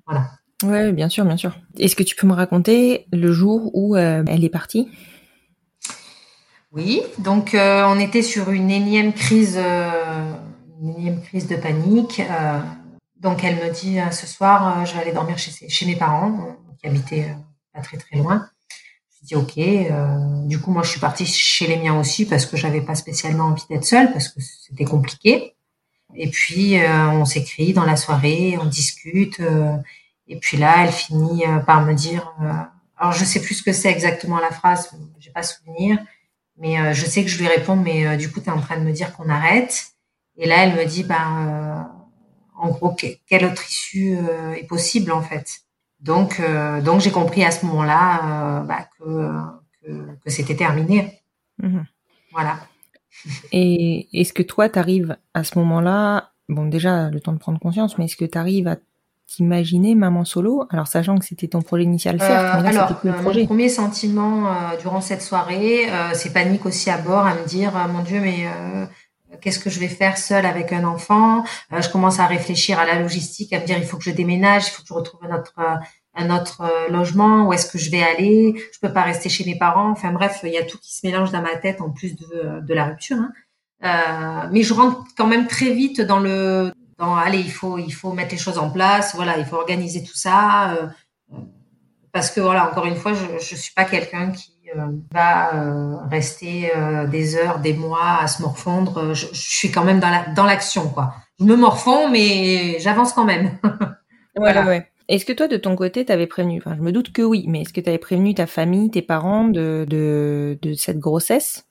Voilà. 0.06 0.30
Ouais, 0.64 0.92
bien 0.92 1.10
sûr, 1.10 1.26
bien 1.26 1.38
sûr. 1.38 1.58
Est-ce 1.78 1.96
que 1.96 2.04
tu 2.04 2.16
peux 2.16 2.28
me 2.28 2.34
raconter 2.34 3.08
le 3.12 3.32
jour 3.32 3.72
où 3.74 3.96
euh, 3.96 4.24
elle 4.28 4.44
est 4.44 4.50
partie? 4.50 4.90
Oui, 6.72 7.02
donc 7.20 7.54
euh, 7.54 7.86
on 7.88 8.00
était 8.00 8.22
sur 8.22 8.52
une 8.52 8.70
énième 8.70 9.14
crise, 9.14 9.58
une 9.58 10.90
énième 10.90 11.22
crise 11.22 11.48
de 11.48 11.56
panique. 11.56 12.22
donc 13.20 13.44
elle 13.44 13.56
me 13.56 13.74
dit 13.74 13.98
ce 14.12 14.28
soir 14.28 14.86
je 14.86 14.94
vais 14.94 15.00
aller 15.00 15.14
dormir 15.14 15.38
chez, 15.38 15.70
chez 15.70 15.86
mes 15.86 15.96
parents 15.96 16.58
habitait 16.86 17.24
euh, 17.24 17.34
pas 17.74 17.82
très 17.82 17.98
très 17.98 18.18
loin. 18.18 18.48
Je 19.22 19.28
dis 19.28 19.36
ok. 19.36 19.58
Euh, 19.58 20.48
du 20.48 20.60
coup, 20.60 20.72
moi, 20.72 20.84
je 20.84 20.92
suis 20.92 21.00
partie 21.00 21.26
chez 21.26 21.68
les 21.68 21.78
miens 21.78 22.00
aussi 22.00 22.26
parce 22.26 22.46
que 22.46 22.58
j'avais 22.58 22.82
pas 22.82 22.96
spécialement 22.96 23.46
envie 23.46 23.64
d'être 23.70 23.86
seule 23.86 24.12
parce 24.12 24.30
que 24.30 24.42
c'était 24.42 24.86
compliqué. 24.86 25.56
Et 26.16 26.30
puis, 26.30 26.80
euh, 26.80 27.10
on 27.10 27.26
s'écrit 27.26 27.74
dans 27.74 27.86
la 27.86 27.96
soirée, 27.96 28.58
on 28.62 28.66
discute. 28.66 29.42
Et 30.28 30.40
puis 30.40 30.58
là, 30.58 30.84
elle 30.84 30.92
finit 30.92 31.44
par 31.66 31.86
me 31.86 31.94
dire. 31.94 32.34
alors, 32.98 33.14
je 33.14 33.24
sais 33.24 33.42
plus 33.42 33.56
ce 33.56 33.64
que 33.64 33.74
c'est 33.74 33.92
exactement 33.92 34.40
la 34.40 34.52
phrase. 34.52 34.92
J'ai 35.20 35.32
pas 35.32 35.44
souvenir. 35.44 36.00
Mais 36.58 36.94
je 36.94 37.06
sais 37.06 37.24
que 37.24 37.30
je 37.30 37.38
lui 37.38 37.48
réponds, 37.48 37.76
mais 37.76 38.18
du 38.18 38.32
coup, 38.32 38.40
tu 38.40 38.48
es 38.48 38.52
en 38.52 38.62
train 38.62 38.78
de 38.78 38.84
me 38.84 38.92
dire 38.92 39.14
qu'on 39.14 39.30
arrête. 39.30 39.88
Et 40.38 40.48
là, 40.48 40.64
elle 40.64 40.76
me 40.76 40.86
dit, 40.86 41.04
ben, 41.04 41.90
en 42.58 42.70
gros, 42.70 42.96
quelle 43.28 43.46
autre 43.46 43.68
issue 43.68 44.18
est 44.56 44.68
possible 44.68 45.12
en 45.12 45.22
fait 45.22 45.66
donc, 46.06 46.40
euh, 46.40 46.82
donc 46.82 47.02
j'ai 47.02 47.12
compris 47.12 47.44
à 47.44 47.52
ce 47.52 47.66
moment-là 47.66 48.60
euh, 48.60 48.64
bah, 48.64 48.88
que, 49.00 50.14
que, 50.24 50.30
c'était 50.30 50.56
terminé. 50.56 51.22
Mhm. 51.62 51.86
Voilà. 52.32 52.60
Et 53.52 54.08
est-ce 54.14 54.32
que 54.32 54.44
toi, 54.44 54.70
tu 54.70 54.78
arrives 54.78 55.18
à 55.34 55.44
ce 55.44 55.58
moment-là, 55.58 56.32
bon 56.48 56.68
déjà 56.68 57.10
le 57.10 57.20
temps 57.20 57.34
de 57.34 57.40
prendre 57.40 57.60
conscience, 57.60 57.98
mais 57.98 58.06
est-ce 58.06 58.18
que 58.18 58.26
tu 58.26 58.38
arrives 58.38 58.68
à 58.68 58.78
t'imaginer 59.28 59.96
maman 59.96 60.26
solo 60.26 60.66
Alors 60.70 60.88
sachant 60.88 61.18
que 61.18 61.26
c'était 61.26 61.48
ton 61.48 61.62
projet 61.62 61.84
initial, 61.84 62.20
certes, 62.20 62.62
mais 62.64 62.72
là, 62.72 62.86
alors, 62.86 63.22
projet. 63.22 63.42
Mon 63.42 63.48
premier 63.48 63.70
sentiment 63.70 64.50
durant 64.80 65.02
cette 65.02 65.22
soirée, 65.22 65.88
c'est 66.14 66.32
panique 66.32 66.66
aussi 66.66 66.90
à 66.90 66.98
bord, 66.98 67.26
à 67.26 67.34
me 67.34 67.46
dire, 67.48 67.74
mon 67.92 68.04
Dieu, 68.04 68.20
mais 68.22 68.46
qu'est-ce 69.42 69.60
que 69.60 69.70
je 69.70 69.80
vais 69.80 69.88
faire 69.88 70.18
seule 70.18 70.46
avec 70.46 70.74
un 70.74 70.84
enfant? 70.84 71.44
Euh, 71.74 71.82
Je 71.82 71.90
commence 71.90 72.20
à 72.20 72.26
réfléchir 72.26 72.80
à 72.80 72.86
la 72.86 73.00
logistique, 73.00 73.54
à 73.54 73.60
me 73.60 73.66
dire 73.66 73.78
il 73.78 73.86
faut 73.86 73.98
que 73.98 74.04
je 74.04 74.12
déménage, 74.12 74.68
il 74.68 74.72
faut 74.72 74.82
que 74.82 74.88
je 74.88 74.94
retrouve 74.94 75.20
un 75.24 75.36
autre, 75.36 75.54
euh, 75.60 75.76
un 76.16 76.36
autre 76.36 76.62
euh, 76.62 76.90
logement, 76.90 77.48
où 77.48 77.54
est-ce 77.54 77.70
que 77.72 77.78
je 77.78 77.92
vais 77.92 78.04
aller? 78.04 78.56
Je 78.72 78.80
peux 78.80 78.94
pas 78.94 79.04
rester 79.04 79.30
chez 79.30 79.46
mes 79.46 79.58
parents. 79.58 79.92
Enfin 79.92 80.12
bref, 80.12 80.40
il 80.44 80.52
y 80.52 80.58
a 80.58 80.64
tout 80.64 80.78
qui 80.80 80.96
se 80.96 81.06
mélange 81.06 81.32
dans 81.32 81.42
ma 81.42 81.56
tête 81.56 81.82
en 81.82 81.90
plus 81.90 82.16
de, 82.16 82.62
de 82.62 82.74
la 82.74 82.86
rupture. 82.86 83.18
Hein. 83.18 83.32
Euh, 83.84 84.48
mais 84.52 84.64
je 84.64 84.74
rentre 84.74 85.04
quand 85.18 85.28
même 85.28 85.48
très 85.48 85.72
vite 85.72 86.02
dans 86.02 86.20
le, 86.20 86.72
dans 86.98 87.16
allez, 87.16 87.40
il 87.40 87.52
faut, 87.52 87.78
il 87.78 87.92
faut 87.92 88.14
mettre 88.14 88.32
les 88.32 88.38
choses 88.38 88.58
en 88.58 88.70
place. 88.70 89.16
Voilà, 89.16 89.38
il 89.38 89.46
faut 89.46 89.58
organiser 89.58 90.04
tout 90.04 90.16
ça. 90.16 90.72
Euh, 90.72 90.88
parce 92.12 92.32
que 92.32 92.40
voilà, 92.40 92.70
encore 92.70 92.86
une 92.86 92.96
fois, 92.96 93.14
je, 93.14 93.44
je 93.44 93.56
suis 93.56 93.74
pas 93.74 93.84
quelqu'un 93.84 94.32
qui 94.32 94.54
euh, 94.76 94.88
va 95.12 95.54
euh, 95.56 95.98
rester 96.10 96.72
des 97.12 97.36
heures, 97.36 97.60
des 97.60 97.74
mois 97.74 98.20
à 98.22 98.28
se 98.28 98.42
morfondre. 98.42 99.14
Je, 99.14 99.28
suis 99.34 99.72
quand 99.72 99.84
même 99.84 100.00
dans 100.00 100.46
l'action, 100.46 100.90
quoi. 100.90 101.14
Je 101.40 101.46
me 101.46 101.58
morfonds, 101.58 102.10
mais 102.10 102.80
j'avance 102.80 103.12
quand 103.12 103.26
même. 103.26 103.58
voilà. 104.38 104.66
Ouais, 104.66 104.90
Est-ce 105.10 105.26
que 105.26 105.34
toi, 105.34 105.50
de 105.50 105.58
ton 105.58 105.76
côté, 105.76 106.06
t'avais 106.06 106.28
prévenu, 106.28 106.62
enfin, 106.66 106.76
je 106.78 106.82
me 106.82 106.94
doute 106.94 107.12
que 107.12 107.22
oui, 107.22 107.44
mais 107.50 107.62
est-ce 107.62 107.74
que 107.74 107.82
tu 107.82 107.90
avais 107.90 107.98
prévenu 107.98 108.34
ta 108.34 108.48
famille, 108.48 108.90
tes 108.90 109.02
parents 109.02 109.44
de, 109.44 109.86
de, 109.90 110.58
de, 110.62 110.74
cette 110.76 111.00
grossesse? 111.00 111.66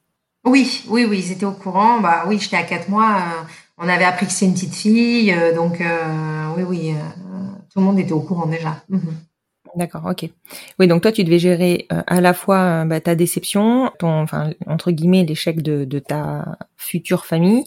Oui, 0.44 0.84
oui, 0.88 1.06
oui, 1.08 1.24
ils 1.24 1.32
étaient 1.32 1.46
au 1.46 1.52
courant. 1.52 2.00
Bah 2.00 2.24
oui, 2.26 2.38
j'étais 2.38 2.58
à 2.58 2.64
quatre 2.64 2.90
mois. 2.90 3.46
On 3.78 3.88
avait 3.88 4.04
appris 4.04 4.26
que 4.26 4.32
c'est 4.32 4.46
une 4.46 4.54
petite 4.54 4.74
fille, 4.74 5.34
donc 5.54 5.82
oui, 6.56 6.62
oui, 6.62 6.94
tout 7.72 7.80
le 7.80 7.84
monde 7.84 7.98
était 7.98 8.12
au 8.12 8.20
courant 8.20 8.46
déjà. 8.46 8.82
Mhm. 8.88 9.14
D'accord, 9.76 10.02
ok. 10.08 10.30
Oui, 10.78 10.86
donc 10.86 11.02
toi, 11.02 11.10
tu 11.10 11.24
devais 11.24 11.40
gérer 11.40 11.86
euh, 11.92 12.02
à 12.06 12.20
la 12.20 12.32
fois 12.32 12.58
euh, 12.58 12.84
bah, 12.84 13.00
ta 13.00 13.16
déception, 13.16 13.90
ton, 13.98 14.22
enfin, 14.22 14.50
entre 14.66 14.92
guillemets, 14.92 15.24
l'échec 15.24 15.62
de, 15.62 15.84
de, 15.84 15.98
ta 15.98 16.58
future 16.76 17.24
famille, 17.24 17.64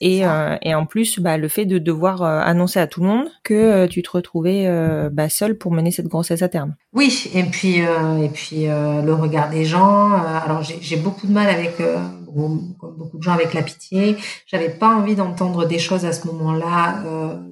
et, 0.00 0.26
euh, 0.26 0.56
et 0.60 0.74
en 0.74 0.84
plus, 0.84 1.20
bah, 1.20 1.38
le 1.38 1.48
fait 1.48 1.64
de 1.64 1.78
devoir 1.78 2.22
annoncer 2.22 2.80
à 2.80 2.86
tout 2.86 3.00
le 3.00 3.06
monde 3.06 3.28
que 3.44 3.86
tu 3.86 4.02
te 4.02 4.10
retrouvais 4.10 4.68
bah, 5.10 5.28
seule 5.28 5.56
pour 5.56 5.72
mener 5.72 5.90
cette 5.90 6.08
grossesse 6.08 6.42
à 6.42 6.48
terme. 6.48 6.74
Oui, 6.92 7.30
et 7.34 7.44
puis, 7.44 7.78
et 7.78 8.28
puis 8.32 8.66
le 8.66 9.12
regard 9.12 9.48
des 9.50 9.64
gens. 9.64 10.12
alors, 10.12 10.62
j'ai 10.62 10.96
beaucoup 10.96 11.26
de 11.26 11.32
mal 11.32 11.48
avec, 11.48 11.76
comme 11.78 12.96
beaucoup 12.96 13.18
de 13.18 13.22
gens, 13.22 13.32
avec 13.32 13.54
la 13.54 13.62
pitié. 13.62 14.16
J'avais 14.46 14.70
pas 14.70 14.94
envie 14.94 15.14
d'entendre 15.14 15.64
des 15.64 15.78
choses 15.78 16.04
à 16.04 16.12
ce 16.12 16.26
moment-là 16.28 17.02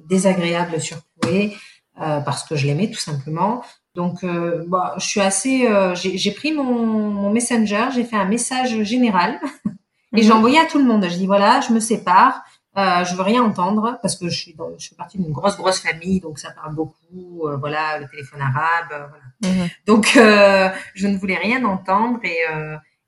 désagréables 0.07 0.79
sur 0.79 0.97
Chloé. 1.21 1.53
parce 1.95 2.43
que 2.43 2.55
je 2.55 2.67
l'aimais 2.67 2.89
tout 2.89 2.99
simplement. 2.99 3.63
Donc, 3.97 4.23
euh, 4.23 4.63
bah, 4.67 4.93
je 4.97 5.05
suis 5.07 5.21
assez. 5.21 5.67
Euh, 5.67 5.95
j'ai 5.95 6.31
pris 6.31 6.53
mon, 6.53 7.31
messenger, 7.31 7.85
j'ai 7.95 8.03
fait 8.03 8.15
un 8.15 8.25
message 8.25 8.83
général 8.83 9.39
et 10.15 10.21
j'ai 10.21 10.29
mhm. 10.29 10.37
envoyé 10.37 10.59
à 10.59 10.65
tout 10.65 10.77
le 10.77 10.85
monde. 10.85 11.03
Je 11.09 11.17
dis 11.17 11.25
voilà, 11.25 11.61
je 11.61 11.73
me 11.73 11.79
sépare, 11.79 12.43
euh, 12.77 13.03
je 13.05 13.15
veux 13.15 13.23
rien 13.23 13.41
entendre 13.41 13.97
parce 14.03 14.15
que 14.15 14.29
je 14.29 14.37
suis 14.37 14.53
dans, 14.53 14.69
je 14.77 14.93
partie 14.93 15.17
d'une 15.17 15.31
grosse 15.31 15.57
grosse 15.57 15.79
famille, 15.79 16.19
donc 16.19 16.37
ça 16.37 16.51
parle 16.51 16.75
beaucoup. 16.75 17.47
Euh, 17.47 17.57
voilà, 17.57 17.97
le 17.97 18.07
téléphone 18.07 18.39
arabe. 18.39 19.09
voilà. 19.09 19.55
Mhm. 19.55 19.69
Donc, 19.87 20.11
je 20.13 21.07
ne 21.07 21.17
voulais 21.17 21.37
rien 21.37 21.65
entendre 21.65 22.19
et, 22.23 22.37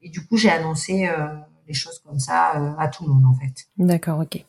et 0.01 0.09
du 0.09 0.25
coup, 0.25 0.37
j'ai 0.37 0.49
annoncé 0.49 1.07
les 1.67 1.73
choses 1.75 1.99
comme 2.03 2.17
ça 2.17 2.75
à 2.79 2.87
tout 2.87 3.03
le 3.03 3.13
monde 3.13 3.25
en 3.27 3.35
fait. 3.35 3.67
D'accord, 3.77 4.21
ok. 4.21 4.43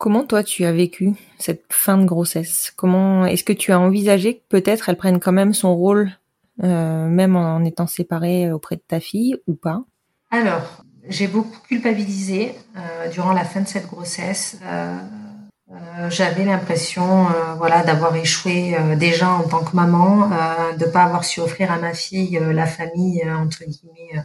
Comment 0.00 0.24
toi 0.24 0.42
tu 0.42 0.64
as 0.64 0.72
vécu 0.72 1.12
cette 1.38 1.64
fin 1.68 1.98
de 1.98 2.06
grossesse? 2.06 2.72
Comment 2.74 3.26
est-ce 3.26 3.44
que 3.44 3.52
tu 3.52 3.70
as 3.70 3.78
envisagé 3.78 4.36
que 4.38 4.42
peut-être 4.48 4.88
elle 4.88 4.96
prenne 4.96 5.20
quand 5.20 5.30
même 5.30 5.52
son 5.52 5.76
rôle, 5.76 6.10
euh, 6.64 7.06
même 7.06 7.36
en 7.36 7.62
étant 7.64 7.86
séparée 7.86 8.50
auprès 8.50 8.76
de 8.76 8.80
ta 8.88 8.98
fille 8.98 9.36
ou 9.46 9.52
pas? 9.52 9.82
Alors, 10.30 10.82
j'ai 11.06 11.26
beaucoup 11.26 11.60
culpabilisé 11.68 12.54
euh, 12.78 13.10
durant 13.10 13.34
la 13.34 13.44
fin 13.44 13.60
de 13.60 13.68
cette 13.68 13.88
grossesse. 13.88 14.58
Euh, 14.64 14.96
j'avais 16.08 16.46
l'impression, 16.46 17.26
voilà, 17.58 17.84
d'avoir 17.84 18.16
échoué 18.16 18.74
déjà 18.96 19.28
en 19.28 19.46
tant 19.46 19.62
que 19.62 19.76
maman, 19.76 20.30
de 20.78 20.84
pas 20.86 21.04
avoir 21.04 21.24
su 21.24 21.40
offrir 21.40 21.70
à 21.70 21.78
ma 21.78 21.92
fille 21.92 22.40
la 22.40 22.66
famille 22.66 23.22
entre 23.30 23.64
guillemets 23.64 24.24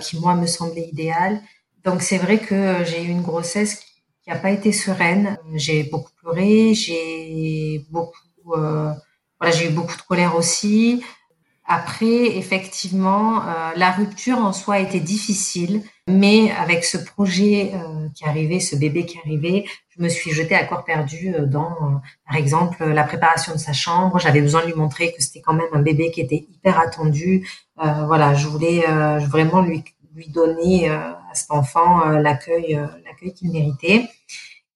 qui 0.00 0.18
moi 0.18 0.34
me 0.34 0.46
semblait 0.46 0.88
idéale. 0.90 1.40
Donc 1.84 2.00
c'est 2.00 2.16
vrai 2.16 2.38
que 2.38 2.84
j'ai 2.84 3.02
eu 3.02 3.08
une 3.08 3.20
grossesse 3.20 3.91
qui 4.22 4.30
n'a 4.30 4.36
pas 4.36 4.50
été 4.50 4.72
sereine. 4.72 5.38
J'ai 5.54 5.84
beaucoup 5.84 6.12
pleuré, 6.20 6.74
j'ai 6.74 7.84
beaucoup, 7.90 8.54
euh, 8.54 8.92
voilà, 9.40 9.54
j'ai 9.54 9.68
eu 9.68 9.70
beaucoup 9.70 9.96
de 9.96 10.02
colère 10.02 10.36
aussi. 10.36 11.02
Après, 11.64 12.36
effectivement, 12.36 13.40
euh, 13.46 13.70
la 13.76 13.92
rupture 13.92 14.38
en 14.38 14.52
soi 14.52 14.80
était 14.80 15.00
difficile, 15.00 15.82
mais 16.08 16.50
avec 16.50 16.84
ce 16.84 16.98
projet 16.98 17.70
euh, 17.74 18.08
qui 18.14 18.24
arrivait, 18.24 18.58
ce 18.60 18.74
bébé 18.74 19.06
qui 19.06 19.18
arrivait, 19.18 19.64
je 19.88 20.02
me 20.02 20.08
suis 20.08 20.32
jetée 20.32 20.56
à 20.56 20.64
corps 20.64 20.84
perdu 20.84 21.34
euh, 21.34 21.46
dans, 21.46 21.70
euh, 21.70 21.96
par 22.26 22.36
exemple, 22.36 22.84
la 22.84 23.04
préparation 23.04 23.52
de 23.52 23.58
sa 23.58 23.72
chambre. 23.72 24.18
J'avais 24.18 24.40
besoin 24.40 24.62
de 24.62 24.66
lui 24.66 24.74
montrer 24.74 25.12
que 25.12 25.22
c'était 25.22 25.40
quand 25.40 25.54
même 25.54 25.68
un 25.72 25.82
bébé 25.82 26.10
qui 26.10 26.20
était 26.20 26.46
hyper 26.52 26.78
attendu. 26.78 27.48
voilà, 27.76 28.34
je 28.34 28.46
voulais 28.48 28.84
vraiment 29.26 29.60
lui 29.60 29.84
lui 30.14 30.28
donner 30.28 30.90
euh, 30.90 30.98
à 31.32 31.34
cet 31.34 31.50
enfant 31.50 32.06
euh, 32.06 32.18
l'accueil 32.18 32.76
euh, 32.76 32.86
l'accueil 33.04 33.32
qu'il 33.32 33.50
méritait. 33.50 34.08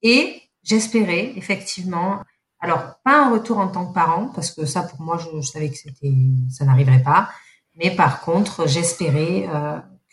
Et 0.03 0.43
j'espérais 0.63 1.33
effectivement, 1.37 2.23
alors 2.61 2.97
pas 3.05 3.25
un 3.27 3.31
retour 3.31 3.59
en 3.59 3.69
tant 3.69 3.87
que 3.87 3.95
parent 3.95 4.31
parce 4.35 4.51
que 4.51 4.65
ça 4.65 4.83
pour 4.83 5.01
moi 5.01 5.19
je, 5.19 5.41
savais 5.43 5.71
que 5.71 5.77
c'était 5.77 6.13
ça 6.51 6.65
n'arriverait 6.65 7.03
pas, 7.03 7.29
mais 7.77 7.91
par 7.91 8.21
contre 8.21 8.67
j'espérais 8.67 9.49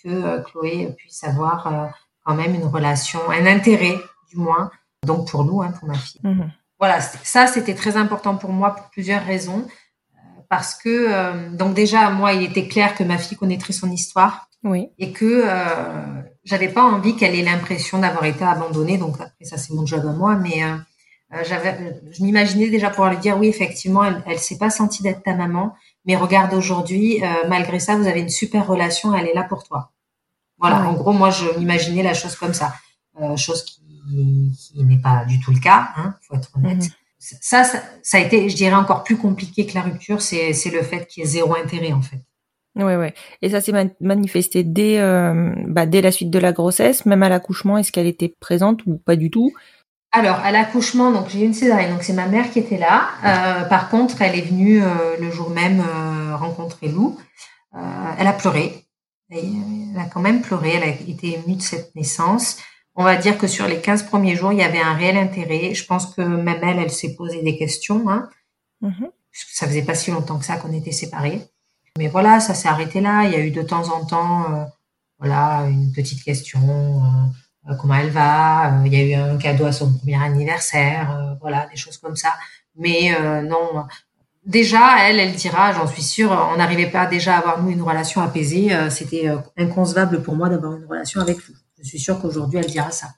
que 0.04 0.42
Chloé 0.44 0.94
puisse 0.98 1.24
avoir 1.24 1.92
quand 2.24 2.36
même 2.36 2.56
une 2.56 2.66
relation, 2.66 3.20
un 3.30 3.46
intérêt 3.46 3.98
du 4.30 4.38
moins, 4.38 4.72
donc 5.06 5.30
pour 5.30 5.46
nous, 5.46 5.62
hein, 5.62 5.72
pour 5.80 5.88
ma 5.88 5.96
fille. 5.96 6.22
Mhm. 6.24 6.52
Voilà, 6.80 7.02
ça 7.02 7.48
c'était 7.48 7.76
très 7.76 7.98
important 7.98 8.36
pour 8.36 8.52
moi 8.52 8.76
pour 8.76 8.90
plusieurs 8.90 9.24
raisons. 9.24 9.68
Parce 10.50 10.76
que, 10.76 11.56
donc 11.56 11.74
déjà, 11.74 12.12
moi, 12.12 12.34
il 12.34 12.44
était 12.44 12.68
clair 12.68 12.94
que 12.94 13.04
ma 13.04 13.18
fille 13.18 13.38
connaîtrait 13.38 13.74
son 13.74 13.90
histoire. 13.90 14.50
Oui. 14.64 14.90
Et 14.98 15.12
que 15.12 15.44
euh, 15.46 16.22
j'avais 16.44 16.70
pas 16.70 16.84
envie 16.84 17.16
qu'elle 17.16 17.36
ait 17.36 17.44
l'impression 17.44 18.00
d'avoir 18.00 18.26
été 18.26 18.44
abandonnée. 18.44 18.98
Donc 18.98 19.16
après, 19.20 19.46
ça 19.46 19.58
c'est 19.58 19.74
mon 19.74 19.86
job 19.86 20.06
à 20.06 20.12
moi, 20.12 20.36
mais 20.36 20.64
euh, 20.64 20.76
euh 21.34 21.44
j'avais, 21.46 22.02
je 22.12 22.24
m'imaginais 22.24 22.70
déjà 22.70 22.90
pouvoir 22.90 23.12
lui 23.12 23.20
dire 23.20 23.38
oui, 23.38 23.48
effectivement, 23.48 24.04
elle, 24.04 24.24
elle 24.28 24.40
s'est 24.40 24.58
pas 24.58 24.70
sentie 24.70 25.04
d'être 25.04 25.24
ta 25.24 25.36
maman, 25.36 25.76
mais 26.06 26.16
regarde 26.16 26.54
aujourd'hui, 26.54 27.24
euh, 27.24 27.48
malgré 27.48 27.80
ça, 27.80 27.96
vous 27.96 28.08
avez 28.08 28.20
une 28.20 28.30
super 28.30 28.68
relation, 28.68 29.16
elle 29.16 29.28
est 29.28 29.34
là 29.34 29.44
pour 29.44 29.64
toi. 29.64 29.92
Voilà. 30.60 30.88
En 30.88 30.94
gros, 30.94 31.14
moi, 31.14 31.30
je 31.30 31.46
m'imaginais 31.58 32.04
la 32.04 32.14
chose 32.14 32.36
comme 32.36 32.54
ça, 32.54 32.74
euh, 33.22 33.36
chose 33.36 33.64
qui, 33.64 33.82
qui 34.58 34.84
n'est 34.84 35.02
pas 35.02 35.26
du 35.26 35.40
tout 35.40 35.52
le 35.52 35.60
cas, 35.60 35.90
hein, 35.96 36.16
faut 36.22 36.36
être 36.36 36.52
honnête. 36.56 36.78
Mhm. 36.78 36.90
ça, 37.20 37.64
ça, 37.64 37.84
ça, 38.02 38.18
a 38.18 38.22
été, 38.22 38.50
je 38.50 38.56
dirais, 38.56 38.76
encore 38.76 39.04
plus 39.04 39.18
compliqué 39.18 39.66
que 39.66 39.74
la 39.76 39.82
rupture, 39.82 40.22
c'est 40.22 40.52
le 40.72 40.84
fait 40.84 41.06
qu'il 41.08 41.24
y 41.24 41.26
ait 41.26 41.30
zéro 41.30 41.56
intérêt, 41.56 41.94
en 41.94 42.02
fait. 42.02 42.22
Ouais, 42.76 42.96
ouais. 42.96 43.14
Et 43.42 43.50
ça 43.50 43.62
s'est 43.62 43.74
manifesté 44.00 44.64
dès, 44.64 45.00
euh, 45.00 45.54
bah, 45.68 45.86
dès 45.86 46.02
la 46.02 46.12
suite 46.12 46.32
de 46.32 46.40
la 46.40 46.52
grossesse, 46.52 47.06
même 47.06 47.22
à 47.22 47.30
l'accouchement. 47.30 47.78
Est-ce 47.78 47.92
qu'elle 47.92 48.08
était 48.08 48.34
présente 48.40 48.86
ou 48.88 48.98
pas 48.98 49.16
du 49.16 49.30
tout? 49.30 49.54
Alors, 50.16 50.38
à 50.38 50.52
l'accouchement, 50.52 51.12
donc 51.12 51.30
j'ai 51.30 51.42
eu 51.42 51.46
une 51.46 51.56
césarienne, 51.56 51.92
donc 51.92 52.04
c'est 52.04 52.14
ma 52.14 52.28
mère 52.28 52.52
qui 52.52 52.60
était 52.60 52.78
là. 52.78 53.10
Euh, 53.26 53.64
par 53.66 53.90
contre, 53.90 54.22
elle 54.22 54.38
est 54.38 54.44
venue 54.44 54.84
euh, 54.84 55.18
le 55.20 55.32
jour 55.32 55.50
même 55.50 55.82
euh, 55.82 56.36
rencontrer 56.36 56.88
Lou. 56.88 57.18
Euh, 57.76 57.80
elle 58.20 58.28
a 58.28 58.34
pleuré. 58.34 58.86
Elle 59.32 59.98
a 59.98 60.06
quand 60.06 60.22
même 60.22 60.44
pleuré. 60.44 60.74
Elle 60.76 60.84
a 60.84 60.88
été 60.88 61.40
émue 61.40 61.56
de 61.56 61.64
cette 61.64 61.96
naissance. 61.96 62.58
On 62.94 63.04
va 63.04 63.16
dire 63.16 63.40
que 63.40 63.48
sur 63.48 63.68
les 63.68 63.82
15 63.82 64.04
premiers 64.04 64.36
jours, 64.36 64.54
il 64.54 64.60
y 64.60 64.64
avait 64.64 64.82
un 64.82 64.94
réel 64.94 65.18
intérêt. 65.18 65.74
Je 65.74 65.84
pense 65.84 66.14
que 66.14 66.22
même 66.22 66.60
elle, 66.62 66.78
elle 66.78 66.92
s'est 66.92 67.16
posé 67.16 67.42
des 67.42 67.58
questions, 67.58 68.08
hein, 68.08 68.30
mm-hmm. 68.84 69.10
puisque 69.32 69.50
ça 69.50 69.66
faisait 69.66 69.82
pas 69.82 69.96
si 69.96 70.12
longtemps 70.12 70.38
que 70.38 70.46
ça 70.46 70.58
qu'on 70.58 70.74
était 70.74 70.92
séparés. 70.92 71.42
Mais 72.00 72.08
voilà, 72.08 72.40
ça 72.40 72.56
s'est 72.56 72.68
arrêté 72.68 73.02
là. 73.02 73.26
Il 73.26 73.32
y 73.32 73.36
a 73.36 73.40
eu 73.40 73.52
de 73.52 73.62
temps 73.62 73.96
en 73.96 74.04
temps, 74.04 74.52
euh, 74.52 74.66
voilà, 75.20 75.68
une 75.70 75.92
petite 75.92 76.24
question, 76.24 76.60
euh, 76.60 77.72
euh, 77.72 77.76
comment 77.76 77.94
elle 77.94 78.10
va. 78.10 78.82
il 78.84 78.94
y 78.94 78.96
a 78.96 79.04
eu 79.04 79.14
un 79.14 79.38
cadeau 79.38 79.66
à 79.66 79.72
son 79.72 79.94
premier 79.94 80.16
anniversaire, 80.16 81.38
voilà, 81.40 81.68
des 81.68 81.78
choses 81.78 81.98
comme 81.98 82.16
ça. 82.16 82.34
Mais 82.76 83.16
non, 83.44 83.86
déjà, 84.44 85.08
elle, 85.08 85.20
elle 85.20 85.36
dira, 85.36 85.72
j'en 85.74 85.86
suis 85.86 86.02
sûre, 86.02 86.32
on 86.52 86.58
n'arrivait 86.58 86.90
pas 86.90 87.06
déjà 87.06 87.36
à 87.36 87.38
avoir 87.38 87.62
nous 87.62 87.70
une 87.70 87.84
relation 87.84 88.22
apaisée. 88.22 88.72
C'était 88.90 89.30
inconcevable 89.56 90.24
pour 90.24 90.36
moi 90.36 90.50
d'avoir 90.50 90.76
une 90.76 90.86
relation 90.86 91.22
avec 91.22 91.38
lui. 91.46 91.54
Je 91.78 91.88
suis 91.88 92.00
sûre 92.00 92.20
qu'aujourd'hui, 92.20 92.58
elle 92.58 92.66
dira 92.66 92.90
ça. 92.90 93.10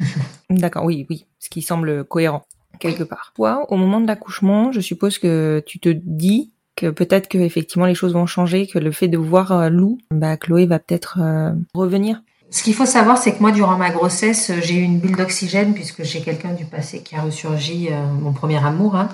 D'accord, 0.50 0.84
oui, 0.84 1.06
oui, 1.08 1.28
ce 1.38 1.48
qui 1.48 1.62
semble 1.62 2.04
cohérent 2.04 2.44
quelque 2.80 3.04
part. 3.04 3.32
Toi, 3.36 3.64
au 3.70 3.76
moment 3.76 4.00
de 4.00 4.08
l'accouchement, 4.08 4.72
je 4.72 4.80
suppose 4.80 5.18
que 5.18 5.62
tu 5.64 5.78
te 5.78 5.88
dis 5.88 6.53
que 6.76 6.90
peut-être 6.90 7.28
que 7.28 7.38
effectivement 7.38 7.86
les 7.86 7.94
choses 7.94 8.14
vont 8.14 8.26
changer, 8.26 8.66
que 8.66 8.78
le 8.78 8.90
fait 8.90 9.08
de 9.08 9.18
voir 9.18 9.52
euh, 9.52 9.68
Lou, 9.68 9.98
bah 10.10 10.36
Chloé 10.36 10.66
va 10.66 10.78
peut-être 10.78 11.18
euh, 11.20 11.52
revenir. 11.74 12.22
Ce 12.50 12.62
qu'il 12.62 12.74
faut 12.74 12.86
savoir, 12.86 13.18
c'est 13.18 13.34
que 13.34 13.40
moi, 13.40 13.52
durant 13.52 13.76
ma 13.76 13.90
grossesse, 13.90 14.52
j'ai 14.62 14.74
eu 14.74 14.82
une 14.82 15.00
bulle 15.00 15.16
d'oxygène 15.16 15.74
puisque 15.74 16.04
j'ai 16.04 16.20
quelqu'un 16.20 16.52
du 16.52 16.64
passé 16.64 17.02
qui 17.02 17.16
a 17.16 17.22
ressurgi, 17.22 17.88
euh, 17.90 18.06
mon 18.06 18.32
premier 18.32 18.64
amour, 18.64 18.96
hein, 18.96 19.08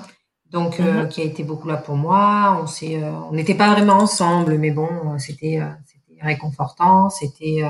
donc 0.51 0.79
mhm. 0.79 1.07
qui 1.07 1.21
a 1.21 1.23
été 1.23 1.43
beaucoup 1.43 1.67
là 1.67 1.77
pour 1.77 1.95
moi. 1.95 2.59
On 2.61 2.67
s'est, 2.67 3.01
on 3.03 3.33
n'était 3.33 3.55
pas 3.55 3.73
vraiment 3.73 3.95
ensemble, 3.95 4.57
mais 4.57 4.71
bon, 4.71 5.17
c'était, 5.17 5.59
c'était 5.85 6.21
réconfortant, 6.21 7.09
c'était 7.09 7.63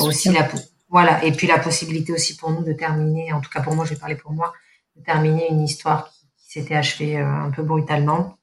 aussi 0.00 0.30
la, 0.30 0.48
voilà, 0.88 1.22
et 1.24 1.32
puis 1.32 1.46
la 1.46 1.58
possibilité 1.58 2.12
aussi 2.12 2.36
pour 2.36 2.50
nous 2.50 2.62
de 2.62 2.72
terminer, 2.72 3.32
en 3.32 3.40
tout 3.40 3.50
cas 3.50 3.60
pour 3.60 3.74
moi, 3.74 3.84
j'ai 3.84 3.96
parlé 3.96 4.14
pour 4.14 4.32
moi, 4.32 4.54
de 4.96 5.02
terminer 5.02 5.50
une 5.50 5.62
histoire 5.62 6.08
qui, 6.08 6.26
qui 6.38 6.60
s'était 6.60 6.76
achevée 6.76 7.18
un 7.18 7.50
peu 7.50 7.62
brutalement. 7.62 8.38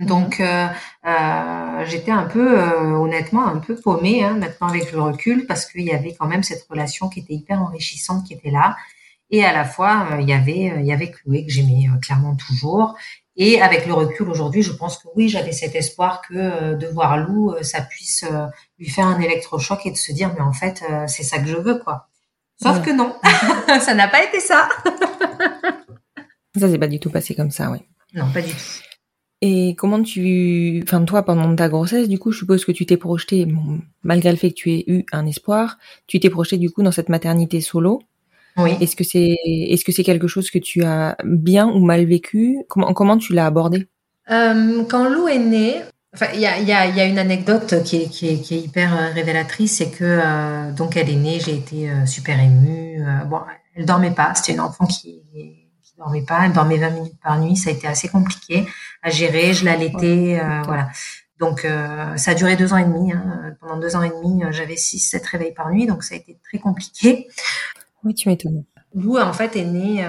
Donc, 0.00 0.38
euh, 0.38 0.68
euh, 1.06 1.84
j'étais 1.86 2.12
un 2.12 2.24
peu, 2.24 2.60
euh, 2.60 2.92
honnêtement, 2.92 3.46
un 3.46 3.58
peu 3.58 3.74
paumée 3.74 4.22
hein, 4.22 4.34
maintenant 4.34 4.68
avec 4.68 4.92
le 4.92 5.02
recul 5.02 5.46
parce 5.46 5.66
qu'il 5.66 5.82
y 5.82 5.90
avait 5.90 6.14
quand 6.14 6.26
même 6.26 6.44
cette 6.44 6.64
relation 6.70 7.08
qui 7.08 7.20
était 7.20 7.34
hyper 7.34 7.60
enrichissante 7.60 8.24
qui 8.24 8.34
était 8.34 8.50
là. 8.50 8.76
Et 9.30 9.44
à 9.44 9.52
la 9.52 9.64
fois, 9.64 10.08
il 10.20 10.28
y 10.28 10.32
avait, 10.32 10.72
il 10.78 10.86
y 10.86 10.92
avait 10.92 11.10
Chloé 11.10 11.44
que 11.44 11.52
j'aimais 11.52 11.86
clairement 12.00 12.36
toujours. 12.36 12.96
Et 13.36 13.60
avec 13.60 13.86
le 13.86 13.92
recul 13.92 14.28
aujourd'hui, 14.30 14.62
je 14.62 14.72
pense 14.72 14.98
que 14.98 15.08
oui, 15.16 15.28
j'avais 15.28 15.52
cet 15.52 15.74
espoir 15.74 16.22
que 16.22 16.74
de 16.74 16.86
voir 16.86 17.18
Lou, 17.18 17.54
ça 17.60 17.82
puisse 17.82 18.24
lui 18.78 18.88
faire 18.88 19.06
un 19.06 19.20
électrochoc 19.20 19.84
et 19.84 19.90
de 19.90 19.96
se 19.96 20.12
dire, 20.12 20.32
mais 20.34 20.40
en 20.40 20.54
fait, 20.54 20.82
c'est 21.08 21.24
ça 21.24 21.38
que 21.38 21.46
je 21.46 21.56
veux, 21.56 21.78
quoi. 21.78 22.08
Sauf 22.60 22.82
que 22.82 22.90
non, 22.90 23.16
ça 23.80 23.94
n'a 23.94 24.08
pas 24.08 24.24
été 24.24 24.40
ça. 24.40 24.68
ça 26.58 26.68
s'est 26.68 26.78
pas 26.78 26.88
du 26.88 26.98
tout 26.98 27.10
passé 27.10 27.34
comme 27.34 27.50
ça, 27.50 27.70
oui. 27.70 27.80
Non, 28.14 28.30
pas 28.32 28.40
du 28.40 28.50
tout. 28.50 28.87
Et 29.40 29.76
comment 29.76 30.02
tu, 30.02 30.80
enfin 30.82 31.04
toi 31.04 31.22
pendant 31.22 31.54
ta 31.54 31.68
grossesse, 31.68 32.08
du 32.08 32.18
coup, 32.18 32.32
je 32.32 32.38
suppose 32.38 32.64
que 32.64 32.72
tu 32.72 32.86
t'es 32.86 32.96
projeté, 32.96 33.46
malgré 34.02 34.30
le 34.32 34.36
fait 34.36 34.50
que 34.50 34.54
tu 34.54 34.72
aies 34.72 34.84
eu 34.88 35.04
un 35.12 35.26
espoir, 35.26 35.78
tu 36.08 36.18
t'es 36.18 36.28
projeté 36.30 36.58
du 36.58 36.70
coup 36.70 36.82
dans 36.82 36.90
cette 36.90 37.08
maternité 37.08 37.60
solo. 37.60 38.02
Oui. 38.56 38.72
Est-ce 38.80 38.96
que 38.96 39.04
c'est, 39.04 39.36
est-ce 39.44 39.84
que 39.84 39.92
c'est 39.92 40.02
quelque 40.02 40.26
chose 40.26 40.50
que 40.50 40.58
tu 40.58 40.82
as 40.82 41.16
bien 41.24 41.68
ou 41.68 41.78
mal 41.84 42.04
vécu? 42.04 42.58
Comment 42.68 42.92
comment 42.92 43.16
tu 43.16 43.32
l'as 43.32 43.46
abordé? 43.46 43.86
Euh, 44.30 44.82
Quand 44.90 45.08
Lou 45.08 45.28
est 45.28 45.38
née, 45.38 45.76
enfin 46.12 46.26
il 46.34 46.40
y 46.40 46.46
a, 46.46 46.58
y, 46.60 46.72
a, 46.72 46.86
y 46.86 47.00
a 47.00 47.04
une 47.04 47.20
anecdote 47.20 47.82
qui 47.84 47.96
est, 48.02 48.08
qui 48.08 48.28
est, 48.28 48.40
qui 48.40 48.56
est 48.56 48.60
hyper 48.60 48.92
euh, 48.92 49.12
révélatrice, 49.12 49.76
c'est 49.76 49.90
que 49.90 50.04
euh, 50.04 50.72
donc 50.72 50.96
elle 50.96 51.08
est 51.08 51.14
née, 51.16 51.38
j'ai 51.38 51.54
été 51.54 51.88
euh, 51.88 52.06
super 52.06 52.40
émue. 52.40 53.00
bon, 53.26 53.38
elle 53.76 53.86
dormait 53.86 54.10
pas, 54.10 54.34
c'était 54.34 54.54
une 54.54 54.60
enfant 54.60 54.86
qui 54.86 55.22
dormait 55.96 56.22
pas, 56.22 56.46
elle 56.46 56.52
dormait 56.52 56.78
20 56.78 56.90
minutes 56.90 57.20
par 57.22 57.40
nuit, 57.40 57.56
ça 57.56 57.70
a 57.70 57.72
été 57.72 57.86
assez 57.86 58.08
compliqué 58.08 58.66
à 59.02 59.10
gérer, 59.10 59.52
je 59.52 59.64
l'allaitais, 59.64 60.40
euh, 60.42 60.62
voilà. 60.64 60.88
Donc 61.38 61.64
euh, 61.64 62.16
ça 62.16 62.32
a 62.32 62.34
duré 62.34 62.56
deux 62.56 62.72
ans 62.72 62.78
et 62.78 62.84
demi. 62.84 63.12
Hein. 63.12 63.56
Pendant 63.60 63.76
deux 63.76 63.94
ans 63.94 64.02
et 64.02 64.10
demi, 64.10 64.44
euh, 64.44 64.50
j'avais 64.50 64.76
six, 64.76 64.98
sept 64.98 65.24
réveils 65.26 65.54
par 65.54 65.70
nuit, 65.70 65.86
donc 65.86 66.02
ça 66.02 66.14
a 66.14 66.18
été 66.18 66.38
très 66.44 66.58
compliqué. 66.58 67.28
Oui, 68.04 68.14
tu 68.14 68.28
m'étonnes. 68.28 68.64
Lou 68.94 69.18
en 69.18 69.32
fait 69.32 69.54
est 69.56 69.64
née, 69.64 70.06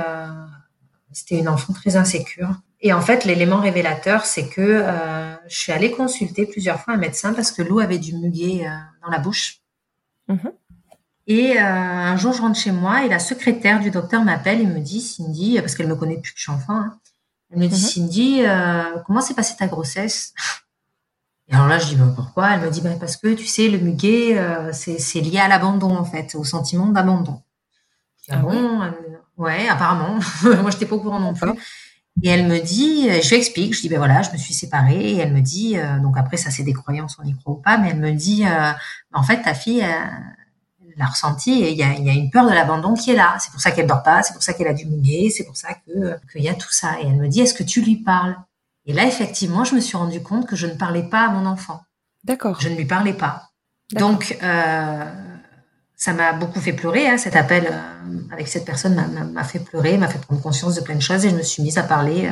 c'était 1.11 1.37
une 1.39 1.49
enfant 1.49 1.73
très 1.73 1.97
insécure. 1.97 2.49
Et 2.81 2.93
en 2.93 3.01
fait, 3.01 3.25
l'élément 3.25 3.59
révélateur, 3.59 4.25
c'est 4.25 4.47
que 4.47 4.85
je 5.47 5.55
suis 5.55 5.71
allée 5.73 5.91
consulter 5.91 6.45
plusieurs 6.45 6.79
fois 6.79 6.93
un 6.93 6.97
médecin 6.97 7.33
parce 7.33 7.51
que 7.51 7.61
Lou 7.61 7.79
avait 7.79 7.97
du 7.97 8.15
muguet 8.15 8.65
dans 9.03 9.09
la 9.09 9.19
bouche. 9.19 9.59
Mm-hmm. 10.29 10.51
Et 11.29 11.59
euh, 11.59 11.61
un 11.61 12.17
jour, 12.17 12.33
je 12.33 12.41
rentre 12.41 12.59
chez 12.59 12.71
moi 12.71 13.05
et 13.05 13.07
la 13.07 13.19
secrétaire 13.19 13.79
du 13.79 13.91
docteur 13.91 14.23
m'appelle 14.23 14.61
et 14.61 14.65
me 14.65 14.79
dit, 14.79 14.99
Cindy, 14.99 15.59
parce 15.59 15.75
qu'elle 15.75 15.87
me 15.87 15.95
connaît 15.95 16.15
depuis 16.15 16.33
que 16.33 16.39
je 16.39 16.43
suis 16.43 16.51
enfant, 16.51 16.73
hein, 16.73 16.97
elle 17.51 17.59
me 17.59 17.67
dit, 17.67 17.81
mhm. 17.81 17.89
Cindy, 17.89 18.41
euh, 18.45 18.99
comment 19.05 19.21
s'est 19.21 19.33
passée 19.33 19.55
ta 19.57 19.67
grossesse? 19.67 20.33
Et 21.47 21.55
alors 21.55 21.67
là, 21.67 21.79
je 21.79 21.87
dis, 21.87 21.95
bah, 21.95 22.11
pourquoi? 22.15 22.51
Elle 22.51 22.61
me 22.61 22.69
dit, 22.69 22.81
bah, 22.81 22.91
parce 22.99 23.17
que 23.17 23.33
tu 23.33 23.45
sais, 23.47 23.69
le 23.69 23.79
muguet, 23.79 24.37
euh, 24.37 24.71
c'est 24.71 25.19
lié 25.19 25.39
à 25.39 25.47
l'abandon, 25.47 25.97
en 25.97 26.05
fait, 26.05 26.35
au 26.35 26.43
sentiment 26.43 26.87
d'abandon. 26.87 27.41
Ah, 28.29 28.35
ah 28.35 28.37
bon 28.37 28.81
Ouais, 29.37 29.67
apparemment. 29.67 30.19
Moi, 30.43 30.69
je 30.69 30.75
n'étais 30.75 30.85
pas 30.85 30.95
au 30.95 30.99
courant 30.99 31.19
non 31.19 31.33
plus. 31.33 31.49
Et 32.21 32.29
elle 32.29 32.47
me 32.47 32.59
dit, 32.59 33.09
je 33.09 33.29
lui 33.29 33.37
explique, 33.37 33.73
je 33.73 33.81
dis, 33.81 33.89
ben 33.89 33.97
voilà, 33.97 34.21
je 34.21 34.31
me 34.31 34.37
suis 34.37 34.53
séparée. 34.53 35.13
Et 35.13 35.17
elle 35.17 35.33
me 35.33 35.39
dit, 35.39 35.77
donc 36.03 36.17
après, 36.17 36.35
ça 36.35 36.51
c'est 36.51 36.63
des 36.63 36.73
croyances, 36.73 37.17
on 37.17 37.25
y 37.25 37.33
croit 37.33 37.53
ou 37.53 37.57
pas, 37.57 37.77
mais 37.77 37.91
elle 37.91 37.99
me 37.99 38.11
dit, 38.11 38.43
en 39.13 39.23
fait, 39.23 39.41
ta 39.41 39.53
fille, 39.53 39.85
l'a 40.99 41.07
ressenti 41.07 41.63
et 41.63 41.71
il 41.71 41.77
y 41.77 41.83
a, 41.83 41.93
y 41.93 42.09
a, 42.09 42.13
une 42.13 42.29
peur 42.29 42.45
de 42.45 42.53
l'abandon 42.53 42.93
qui 42.93 43.11
est 43.11 43.15
là. 43.15 43.37
C'est 43.39 43.51
pour 43.51 43.61
ça 43.61 43.71
qu'elle 43.71 43.87
dort 43.87 44.03
pas, 44.03 44.21
c'est 44.21 44.33
pour 44.33 44.43
ça 44.43 44.53
qu'elle 44.53 44.67
a 44.67 44.73
du 44.73 44.85
muguet, 44.85 45.29
c'est 45.29 45.45
pour 45.45 45.57
ça 45.57 45.69
que 45.73 46.19
qu'il 46.31 46.43
y 46.43 46.49
a 46.49 46.53
tout 46.53 46.71
ça. 46.71 46.99
Et 47.01 47.07
elle 47.07 47.15
me 47.15 47.27
dit, 47.27 47.41
est-ce 47.41 47.53
que 47.53 47.63
tu 47.63 47.81
lui 47.81 47.97
parles? 47.97 48.35
Et 48.85 48.93
là, 48.93 49.05
effectivement, 49.05 49.63
je 49.63 49.75
me 49.75 49.79
suis 49.79 49.97
rendu 49.97 50.21
compte 50.21 50.47
que 50.47 50.55
je 50.55 50.67
ne 50.67 50.73
parlais 50.73 51.03
pas 51.03 51.25
à 51.25 51.29
mon 51.29 51.45
enfant. 51.45 51.81
D'accord. 52.23 52.59
Je 52.59 52.69
ne 52.69 52.75
lui 52.75 52.85
parlais 52.85 53.13
pas. 53.13 53.49
Donc, 53.93 54.37
euh, 54.43 55.05
ça 55.95 56.13
m'a 56.13 56.33
beaucoup 56.33 56.59
fait 56.59 56.73
pleurer. 56.73 57.07
Hein, 57.07 57.17
cet 57.17 57.35
appel 57.35 57.67
euh, 57.71 58.19
avec 58.31 58.47
cette 58.47 58.65
personne 58.65 58.95
m'a 59.33 59.43
fait 59.43 59.59
pleurer, 59.59 59.97
m'a 59.97 60.07
fait 60.07 60.19
prendre 60.19 60.41
conscience 60.41 60.75
de 60.75 60.81
plein 60.81 60.95
de 60.95 61.01
choses 61.01 61.25
et 61.25 61.29
je 61.29 61.35
me 61.35 61.43
suis 61.43 61.63
mise 61.63 61.77
à 61.77 61.83
parler 61.83 62.27
euh, 62.27 62.31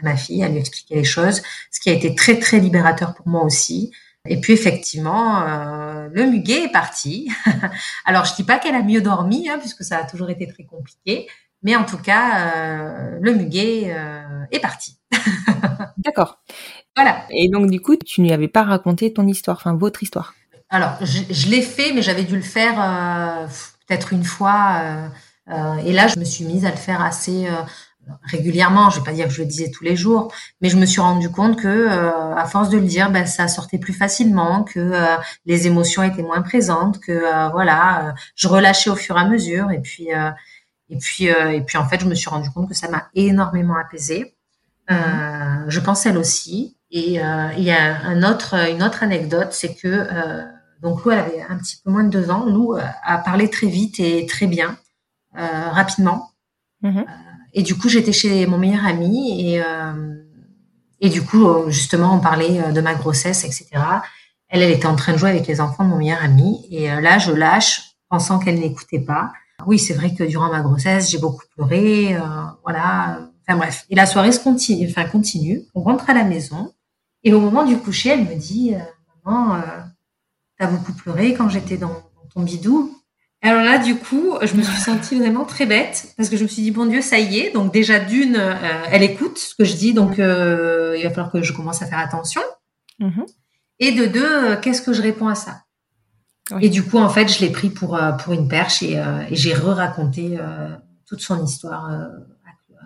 à 0.00 0.02
ma 0.02 0.16
fille, 0.16 0.42
à 0.42 0.48
lui 0.48 0.58
expliquer 0.58 0.96
les 0.96 1.04
choses, 1.04 1.42
ce 1.70 1.80
qui 1.80 1.90
a 1.90 1.92
été 1.92 2.14
très 2.14 2.38
très 2.38 2.58
libérateur 2.58 3.14
pour 3.14 3.28
moi 3.28 3.44
aussi. 3.44 3.92
Et 4.26 4.40
puis 4.40 4.54
effectivement, 4.54 5.42
euh, 5.42 6.08
le 6.12 6.24
muguet 6.26 6.64
est 6.64 6.72
parti. 6.72 7.30
Alors 8.06 8.24
je 8.24 8.34
dis 8.34 8.44
pas 8.44 8.58
qu'elle 8.58 8.74
a 8.74 8.82
mieux 8.82 9.02
dormi, 9.02 9.48
hein, 9.50 9.58
puisque 9.58 9.84
ça 9.84 9.98
a 9.98 10.04
toujours 10.04 10.30
été 10.30 10.46
très 10.46 10.64
compliqué, 10.64 11.28
mais 11.62 11.76
en 11.76 11.84
tout 11.84 11.98
cas, 11.98 12.56
euh, 12.56 13.18
le 13.20 13.34
muguet 13.34 13.94
euh, 13.94 14.44
est 14.50 14.60
parti. 14.60 14.98
D'accord. 15.98 16.38
Voilà. 16.96 17.26
Et 17.30 17.48
donc 17.48 17.70
du 17.70 17.80
coup, 17.80 17.96
tu 17.96 18.22
n'y 18.22 18.32
avais 18.32 18.48
pas 18.48 18.62
raconté 18.62 19.12
ton 19.12 19.26
histoire, 19.26 19.58
enfin 19.58 19.74
votre 19.74 20.02
histoire? 20.02 20.34
Alors 20.70 20.96
je, 21.02 21.22
je 21.30 21.48
l'ai 21.48 21.62
fait, 21.62 21.92
mais 21.92 22.02
j'avais 22.02 22.24
dû 22.24 22.36
le 22.36 22.42
faire 22.42 22.80
euh, 22.80 23.46
peut-être 23.86 24.12
une 24.12 24.24
fois. 24.24 25.08
Euh, 25.50 25.76
et 25.84 25.92
là, 25.92 26.06
je 26.06 26.18
me 26.18 26.24
suis 26.24 26.44
mise 26.44 26.64
à 26.64 26.70
le 26.70 26.76
faire 26.76 27.02
assez 27.02 27.46
régulièrement, 28.24 28.90
je 28.90 28.98
vais 28.98 29.04
pas 29.04 29.12
dire 29.12 29.28
que 29.28 29.32
je 29.32 29.42
le 29.42 29.46
disais 29.46 29.70
tous 29.70 29.84
les 29.84 29.96
jours, 29.96 30.32
mais 30.60 30.68
je 30.68 30.76
me 30.76 30.86
suis 30.86 31.00
rendu 31.00 31.30
compte 31.30 31.58
que 31.58 31.68
euh, 31.68 32.34
à 32.34 32.44
force 32.46 32.68
de 32.70 32.78
le 32.78 32.86
dire, 32.86 33.10
ben, 33.10 33.26
ça 33.26 33.48
sortait 33.48 33.78
plus 33.78 33.92
facilement, 33.92 34.64
que 34.64 34.80
euh, 34.80 35.16
les 35.46 35.66
émotions 35.66 36.02
étaient 36.02 36.22
moins 36.22 36.42
présentes, 36.42 37.00
que 37.00 37.12
euh, 37.12 37.48
voilà, 37.50 38.14
je 38.34 38.48
relâchais 38.48 38.90
au 38.90 38.96
fur 38.96 39.16
et 39.16 39.20
à 39.20 39.24
mesure, 39.24 39.70
et 39.70 39.80
puis 39.80 40.08
et 40.90 40.98
puis 40.98 41.24
et 41.24 41.60
puis 41.62 41.78
en 41.78 41.88
fait, 41.88 42.00
je 42.00 42.06
me 42.06 42.14
suis 42.14 42.28
rendu 42.28 42.50
compte 42.50 42.68
que 42.68 42.74
ça 42.74 42.88
m'a 42.88 43.08
énormément 43.14 43.76
apaisée. 43.76 44.34
Je 44.88 45.80
pense 45.80 46.06
elle 46.06 46.18
aussi. 46.18 46.76
Et 46.90 47.14
il 47.14 47.62
y 47.64 47.72
a 47.72 48.02
un 48.04 48.22
autre 48.22 48.54
une 48.70 48.82
autre 48.82 49.02
anecdote, 49.02 49.48
c'est 49.52 49.74
que 49.74 50.06
donc 50.82 51.04
Lou 51.04 51.10
elle 51.10 51.20
avait 51.20 51.42
un 51.48 51.56
petit 51.56 51.80
peu 51.82 51.90
moins 51.90 52.04
de 52.04 52.10
deux 52.10 52.30
ans. 52.30 52.44
Lou 52.44 52.76
a 52.76 53.18
parlé 53.18 53.48
très 53.48 53.66
vite 53.66 53.98
et 53.98 54.26
très 54.26 54.46
bien, 54.46 54.76
rapidement. 55.34 56.30
Mm-hmm. 56.82 57.04
Et 57.54 57.62
du 57.62 57.76
coup, 57.76 57.88
j'étais 57.88 58.12
chez 58.12 58.46
mon 58.46 58.58
meilleur 58.58 58.84
ami 58.84 59.40
et, 59.40 59.62
euh, 59.62 60.14
et 61.00 61.08
du 61.08 61.22
coup, 61.22 61.46
euh, 61.46 61.70
justement, 61.70 62.14
on 62.14 62.20
parlait 62.20 62.60
euh, 62.60 62.72
de 62.72 62.80
ma 62.80 62.94
grossesse, 62.94 63.44
etc. 63.44 63.68
Elle, 64.48 64.62
elle 64.62 64.72
était 64.72 64.86
en 64.86 64.96
train 64.96 65.12
de 65.12 65.18
jouer 65.18 65.30
avec 65.30 65.46
les 65.46 65.60
enfants 65.60 65.84
de 65.84 65.88
mon 65.88 65.98
meilleur 65.98 66.22
ami. 66.22 66.66
Et 66.70 66.88
là, 66.88 67.18
je 67.18 67.32
lâche, 67.32 67.96
pensant 68.08 68.38
qu'elle 68.38 68.60
n'écoutait 68.60 69.00
pas. 69.00 69.32
Oui, 69.66 69.78
c'est 69.78 69.94
vrai 69.94 70.14
que 70.14 70.24
durant 70.24 70.50
ma 70.50 70.60
grossesse, 70.60 71.10
j'ai 71.10 71.18
beaucoup 71.18 71.44
pleuré. 71.56 72.16
voilà, 72.62 73.20
enfin 73.46 73.56
bref. 73.56 73.86
Et 73.88 73.94
la 73.94 74.06
soirée 74.06 74.32
se 74.32 74.40
continue, 74.40 74.86
enfin 74.88 75.04
continue. 75.04 75.62
On 75.74 75.80
rentre 75.80 76.10
à 76.10 76.14
la 76.14 76.24
maison 76.24 76.72
et 77.24 77.32
au 77.32 77.40
moment 77.40 77.64
du 77.64 77.78
coucher, 77.78 78.10
elle 78.10 78.24
me 78.26 78.34
dit, 78.34 78.74
euh, 78.74 78.78
maman, 79.24 79.54
euh, 79.54 79.60
t'as 80.58 80.66
beaucoup 80.66 80.92
pleuré 80.92 81.32
quand 81.32 81.48
j'étais 81.48 81.78
dans 81.78 82.02
ton 82.34 82.42
bidou. 82.42 82.94
Alors 83.44 83.62
là, 83.62 83.76
du 83.76 83.96
coup, 83.96 84.38
je 84.40 84.54
me 84.54 84.62
suis 84.62 84.80
sentie 84.80 85.18
vraiment 85.18 85.44
très 85.44 85.66
bête 85.66 86.14
parce 86.16 86.30
que 86.30 86.36
je 86.38 86.44
me 86.44 86.48
suis 86.48 86.62
dit, 86.62 86.70
bon 86.70 86.86
Dieu, 86.86 87.02
ça 87.02 87.18
y 87.18 87.40
est. 87.40 87.52
Donc 87.52 87.74
déjà, 87.74 88.00
d'une, 88.00 88.36
euh, 88.36 88.54
elle 88.90 89.02
écoute 89.02 89.36
ce 89.36 89.54
que 89.54 89.64
je 89.64 89.76
dis, 89.76 89.92
donc 89.92 90.18
euh, 90.18 90.96
il 90.96 91.04
va 91.04 91.10
falloir 91.10 91.30
que 91.30 91.42
je 91.42 91.52
commence 91.52 91.82
à 91.82 91.86
faire 91.86 91.98
attention. 91.98 92.40
Mhm. 93.00 93.26
Et 93.80 93.92
de 93.92 94.06
deux, 94.06 94.24
euh, 94.24 94.56
qu'est-ce 94.56 94.80
que 94.80 94.94
je 94.94 95.02
réponds 95.02 95.28
à 95.28 95.34
ça? 95.34 95.60
Oui. 96.52 96.64
Et 96.64 96.68
du 96.70 96.82
coup, 96.82 96.96
en 96.96 97.10
fait, 97.10 97.28
je 97.28 97.38
l'ai 97.40 97.50
pris 97.50 97.68
pour, 97.68 98.00
pour 98.22 98.32
une 98.32 98.48
perche 98.48 98.82
et, 98.82 98.94
et 99.30 99.36
j'ai 99.36 99.52
re-raconté 99.52 100.38
toute 101.06 101.20
son 101.20 101.44
histoire 101.44 101.90
à, 101.90 102.08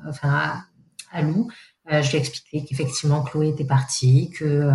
enfin, 0.09 0.29
à, 0.29 0.65
à 1.13 1.23
Lou. 1.23 1.51
Je 1.89 2.09
lui 2.09 2.17
ai 2.17 2.21
expliqué 2.21 2.65
qu'effectivement, 2.65 3.23
Chloé 3.23 3.49
était 3.49 3.65
partie, 3.65 4.31
que... 4.31 4.71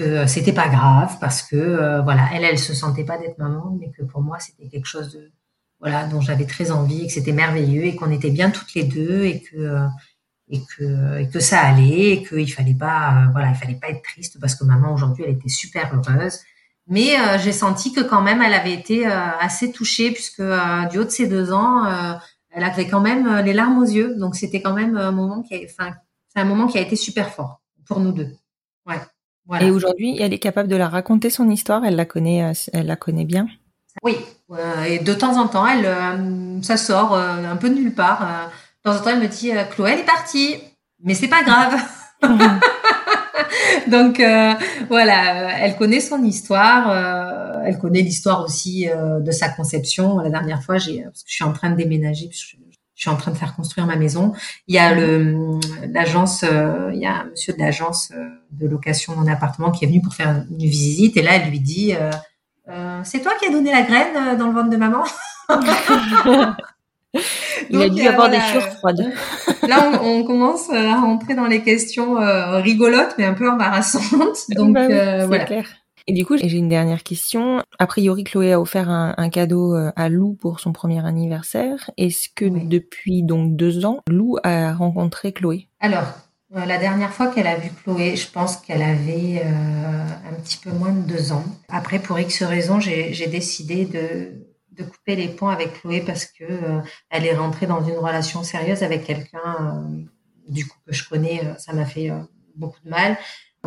euh, 0.00 0.24
que 0.24 0.30
c'était 0.30 0.52
pas 0.52 0.68
grave 0.68 1.16
parce 1.20 1.42
que 1.42 1.56
euh, 1.56 2.00
voilà 2.02 2.28
elle 2.32 2.44
elle 2.44 2.58
se 2.58 2.74
sentait 2.74 3.04
pas 3.04 3.18
d'être 3.18 3.38
maman 3.38 3.76
mais 3.78 3.90
que 3.90 4.02
pour 4.02 4.22
moi 4.22 4.38
c'était 4.38 4.68
quelque 4.68 4.86
chose 4.86 5.12
de 5.12 5.30
voilà 5.80 6.06
dont 6.06 6.20
j'avais 6.20 6.46
très 6.46 6.70
envie 6.70 7.02
et 7.04 7.06
que 7.06 7.12
c'était 7.12 7.32
merveilleux 7.32 7.84
et 7.84 7.96
qu'on 7.96 8.10
était 8.10 8.30
bien 8.30 8.50
toutes 8.50 8.74
les 8.74 8.84
deux 8.84 9.24
et 9.24 9.40
que 9.40 9.56
euh, 9.56 9.86
et 10.50 10.60
que 10.76 11.18
et 11.18 11.28
que 11.28 11.40
ça 11.40 11.60
allait 11.60 12.10
et 12.10 12.22
qu'il 12.24 12.52
fallait 12.52 12.74
pas 12.74 13.24
euh, 13.26 13.30
voilà 13.32 13.48
il 13.50 13.54
fallait 13.54 13.78
pas 13.80 13.88
être 13.88 14.02
triste 14.02 14.38
parce 14.40 14.54
que 14.54 14.64
maman 14.64 14.92
aujourd'hui 14.92 15.24
elle 15.26 15.34
était 15.34 15.48
super 15.48 15.92
heureuse. 15.94 16.40
Mais 16.86 17.18
euh, 17.20 17.38
j'ai 17.38 17.52
senti 17.52 17.92
que 17.92 18.00
quand 18.00 18.20
même 18.20 18.42
elle 18.42 18.54
avait 18.54 18.72
été 18.72 19.06
euh, 19.06 19.30
assez 19.38 19.70
touchée 19.70 20.10
puisque 20.10 20.40
euh, 20.40 20.84
du 20.86 20.98
haut 20.98 21.04
de 21.04 21.10
ses 21.10 21.28
deux 21.28 21.52
ans 21.52 21.86
euh, 21.86 22.14
elle 22.50 22.64
avait 22.64 22.88
quand 22.88 23.00
même 23.00 23.26
euh, 23.28 23.42
les 23.42 23.52
larmes 23.52 23.78
aux 23.78 23.86
yeux. 23.86 24.16
Donc 24.16 24.34
c'était 24.34 24.60
quand 24.60 24.74
même 24.74 24.96
un 24.96 25.12
moment 25.12 25.42
qui 25.42 25.54
a, 25.54 25.58
enfin 25.64 25.94
c'est 26.28 26.40
un 26.40 26.44
moment 26.44 26.66
qui 26.66 26.78
a 26.78 26.80
été 26.80 26.96
super 26.96 27.30
fort 27.30 27.60
pour 27.86 28.00
nous 28.00 28.12
deux. 28.12 28.34
Ouais 28.86 29.00
voilà. 29.46 29.66
Et 29.66 29.70
aujourd'hui, 29.70 30.16
elle 30.20 30.32
est 30.32 30.38
capable 30.38 30.68
de 30.68 30.76
la 30.76 30.88
raconter 30.88 31.30
son 31.30 31.50
histoire? 31.50 31.84
Elle 31.84 31.96
la 31.96 32.04
connaît, 32.04 32.44
euh, 32.44 32.52
elle 32.72 32.86
la 32.86 32.96
connaît 32.96 33.24
bien? 33.24 33.48
Oui, 34.02 34.16
euh, 34.52 34.84
et 34.84 34.98
de 34.98 35.12
temps 35.12 35.36
en 35.38 35.48
temps, 35.48 35.66
elle, 35.66 35.84
euh, 35.84 36.62
ça 36.62 36.76
sort 36.76 37.14
euh, 37.14 37.44
un 37.44 37.56
peu 37.56 37.68
de 37.68 37.74
nulle 37.74 37.94
part. 37.94 38.50
de 38.84 38.90
temps 38.90 38.96
en 38.96 39.02
temps, 39.02 39.10
elle 39.10 39.20
me 39.20 39.28
dit 39.28 39.50
Chloé, 39.70 39.92
elle 39.92 40.00
est 40.00 40.04
partie, 40.04 40.56
mais 41.02 41.14
c'est 41.14 41.28
pas 41.28 41.42
grave. 41.42 41.76
Donc 43.88 44.22
voilà, 44.88 45.58
elle 45.58 45.76
connaît 45.76 46.00
son 46.00 46.22
histoire, 46.22 47.62
elle 47.64 47.78
connaît 47.78 48.02
l'histoire 48.02 48.44
aussi 48.44 48.86
de 48.86 49.30
sa 49.32 49.48
conception. 49.48 50.18
La 50.18 50.30
dernière 50.30 50.62
fois, 50.62 50.78
j'ai 50.78 51.02
parce 51.02 51.22
que 51.22 51.30
je 51.30 51.34
suis 51.34 51.44
en 51.44 51.52
train 51.52 51.70
de 51.70 51.76
déménager, 51.76 52.30
je, 52.30 52.56
je 53.00 53.04
suis 53.08 53.10
en 53.10 53.16
train 53.16 53.30
de 53.30 53.36
faire 53.38 53.56
construire 53.56 53.86
ma 53.86 53.96
maison. 53.96 54.34
Il 54.68 54.74
y 54.74 54.78
a 54.78 54.92
le 54.94 55.58
l'agence, 55.90 56.44
euh, 56.44 56.90
il 56.92 57.00
y 57.00 57.06
a 57.06 57.20
un 57.20 57.24
monsieur 57.30 57.54
de 57.54 57.58
l'agence 57.58 58.12
euh, 58.14 58.28
de 58.50 58.68
location 58.68 59.14
de 59.14 59.20
mon 59.20 59.26
appartement 59.26 59.70
qui 59.70 59.86
est 59.86 59.88
venu 59.88 60.02
pour 60.02 60.12
faire 60.12 60.44
une 60.50 60.58
visite 60.58 61.16
et 61.16 61.22
là, 61.22 61.36
elle 61.36 61.48
lui 61.48 61.60
dit 61.60 61.94
euh, 61.94 62.10
euh, 62.68 63.00
c'est 63.02 63.20
toi 63.20 63.32
qui 63.40 63.46
as 63.48 63.52
donné 63.52 63.72
la 63.72 63.82
graine 63.82 64.14
euh, 64.16 64.36
dans 64.36 64.48
le 64.48 64.52
ventre 64.52 64.68
de 64.68 64.76
maman? 64.76 65.02
Il 67.70 67.82
a 67.82 67.88
dû 67.88 68.06
euh, 68.06 68.10
avoir 68.10 68.28
des 68.30 68.38
sueurs 68.40 68.68
froides. 68.76 69.12
Là, 69.66 69.90
on, 70.02 70.20
on 70.20 70.24
commence 70.24 70.70
à 70.70 71.00
rentrer 71.00 71.34
dans 71.34 71.46
les 71.46 71.62
questions 71.62 72.20
euh, 72.20 72.58
rigolotes, 72.60 73.14
mais 73.18 73.24
un 73.24 73.34
peu 73.34 73.50
embarrassantes. 73.50 74.44
Donc, 74.50 74.74
Bah 74.74 74.86
oui, 74.86 74.92
euh, 74.92 75.26
voilà. 75.26 75.44
clair. 75.44 75.64
Et 76.06 76.12
du 76.12 76.24
coup, 76.26 76.36
j'ai 76.36 76.56
une 76.58 76.68
dernière 76.68 77.02
question. 77.02 77.62
A 77.78 77.86
priori, 77.86 78.24
Chloé 78.24 78.52
a 78.52 78.60
offert 78.60 78.88
un, 78.88 79.14
un 79.16 79.28
cadeau 79.30 79.74
euh, 79.74 79.90
à 79.96 80.08
Lou 80.08 80.34
pour 80.34 80.60
son 80.60 80.72
premier 80.72 81.04
anniversaire. 81.04 81.90
Est-ce 81.96 82.28
que 82.34 82.44
Oui. 82.46 82.66
depuis 82.66 83.22
donc 83.22 83.56
deux 83.56 83.84
ans, 83.84 84.00
Lou 84.08 84.36
a 84.42 84.72
rencontré 84.74 85.32
Chloé? 85.32 85.68
Alors, 85.80 86.04
euh, 86.56 86.64
la 86.64 86.78
dernière 86.78 87.12
fois 87.12 87.28
qu'elle 87.28 87.46
a 87.46 87.56
vu 87.56 87.70
Chloé, 87.84 88.16
je 88.16 88.28
pense 88.30 88.56
qu'elle 88.56 88.82
avait 88.82 89.42
euh, 89.44 90.04
un 90.30 90.34
petit 90.42 90.58
peu 90.58 90.70
moins 90.72 90.92
de 90.92 91.02
deux 91.06 91.32
ans. 91.32 91.44
Après, 91.68 91.98
pour 92.00 92.18
X 92.18 92.42
raisons, 92.42 92.80
j'ai 92.80 93.26
décidé 93.28 93.84
de, 93.84 94.46
de 94.72 94.84
couper 94.84 95.14
les 95.16 95.28
ponts 95.28 95.48
avec 95.48 95.80
Chloé 95.80 96.00
parce 96.00 96.24
que 96.24 96.44
euh, 96.44 96.80
elle 97.10 97.24
est 97.26 97.34
rentrée 97.36 97.66
dans 97.66 97.84
une 97.84 97.98
relation 97.98 98.42
sérieuse 98.42 98.82
avec 98.82 99.04
quelqu'un 99.04 99.38
euh, 99.60 100.02
du 100.48 100.66
coup 100.66 100.78
que 100.86 100.92
je 100.92 101.08
connais. 101.08 101.40
ça 101.58 101.72
m'a 101.72 101.84
fait 101.84 102.10
beaucoup 102.56 102.80
de 102.84 102.90
mal. 102.90 103.16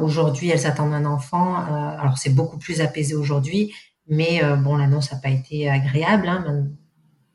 Aujourd'hui, 0.02 0.50
elles 0.50 0.66
attendent 0.66 0.94
un 0.94 1.06
enfant. 1.06 1.56
euh, 1.56 1.98
alors, 2.00 2.18
c'est 2.18 2.32
beaucoup 2.34 2.58
plus 2.58 2.82
apaisé 2.82 3.16
aujourd'hui, 3.16 3.74
mais 4.08 4.44
euh, 4.44 4.56
bon, 4.56 4.76
l'annonce 4.76 5.12
n'a 5.12 5.20
pas 5.20 5.30
été 5.30 5.70
agréable. 5.70 6.28
Hein. 6.28 6.68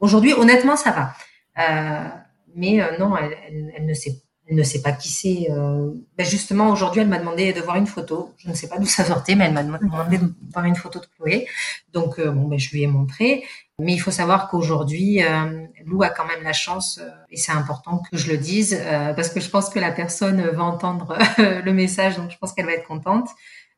Aujourd'hui, 0.00 0.32
honnêtement, 0.32 0.76
ça 0.76 0.90
va. 0.90 1.12
Euh, 1.58 2.08
mais 2.54 2.80
non, 2.98 3.16
elle, 3.16 3.36
elle, 3.46 3.72
elle 3.76 3.86
ne 3.86 3.94
sait 3.94 4.22
elle 4.48 4.56
ne 4.56 4.62
sait 4.62 4.80
pas 4.80 4.92
qui 4.92 5.08
c'est. 5.10 5.48
Euh... 5.50 5.90
Ben 6.16 6.26
justement, 6.26 6.70
aujourd'hui, 6.70 7.02
elle 7.02 7.08
m'a 7.08 7.18
demandé 7.18 7.52
de 7.52 7.60
voir 7.60 7.76
une 7.76 7.86
photo. 7.86 8.32
Je 8.38 8.48
ne 8.48 8.54
sais 8.54 8.68
pas 8.68 8.78
d'où 8.78 8.86
ça 8.86 9.04
sortait, 9.04 9.34
mais 9.34 9.44
elle 9.44 9.52
m'a 9.52 9.62
demandé 9.62 10.18
de 10.18 10.32
voir 10.52 10.64
une 10.64 10.76
photo 10.76 10.98
de 11.00 11.06
Chloé. 11.16 11.46
Donc, 11.92 12.18
euh, 12.18 12.30
bon, 12.30 12.48
ben, 12.48 12.58
je 12.58 12.70
lui 12.70 12.82
ai 12.82 12.86
montré. 12.86 13.44
Mais 13.80 13.92
il 13.92 13.98
faut 13.98 14.10
savoir 14.10 14.48
qu'aujourd'hui, 14.48 15.22
euh, 15.22 15.66
Lou 15.86 16.02
a 16.02 16.08
quand 16.08 16.26
même 16.26 16.42
la 16.42 16.52
chance, 16.52 16.98
euh, 17.00 17.08
et 17.30 17.36
c'est 17.36 17.52
important 17.52 17.98
que 18.10 18.16
je 18.16 18.32
le 18.32 18.36
dise, 18.36 18.76
euh, 18.80 19.14
parce 19.14 19.28
que 19.28 19.38
je 19.38 19.48
pense 19.48 19.68
que 19.70 19.78
la 19.78 19.92
personne 19.92 20.40
va 20.42 20.64
entendre 20.64 21.16
le 21.38 21.72
message, 21.72 22.16
donc 22.16 22.30
je 22.30 22.38
pense 22.38 22.52
qu'elle 22.52 22.66
va 22.66 22.72
être 22.72 22.88
contente. 22.88 23.28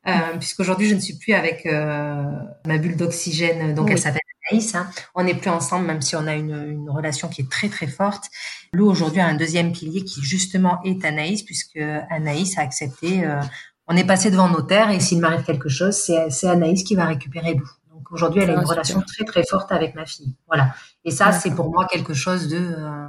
Euh, 0.07 0.11
puisqu'aujourd'hui, 0.39 0.89
je 0.89 0.95
ne 0.95 0.99
suis 0.99 1.19
plus 1.19 1.33
avec 1.33 1.67
euh, 1.67 2.23
ma 2.65 2.79
bulle 2.79 2.95
d'oxygène, 2.95 3.75
donc 3.75 3.85
Oui. 3.85 3.91
elle 3.91 3.99
s'appelle 3.99 4.20
Anaïs. 4.51 4.75
Hein. 4.75 4.87
On 5.15 5.23
n'est 5.23 5.33
plus 5.35 5.49
ensemble, 5.49 5.85
même 5.85 6.01
si 6.01 6.15
on 6.15 6.27
a 6.27 6.33
une, 6.35 6.55
une 6.69 6.89
relation 6.89 7.27
qui 7.27 7.41
est 7.41 7.49
très 7.49 7.69
très 7.69 7.87
forte. 7.87 8.25
Lou 8.73 8.89
aujourd'hui 8.89 9.21
a 9.21 9.27
un 9.27 9.35
deuxième 9.35 9.71
pilier 9.71 10.03
qui 10.03 10.21
justement 10.21 10.79
est 10.83 11.03
Anaïs, 11.05 11.43
puisque 11.43 11.77
Anaïs 12.09 12.57
a 12.57 12.61
accepté. 12.61 13.25
euh, 13.25 13.41
on 13.87 13.97
est 13.97 14.05
passé 14.05 14.31
devant 14.31 14.47
notaire 14.49 14.89
et 14.91 14.99
s'il 14.99 15.19
m'arrive 15.19 15.43
quelque 15.43 15.67
chose, 15.67 15.95
c'est 15.95 16.47
Anaïs 16.47 16.83
qui 16.83 16.95
va 16.95 17.05
récupérer 17.05 17.55
Lou. 17.55 17.67
Donc 17.93 18.09
aujourd'hui, 18.11 18.41
elle 18.43 18.51
a 18.51 18.53
Ah, 18.57 18.61
une 18.61 18.67
relation 18.67 19.01
très 19.01 19.25
très 19.25 19.43
forte 19.43 19.71
avec 19.71 19.95
ma 19.95 20.05
fille. 20.05 20.33
Voilà. 20.47 20.73
Et 21.03 21.11
ça, 21.11 21.31
c'est 21.33 21.51
pour 21.51 21.69
moi 21.71 21.87
quelque 21.91 22.13
chose 22.13 22.47
de, 22.47 22.57
euh, 22.57 23.07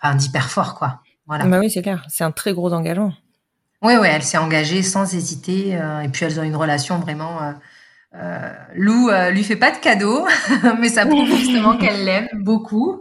enfin, 0.00 0.14
d'hyper 0.14 0.48
fort, 0.48 0.74
quoi. 0.76 1.00
Voilà. 1.26 1.44
Bah 1.46 1.58
oui, 1.58 1.70
c'est 1.70 1.82
clair. 1.82 2.04
C'est 2.08 2.22
un 2.22 2.30
très 2.30 2.52
gros 2.52 2.72
engagement. 2.72 3.12
Oui, 3.82 3.94
oui, 4.00 4.06
elle 4.10 4.22
s'est 4.22 4.38
engagée 4.38 4.82
sans 4.82 5.12
hésiter. 5.12 5.76
euh, 5.76 6.00
et 6.00 6.08
puis 6.08 6.24
elles 6.24 6.38
ont 6.38 6.44
une 6.44 6.54
relation 6.56 6.98
vraiment. 7.00 7.40
Euh, 8.16 8.22
euh, 8.22 8.52
Lou 8.74 9.08
euh, 9.08 9.30
lui 9.30 9.44
fait 9.44 9.56
pas 9.56 9.70
de 9.70 9.78
cadeaux, 9.78 10.26
mais 10.80 10.88
ça 10.88 11.06
prouve 11.06 11.28
justement 11.28 11.76
qu'elle 11.78 12.04
l'aime 12.04 12.28
beaucoup. 12.34 13.00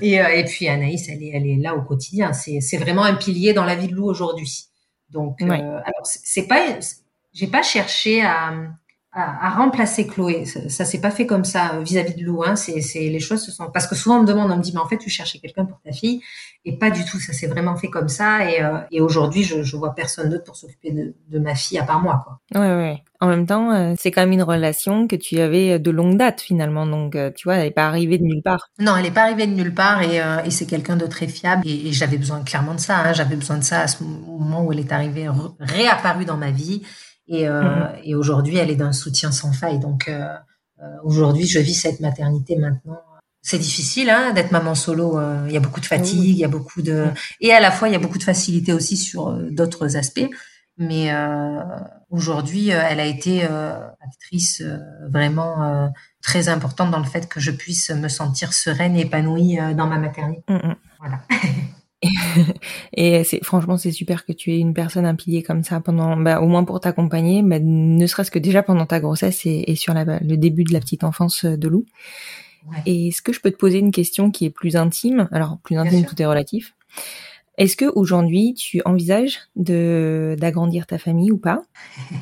Et, 0.00 0.20
euh, 0.20 0.28
et 0.28 0.44
puis 0.44 0.68
Anaïs, 0.68 1.08
elle 1.08 1.22
est, 1.22 1.32
elle 1.34 1.46
est 1.46 1.56
là 1.56 1.74
au 1.74 1.82
quotidien. 1.82 2.32
C'est, 2.32 2.76
vraiment 2.78 3.04
un 3.04 3.14
pilier 3.14 3.52
dans 3.52 3.64
la 3.64 3.74
vie 3.74 3.88
de 3.88 3.94
Lou 3.94 4.04
aujourd'hui. 4.06 4.66
Donc, 5.10 5.40
euh, 5.42 5.48
Ouais. 5.48 5.60
alors 5.60 6.04
c'est 6.04 6.46
pas, 6.46 6.60
j'ai 7.32 7.46
pas 7.46 7.62
cherché 7.62 8.22
à, 8.22 8.52
à, 9.14 9.46
à 9.46 9.50
remplacer 9.50 10.06
Chloé. 10.06 10.44
Ça, 10.44 10.68
ça 10.68 10.84
s'est 10.84 11.00
pas 11.00 11.10
fait 11.10 11.26
comme 11.26 11.44
ça 11.44 11.74
euh, 11.74 11.82
vis-à-vis 11.82 12.14
de 12.14 12.24
Lou. 12.24 12.42
Hein. 12.44 12.56
C'est, 12.56 12.80
les 12.94 13.20
choses 13.20 13.42
se 13.42 13.52
sont 13.52 13.70
parce 13.72 13.86
que 13.86 13.94
souvent 13.94 14.18
on 14.18 14.22
me 14.22 14.26
demande, 14.26 14.50
on 14.50 14.56
me 14.56 14.62
dit, 14.62 14.72
mais 14.74 14.80
en 14.80 14.88
fait 14.88 14.98
tu 14.98 15.10
cherchais 15.10 15.38
quelqu'un 15.38 15.64
pour 15.64 15.80
ta 15.80 15.92
fille. 15.92 16.20
Et 16.66 16.78
pas 16.78 16.90
du 16.90 17.04
tout, 17.04 17.20
ça 17.20 17.34
s'est 17.34 17.46
vraiment 17.46 17.76
fait 17.76 17.88
comme 17.88 18.08
ça. 18.08 18.50
Et, 18.50 18.62
euh, 18.62 18.78
et 18.90 19.02
aujourd'hui, 19.02 19.42
je, 19.44 19.62
je 19.62 19.76
vois 19.76 19.94
personne 19.94 20.30
d'autre 20.30 20.44
pour 20.44 20.56
s'occuper 20.56 20.92
de, 20.92 21.14
de 21.28 21.38
ma 21.38 21.54
fille 21.54 21.78
à 21.78 21.84
part 21.84 22.00
moi, 22.00 22.24
quoi. 22.24 22.40
Ouais, 22.58 22.74
ouais. 22.74 23.02
En 23.20 23.28
même 23.28 23.46
temps, 23.46 23.70
euh, 23.72 23.94
c'est 23.98 24.10
quand 24.10 24.22
même 24.22 24.32
une 24.32 24.42
relation 24.42 25.06
que 25.06 25.16
tu 25.16 25.38
avais 25.40 25.78
de 25.78 25.90
longue 25.90 26.16
date 26.16 26.40
finalement. 26.40 26.86
Donc, 26.86 27.16
euh, 27.16 27.30
tu 27.34 27.48
vois, 27.48 27.56
elle 27.56 27.64
n'est 27.64 27.70
pas 27.70 27.86
arrivée 27.86 28.16
de 28.16 28.24
nulle 28.24 28.42
part. 28.42 28.68
Non, 28.78 28.96
elle 28.96 29.02
n'est 29.02 29.10
pas 29.10 29.22
arrivée 29.22 29.46
de 29.46 29.52
nulle 29.52 29.74
part 29.74 30.02
et, 30.02 30.22
euh, 30.22 30.42
et 30.44 30.50
c'est 30.50 30.66
quelqu'un 30.66 30.96
de 30.96 31.06
très 31.06 31.26
fiable. 31.28 31.62
Et, 31.66 31.88
et 31.88 31.92
j'avais 31.92 32.16
besoin 32.18 32.42
clairement 32.42 32.74
de 32.74 32.80
ça. 32.80 32.98
Hein. 32.98 33.12
J'avais 33.12 33.36
besoin 33.36 33.58
de 33.58 33.64
ça 33.64 33.80
à 33.80 33.86
ce 33.86 34.02
moment 34.02 34.64
où 34.64 34.72
elle 34.72 34.80
est 34.80 34.92
arrivée, 34.92 35.28
réapparue 35.60 36.24
dans 36.24 36.38
ma 36.38 36.50
vie. 36.50 36.82
Et, 37.28 37.48
euh, 37.48 37.62
Mhm. 37.62 37.88
et 38.04 38.14
aujourd'hui, 38.14 38.56
elle 38.56 38.70
est 38.70 38.76
d'un 38.76 38.92
soutien 38.92 39.32
sans 39.32 39.52
faille. 39.52 39.78
Donc 39.78 40.08
euh, 40.08 40.28
euh, 40.82 40.86
aujourd'hui, 41.04 41.46
je 41.46 41.58
vis 41.58 41.74
cette 41.74 42.00
maternité 42.00 42.56
maintenant. 42.56 42.98
C'est 43.42 43.58
difficile 43.58 44.08
hein, 44.10 44.32
d'être 44.32 44.52
maman 44.52 44.74
solo. 44.74 45.18
euh, 45.18 45.44
Il 45.48 45.52
y 45.52 45.56
a 45.56 45.60
beaucoup 45.60 45.80
de 45.80 45.86
fatigue, 45.86 46.24
il 46.24 46.36
y 46.36 46.44
a 46.44 46.48
beaucoup 46.48 46.80
de 46.82 47.06
et 47.40 47.52
à 47.52 47.60
la 47.60 47.70
fois 47.70 47.88
il 47.88 47.92
y 47.92 47.94
a 47.94 47.98
beaucoup 47.98 48.18
de 48.18 48.22
facilité 48.24 48.72
aussi 48.72 48.96
sur 48.96 49.32
d'autres 49.50 49.96
aspects. 49.96 50.28
Mais 50.76 51.12
euh, 51.12 51.60
aujourd'hui, 52.10 52.70
elle 52.70 52.98
a 53.00 53.04
été 53.06 53.44
euh, 53.48 53.78
actrice 54.04 54.60
euh, 54.60 54.78
vraiment 55.08 55.62
euh, 55.62 55.88
très 56.20 56.48
importante 56.48 56.90
dans 56.90 56.98
le 56.98 57.04
fait 57.04 57.28
que 57.28 57.38
je 57.38 57.52
puisse 57.52 57.90
me 57.90 58.08
sentir 58.08 58.52
sereine 58.52 58.96
et 58.96 59.02
épanouie 59.02 59.60
euh, 59.60 59.72
dans 59.74 59.86
ma 59.86 59.98
maternité. 59.98 60.42
Mm, 60.48 60.54
mm. 60.56 60.74
Voilà. 60.98 61.20
Et 62.96 63.24
c'est 63.24 63.42
franchement, 63.44 63.76
c'est 63.76 63.92
super 63.92 64.24
que 64.24 64.32
tu 64.32 64.52
aies 64.52 64.58
une 64.58 64.74
personne, 64.74 65.06
un 65.06 65.14
pilier 65.14 65.42
comme 65.42 65.62
ça 65.62 65.80
pendant, 65.80 66.16
bah, 66.16 66.40
au 66.40 66.46
moins 66.46 66.64
pour 66.64 66.80
t'accompagner, 66.80 67.42
bah, 67.42 67.58
ne 67.60 68.06
serait-ce 68.06 68.30
que 68.30 68.38
déjà 68.38 68.62
pendant 68.62 68.86
ta 68.86 69.00
grossesse 69.00 69.46
et, 69.46 69.64
et 69.66 69.76
sur 69.76 69.94
la, 69.94 70.04
le 70.04 70.36
début 70.36 70.64
de 70.64 70.72
la 70.72 70.80
petite 70.80 71.04
enfance 71.04 71.44
de 71.44 71.68
Lou. 71.68 71.84
Ouais. 72.70 72.78
Et 72.86 73.08
est-ce 73.08 73.22
que 73.22 73.32
je 73.32 73.40
peux 73.40 73.50
te 73.50 73.56
poser 73.56 73.78
une 73.78 73.90
question 73.92 74.30
qui 74.30 74.46
est 74.46 74.50
plus 74.50 74.76
intime? 74.76 75.28
Alors, 75.32 75.58
plus 75.62 75.76
intime, 75.76 76.00
sûr. 76.00 76.08
tout 76.08 76.22
est 76.22 76.26
relatif. 76.26 76.74
Est-ce 77.56 77.76
que 77.76 77.84
aujourd'hui 77.94 78.54
tu 78.54 78.82
envisages 78.84 79.38
de 79.54 80.34
d'agrandir 80.40 80.86
ta 80.86 80.98
famille 80.98 81.30
ou 81.30 81.38
pas? 81.38 81.62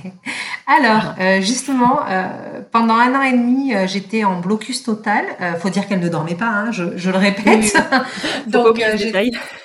Alors, 0.67 1.15
euh, 1.19 1.41
justement, 1.41 2.07
euh, 2.09 2.63
pendant 2.71 2.95
un 2.95 3.15
an 3.15 3.23
et 3.23 3.33
demi, 3.33 3.75
euh, 3.75 3.87
j'étais 3.87 4.25
en 4.25 4.41
blocus 4.41 4.83
total. 4.83 5.25
Euh, 5.41 5.55
faut 5.55 5.71
dire 5.71 5.89
qu'elle 5.89 6.01
ne 6.01 6.09
dormait 6.09 6.37
pas, 6.37 6.47
hein, 6.47 6.73
je, 6.73 6.97
je, 6.97 7.11
le 7.11 7.19
répète. 7.19 7.77
Donc, 8.47 8.81
euh, 8.81 8.97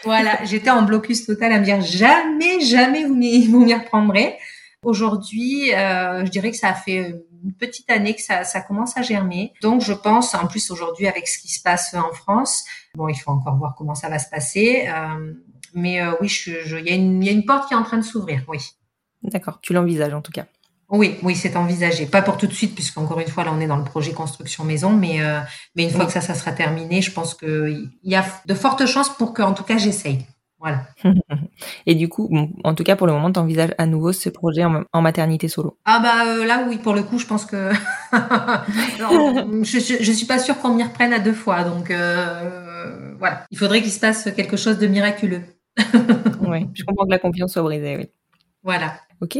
voilà, 0.04 0.44
j'étais 0.44 0.70
en 0.70 0.82
blocus 0.82 1.26
total 1.26 1.52
à 1.52 1.60
me 1.60 1.66
dire 1.66 1.82
jamais, 1.82 2.62
jamais 2.62 3.06
vous 3.06 3.16
m'y 3.16 3.74
reprendrez. 3.74 4.36
Aujourd'hui, 4.84 5.74
euh, 5.74 6.26
je 6.26 6.32
dirais 6.32 6.52
que 6.52 6.58
ça 6.58 6.70
a 6.70 6.74
fait 6.74 7.16
une 7.44 7.54
petite 7.54 7.90
année 7.90 8.16
que 8.16 8.22
ça, 8.22 8.44
ça 8.44 8.62
commence 8.62 8.98
à 8.98 9.02
germer. 9.02 9.54
Donc, 9.62 9.82
je 9.82 9.94
pense, 9.94 10.34
en 10.34 10.48
plus 10.48 10.72
aujourd'hui 10.72 11.08
avec 11.08 11.28
ce 11.28 11.40
qui 11.40 11.50
se 11.50 11.62
passe 11.62 11.94
en 11.94 12.14
France, 12.14 12.64
bon, 12.96 13.08
il 13.08 13.16
faut 13.16 13.32
encore 13.32 13.58
voir 13.58 13.76
comment 13.78 13.96
ça 13.96 14.10
va 14.10 14.20
se 14.20 14.30
passer. 14.30 14.88
Euh, 14.88 15.34
mais 15.74 16.02
euh, 16.02 16.14
oui, 16.22 16.28
il 16.28 16.54
je, 16.66 16.78
y, 16.78 16.90
a 16.90 16.96
une, 16.96 17.24
y 17.24 17.30
a 17.30 17.32
une 17.32 17.46
porte 17.46 17.68
qui 17.68 17.74
est 17.74 17.78
en 17.78 17.84
train 17.84 17.98
de 17.98 18.04
s'ouvrir, 18.04 18.44
oui. 18.48 18.60
D'accord, 19.24 19.60
tu 19.62 19.74
l'envisages 19.74 20.14
en 20.14 20.22
tout 20.22 20.32
cas. 20.32 20.46
Oui, 20.90 21.18
oui, 21.22 21.36
c'est 21.36 21.58
envisagé. 21.58 22.06
Pas 22.06 22.22
pour 22.22 22.38
tout 22.38 22.48
de 22.48 22.54
suite, 22.54 22.74
puisqu'encore 22.74 23.20
une 23.20 23.28
fois, 23.28 23.44
là, 23.44 23.52
on 23.54 23.60
est 23.60 23.68
dans 23.68 23.78
le 23.78 23.84
projet 23.84 24.14
construction 24.14 24.64
maison, 24.64 24.92
mais 24.92 25.22
euh, 25.22 25.40
mais 25.76 25.84
une 25.84 25.90
fois 25.90 26.06
que 26.06 26.14
ça, 26.14 26.22
ça 26.22 26.34
sera 26.34 26.52
terminé, 26.54 27.02
je 27.02 27.12
pense 27.12 27.34
qu'il 27.34 27.90
y 28.04 28.16
a 28.16 28.26
de 28.46 28.54
fortes 28.54 28.86
chances 28.86 29.10
pour 29.10 29.34
que, 29.34 29.42
en 29.42 29.54
tout 29.54 29.64
cas, 29.64 29.78
j'essaye. 29.78 30.26
Voilà. 30.60 30.88
Et 31.86 31.94
du 31.94 32.10
coup, 32.10 32.32
en 32.64 32.74
tout 32.74 32.84
cas 32.84 32.96
pour 32.96 33.06
le 33.06 33.14
moment, 33.14 33.32
tu 33.32 33.40
envisages 33.40 33.76
à 33.78 33.86
nouveau 33.86 34.12
ce 34.12 34.30
projet 34.30 34.64
en, 34.66 35.02
maternité 35.02 35.48
solo? 35.48 35.78
Ah 35.86 36.00
bah 36.00 36.26
euh, 36.26 36.46
là 36.46 36.66
oui, 36.68 36.78
pour 36.78 36.94
le 36.94 37.04
coup, 37.04 37.20
je 37.20 37.28
pense 37.28 37.46
que 37.46 37.72
je, 38.12 39.98
je, 40.02 40.12
suis 40.12 40.26
pas 40.26 40.40
sûre 40.40 40.58
qu'on 40.60 40.74
m'y 40.74 40.84
reprenne 40.84 41.14
à 41.14 41.20
deux 41.20 41.34
fois, 41.34 41.64
donc 41.64 41.92
euh, 41.92 43.14
voilà. 43.20 43.46
Il 43.52 43.58
faudrait 43.58 43.82
qu'il 43.82 43.92
se 43.92 44.00
passe 44.00 44.30
quelque 44.36 44.58
chose 44.58 44.80
de 44.80 44.88
miraculeux. 44.88 45.44
oui, 46.42 46.68
je 46.74 46.84
comprends 46.84 47.06
que 47.06 47.12
la 47.12 47.20
confiance 47.20 47.54
soit 47.54 47.62
brisée, 47.62 47.98
oui. 47.98 48.10
Voilà. 48.64 48.96
Ok. 49.20 49.40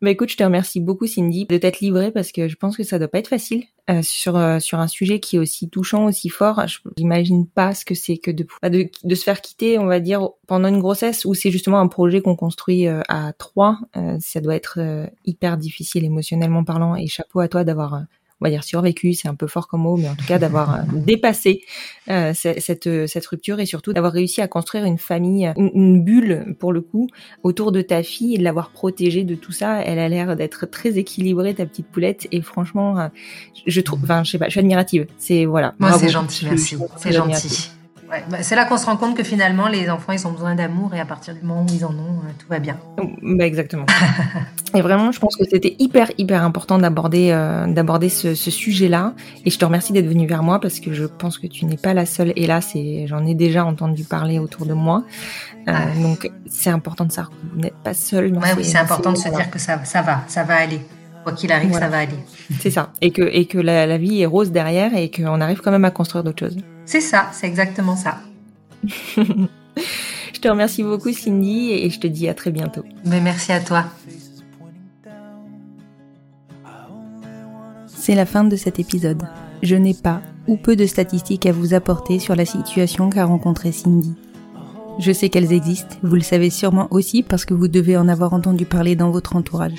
Bah 0.00 0.10
écoute, 0.10 0.30
je 0.30 0.36
te 0.38 0.42
remercie 0.42 0.80
beaucoup 0.80 1.06
Cindy 1.06 1.44
de 1.46 1.58
t'être 1.58 1.80
livrée 1.80 2.10
parce 2.10 2.32
que 2.32 2.48
je 2.48 2.56
pense 2.56 2.76
que 2.76 2.82
ça 2.82 2.98
doit 2.98 3.08
pas 3.08 3.18
être 3.18 3.28
facile 3.28 3.64
euh, 3.90 4.00
sur 4.02 4.36
euh, 4.36 4.58
sur 4.58 4.78
un 4.78 4.88
sujet 4.88 5.20
qui 5.20 5.36
est 5.36 5.38
aussi 5.38 5.68
touchant, 5.68 6.06
aussi 6.06 6.30
fort. 6.30 6.64
J'imagine 6.96 7.46
pas 7.46 7.74
ce 7.74 7.84
que 7.84 7.94
c'est 7.94 8.16
que 8.16 8.30
de, 8.30 8.46
de, 8.62 9.14
se 9.14 9.22
faire 9.22 9.42
quitter, 9.42 9.78
on 9.78 9.84
va 9.84 10.00
dire 10.00 10.30
pendant 10.46 10.68
une 10.68 10.80
grossesse 10.80 11.26
où 11.26 11.34
c'est 11.34 11.50
justement 11.50 11.78
un 11.78 11.88
projet 11.88 12.22
qu'on 12.22 12.36
construit 12.36 12.86
euh, 12.86 13.02
à 13.08 13.34
trois. 13.34 13.78
ça 14.20 14.40
doit 14.40 14.54
être 14.54 14.78
hyper 15.26 15.58
difficile 15.58 16.04
émotionnellement 16.04 16.64
parlant 16.64 16.96
et 16.96 17.06
chapeau 17.06 17.40
à 17.40 17.48
toi 17.48 17.64
d'avoir 17.64 18.04
on 18.42 18.44
va 18.44 18.50
dire 18.50 18.64
survécu, 18.64 19.14
c'est 19.14 19.28
un 19.28 19.36
peu 19.36 19.46
fort 19.46 19.68
comme 19.68 19.82
mot, 19.82 19.96
mais 19.96 20.08
en 20.08 20.16
tout 20.16 20.26
cas 20.26 20.40
d'avoir 20.40 20.74
euh, 20.74 20.78
dépassé 20.92 21.62
euh, 22.10 22.32
cette, 22.34 22.88
euh, 22.88 23.06
cette 23.06 23.24
rupture 23.26 23.60
et 23.60 23.66
surtout 23.66 23.92
d'avoir 23.92 24.12
réussi 24.12 24.40
à 24.40 24.48
construire 24.48 24.84
une 24.84 24.98
famille, 24.98 25.52
une, 25.56 26.02
bulle 26.02 26.56
pour 26.58 26.72
le 26.72 26.80
coup 26.80 27.06
autour 27.44 27.70
de 27.70 27.82
ta 27.82 28.02
fille 28.02 28.34
et 28.34 28.38
de 28.38 28.42
l'avoir 28.42 28.70
protégée 28.70 29.22
de 29.22 29.36
tout 29.36 29.52
ça. 29.52 29.80
Elle 29.80 30.00
a 30.00 30.08
l'air 30.08 30.34
d'être 30.34 30.66
très 30.66 30.98
équilibrée, 30.98 31.54
ta 31.54 31.66
petite 31.66 31.86
poulette, 31.86 32.26
et 32.32 32.40
franchement, 32.40 33.10
je 33.66 33.80
trouve, 33.80 34.00
enfin, 34.02 34.24
je 34.24 34.32
sais 34.32 34.38
pas, 34.38 34.46
je 34.46 34.52
suis 34.52 34.60
admirative. 34.60 35.06
C'est 35.18 35.44
voilà. 35.44 35.74
Moi, 35.78 35.92
c'est 35.92 36.08
gentil, 36.08 36.46
merci. 36.46 36.76
C'est 36.96 37.12
gentil. 37.12 37.70
Bah, 38.12 38.42
c'est 38.42 38.56
là 38.56 38.66
qu'on 38.66 38.76
se 38.76 38.84
rend 38.84 38.98
compte 38.98 39.16
que 39.16 39.22
finalement, 39.22 39.68
les 39.68 39.88
enfants, 39.88 40.12
ils 40.12 40.26
ont 40.26 40.32
besoin 40.32 40.54
d'amour 40.54 40.94
et 40.94 41.00
à 41.00 41.06
partir 41.06 41.34
du 41.34 41.40
moment 41.42 41.62
où 41.62 41.72
ils 41.72 41.82
en 41.84 41.92
ont, 41.92 42.20
euh, 42.24 42.30
tout 42.38 42.46
va 42.50 42.58
bien. 42.58 42.78
Bah, 43.22 43.46
exactement. 43.46 43.86
et 44.74 44.82
vraiment, 44.82 45.12
je 45.12 45.18
pense 45.18 45.34
que 45.34 45.44
c'était 45.50 45.76
hyper, 45.78 46.10
hyper 46.18 46.44
important 46.44 46.76
d'aborder, 46.78 47.30
euh, 47.30 47.66
d'aborder 47.66 48.10
ce, 48.10 48.34
ce 48.34 48.50
sujet-là. 48.50 49.14
Et 49.46 49.50
je 49.50 49.58
te 49.58 49.64
remercie 49.64 49.94
d'être 49.94 50.06
venue 50.06 50.26
vers 50.26 50.42
moi 50.42 50.60
parce 50.60 50.78
que 50.78 50.92
je 50.92 51.06
pense 51.06 51.38
que 51.38 51.46
tu 51.46 51.64
n'es 51.64 51.78
pas 51.78 51.94
la 51.94 52.04
seule. 52.04 52.34
Hélas, 52.36 52.72
et 52.74 53.06
j'en 53.06 53.24
ai 53.24 53.34
déjà 53.34 53.64
entendu 53.64 54.04
parler 54.04 54.38
autour 54.38 54.66
de 54.66 54.74
moi. 54.74 55.04
Euh, 55.68 55.72
ah. 55.74 55.86
Donc, 56.02 56.30
c'est 56.46 56.70
important 56.70 57.06
de 57.06 57.12
savoir 57.12 57.30
que 57.30 57.54
vous 57.54 57.60
n'êtes 57.60 57.76
pas 57.82 57.94
seule. 57.94 58.36
Ouais, 58.36 58.52
oui, 58.56 58.64
c'est 58.64 58.78
important 58.78 59.12
de 59.12 59.16
se 59.16 59.30
dire 59.30 59.50
que 59.50 59.58
ça, 59.58 59.82
ça 59.84 60.02
va, 60.02 60.22
ça 60.26 60.44
va 60.44 60.56
aller. 60.56 60.80
Quoi 61.22 61.32
qu'il 61.32 61.50
arrive, 61.52 61.72
ça 61.72 61.88
va 61.88 61.98
aller. 61.98 62.18
C'est 62.60 62.70
ça. 62.70 62.90
Et 63.00 63.10
que, 63.10 63.22
et 63.22 63.46
que 63.46 63.56
la, 63.56 63.86
la 63.86 63.96
vie 63.96 64.20
est 64.20 64.26
rose 64.26 64.50
derrière 64.50 64.94
et 64.96 65.10
qu'on 65.10 65.40
arrive 65.40 65.60
quand 65.60 65.70
même 65.70 65.84
à 65.84 65.90
construire 65.92 66.24
d'autres 66.24 66.40
choses. 66.40 66.56
C'est 66.84 67.00
ça, 67.00 67.30
c'est 67.32 67.46
exactement 67.46 67.96
ça. 67.96 68.18
je 69.16 70.40
te 70.40 70.48
remercie 70.48 70.82
beaucoup 70.82 71.12
Cindy 71.12 71.72
et 71.72 71.90
je 71.90 72.00
te 72.00 72.06
dis 72.06 72.28
à 72.28 72.34
très 72.34 72.50
bientôt. 72.50 72.84
Mais 73.04 73.20
merci 73.20 73.52
à 73.52 73.60
toi. 73.60 73.84
C'est 77.86 78.16
la 78.16 78.26
fin 78.26 78.42
de 78.44 78.56
cet 78.56 78.80
épisode. 78.80 79.22
Je 79.62 79.76
n'ai 79.76 79.94
pas 79.94 80.22
ou 80.48 80.56
peu 80.56 80.74
de 80.74 80.86
statistiques 80.86 81.46
à 81.46 81.52
vous 81.52 81.72
apporter 81.72 82.18
sur 82.18 82.34
la 82.34 82.44
situation 82.44 83.10
qu'a 83.10 83.24
rencontrée 83.24 83.70
Cindy. 83.70 84.14
Je 84.98 85.12
sais 85.12 85.28
qu'elles 85.28 85.52
existent, 85.52 85.96
vous 86.02 86.16
le 86.16 86.20
savez 86.20 86.50
sûrement 86.50 86.88
aussi 86.90 87.22
parce 87.22 87.44
que 87.44 87.54
vous 87.54 87.68
devez 87.68 87.96
en 87.96 88.08
avoir 88.08 88.34
entendu 88.34 88.66
parler 88.66 88.96
dans 88.96 89.10
votre 89.10 89.36
entourage. 89.36 89.78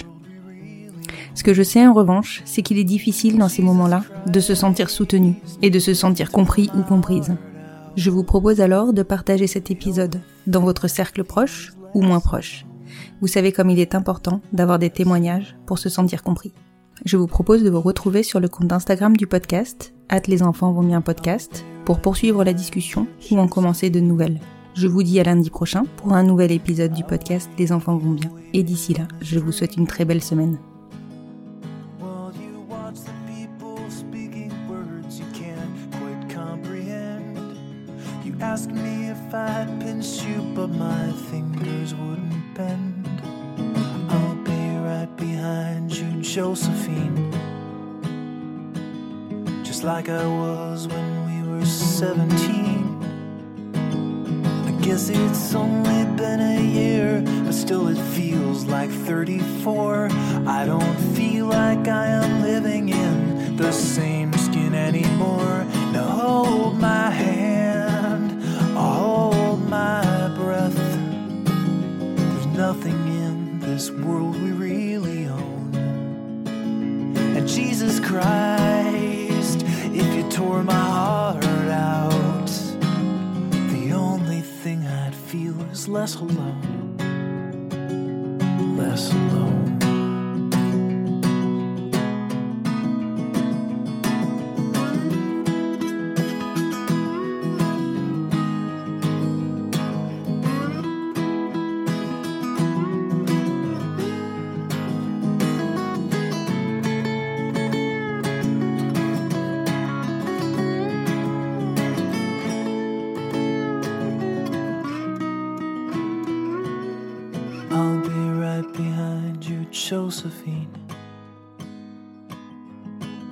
Ce 1.35 1.43
que 1.43 1.53
je 1.53 1.63
sais 1.63 1.85
en 1.85 1.93
revanche, 1.93 2.41
c'est 2.45 2.61
qu'il 2.61 2.77
est 2.77 2.83
difficile 2.83 3.37
dans 3.37 3.49
ces 3.49 3.61
moments-là 3.61 4.03
de 4.27 4.39
se 4.39 4.55
sentir 4.55 4.89
soutenu 4.89 5.35
et 5.61 5.69
de 5.69 5.79
se 5.79 5.93
sentir 5.93 6.31
compris 6.31 6.69
ou 6.77 6.83
comprise. 6.83 7.35
Je 7.95 8.09
vous 8.09 8.23
propose 8.23 8.61
alors 8.61 8.93
de 8.93 9.03
partager 9.03 9.47
cet 9.47 9.71
épisode 9.71 10.21
dans 10.47 10.61
votre 10.61 10.87
cercle 10.87 11.23
proche 11.23 11.73
ou 11.93 12.01
moins 12.01 12.19
proche. 12.19 12.65
Vous 13.21 13.27
savez 13.27 13.51
comme 13.51 13.69
il 13.69 13.79
est 13.79 13.95
important 13.95 14.41
d'avoir 14.51 14.79
des 14.79 14.89
témoignages 14.89 15.55
pour 15.65 15.79
se 15.79 15.89
sentir 15.89 16.23
compris. 16.23 16.53
Je 17.05 17.17
vous 17.17 17.27
propose 17.27 17.63
de 17.63 17.69
vous 17.69 17.81
retrouver 17.81 18.23
sur 18.23 18.39
le 18.39 18.47
compte 18.47 18.71
Instagram 18.71 19.17
du 19.17 19.27
podcast, 19.27 19.93
hâte 20.11 20.27
les 20.27 20.43
enfants 20.43 20.71
vont 20.71 20.83
bien 20.83 21.01
podcast, 21.01 21.65
pour 21.85 21.99
poursuivre 21.99 22.43
la 22.43 22.53
discussion 22.53 23.07
ou 23.31 23.39
en 23.39 23.47
commencer 23.47 23.89
de 23.89 23.99
nouvelles. 23.99 24.39
Je 24.75 24.87
vous 24.87 25.03
dis 25.03 25.19
à 25.19 25.23
lundi 25.23 25.49
prochain 25.49 25.83
pour 25.97 26.13
un 26.13 26.23
nouvel 26.23 26.51
épisode 26.51 26.93
du 26.93 27.03
podcast 27.03 27.49
Les 27.59 27.71
enfants 27.71 27.97
vont 27.97 28.13
bien. 28.13 28.31
Et 28.53 28.63
d'ici 28.63 28.93
là, 28.93 29.07
je 29.21 29.37
vous 29.37 29.51
souhaite 29.51 29.77
une 29.77 29.87
très 29.87 30.05
belle 30.05 30.23
semaine. 30.23 30.57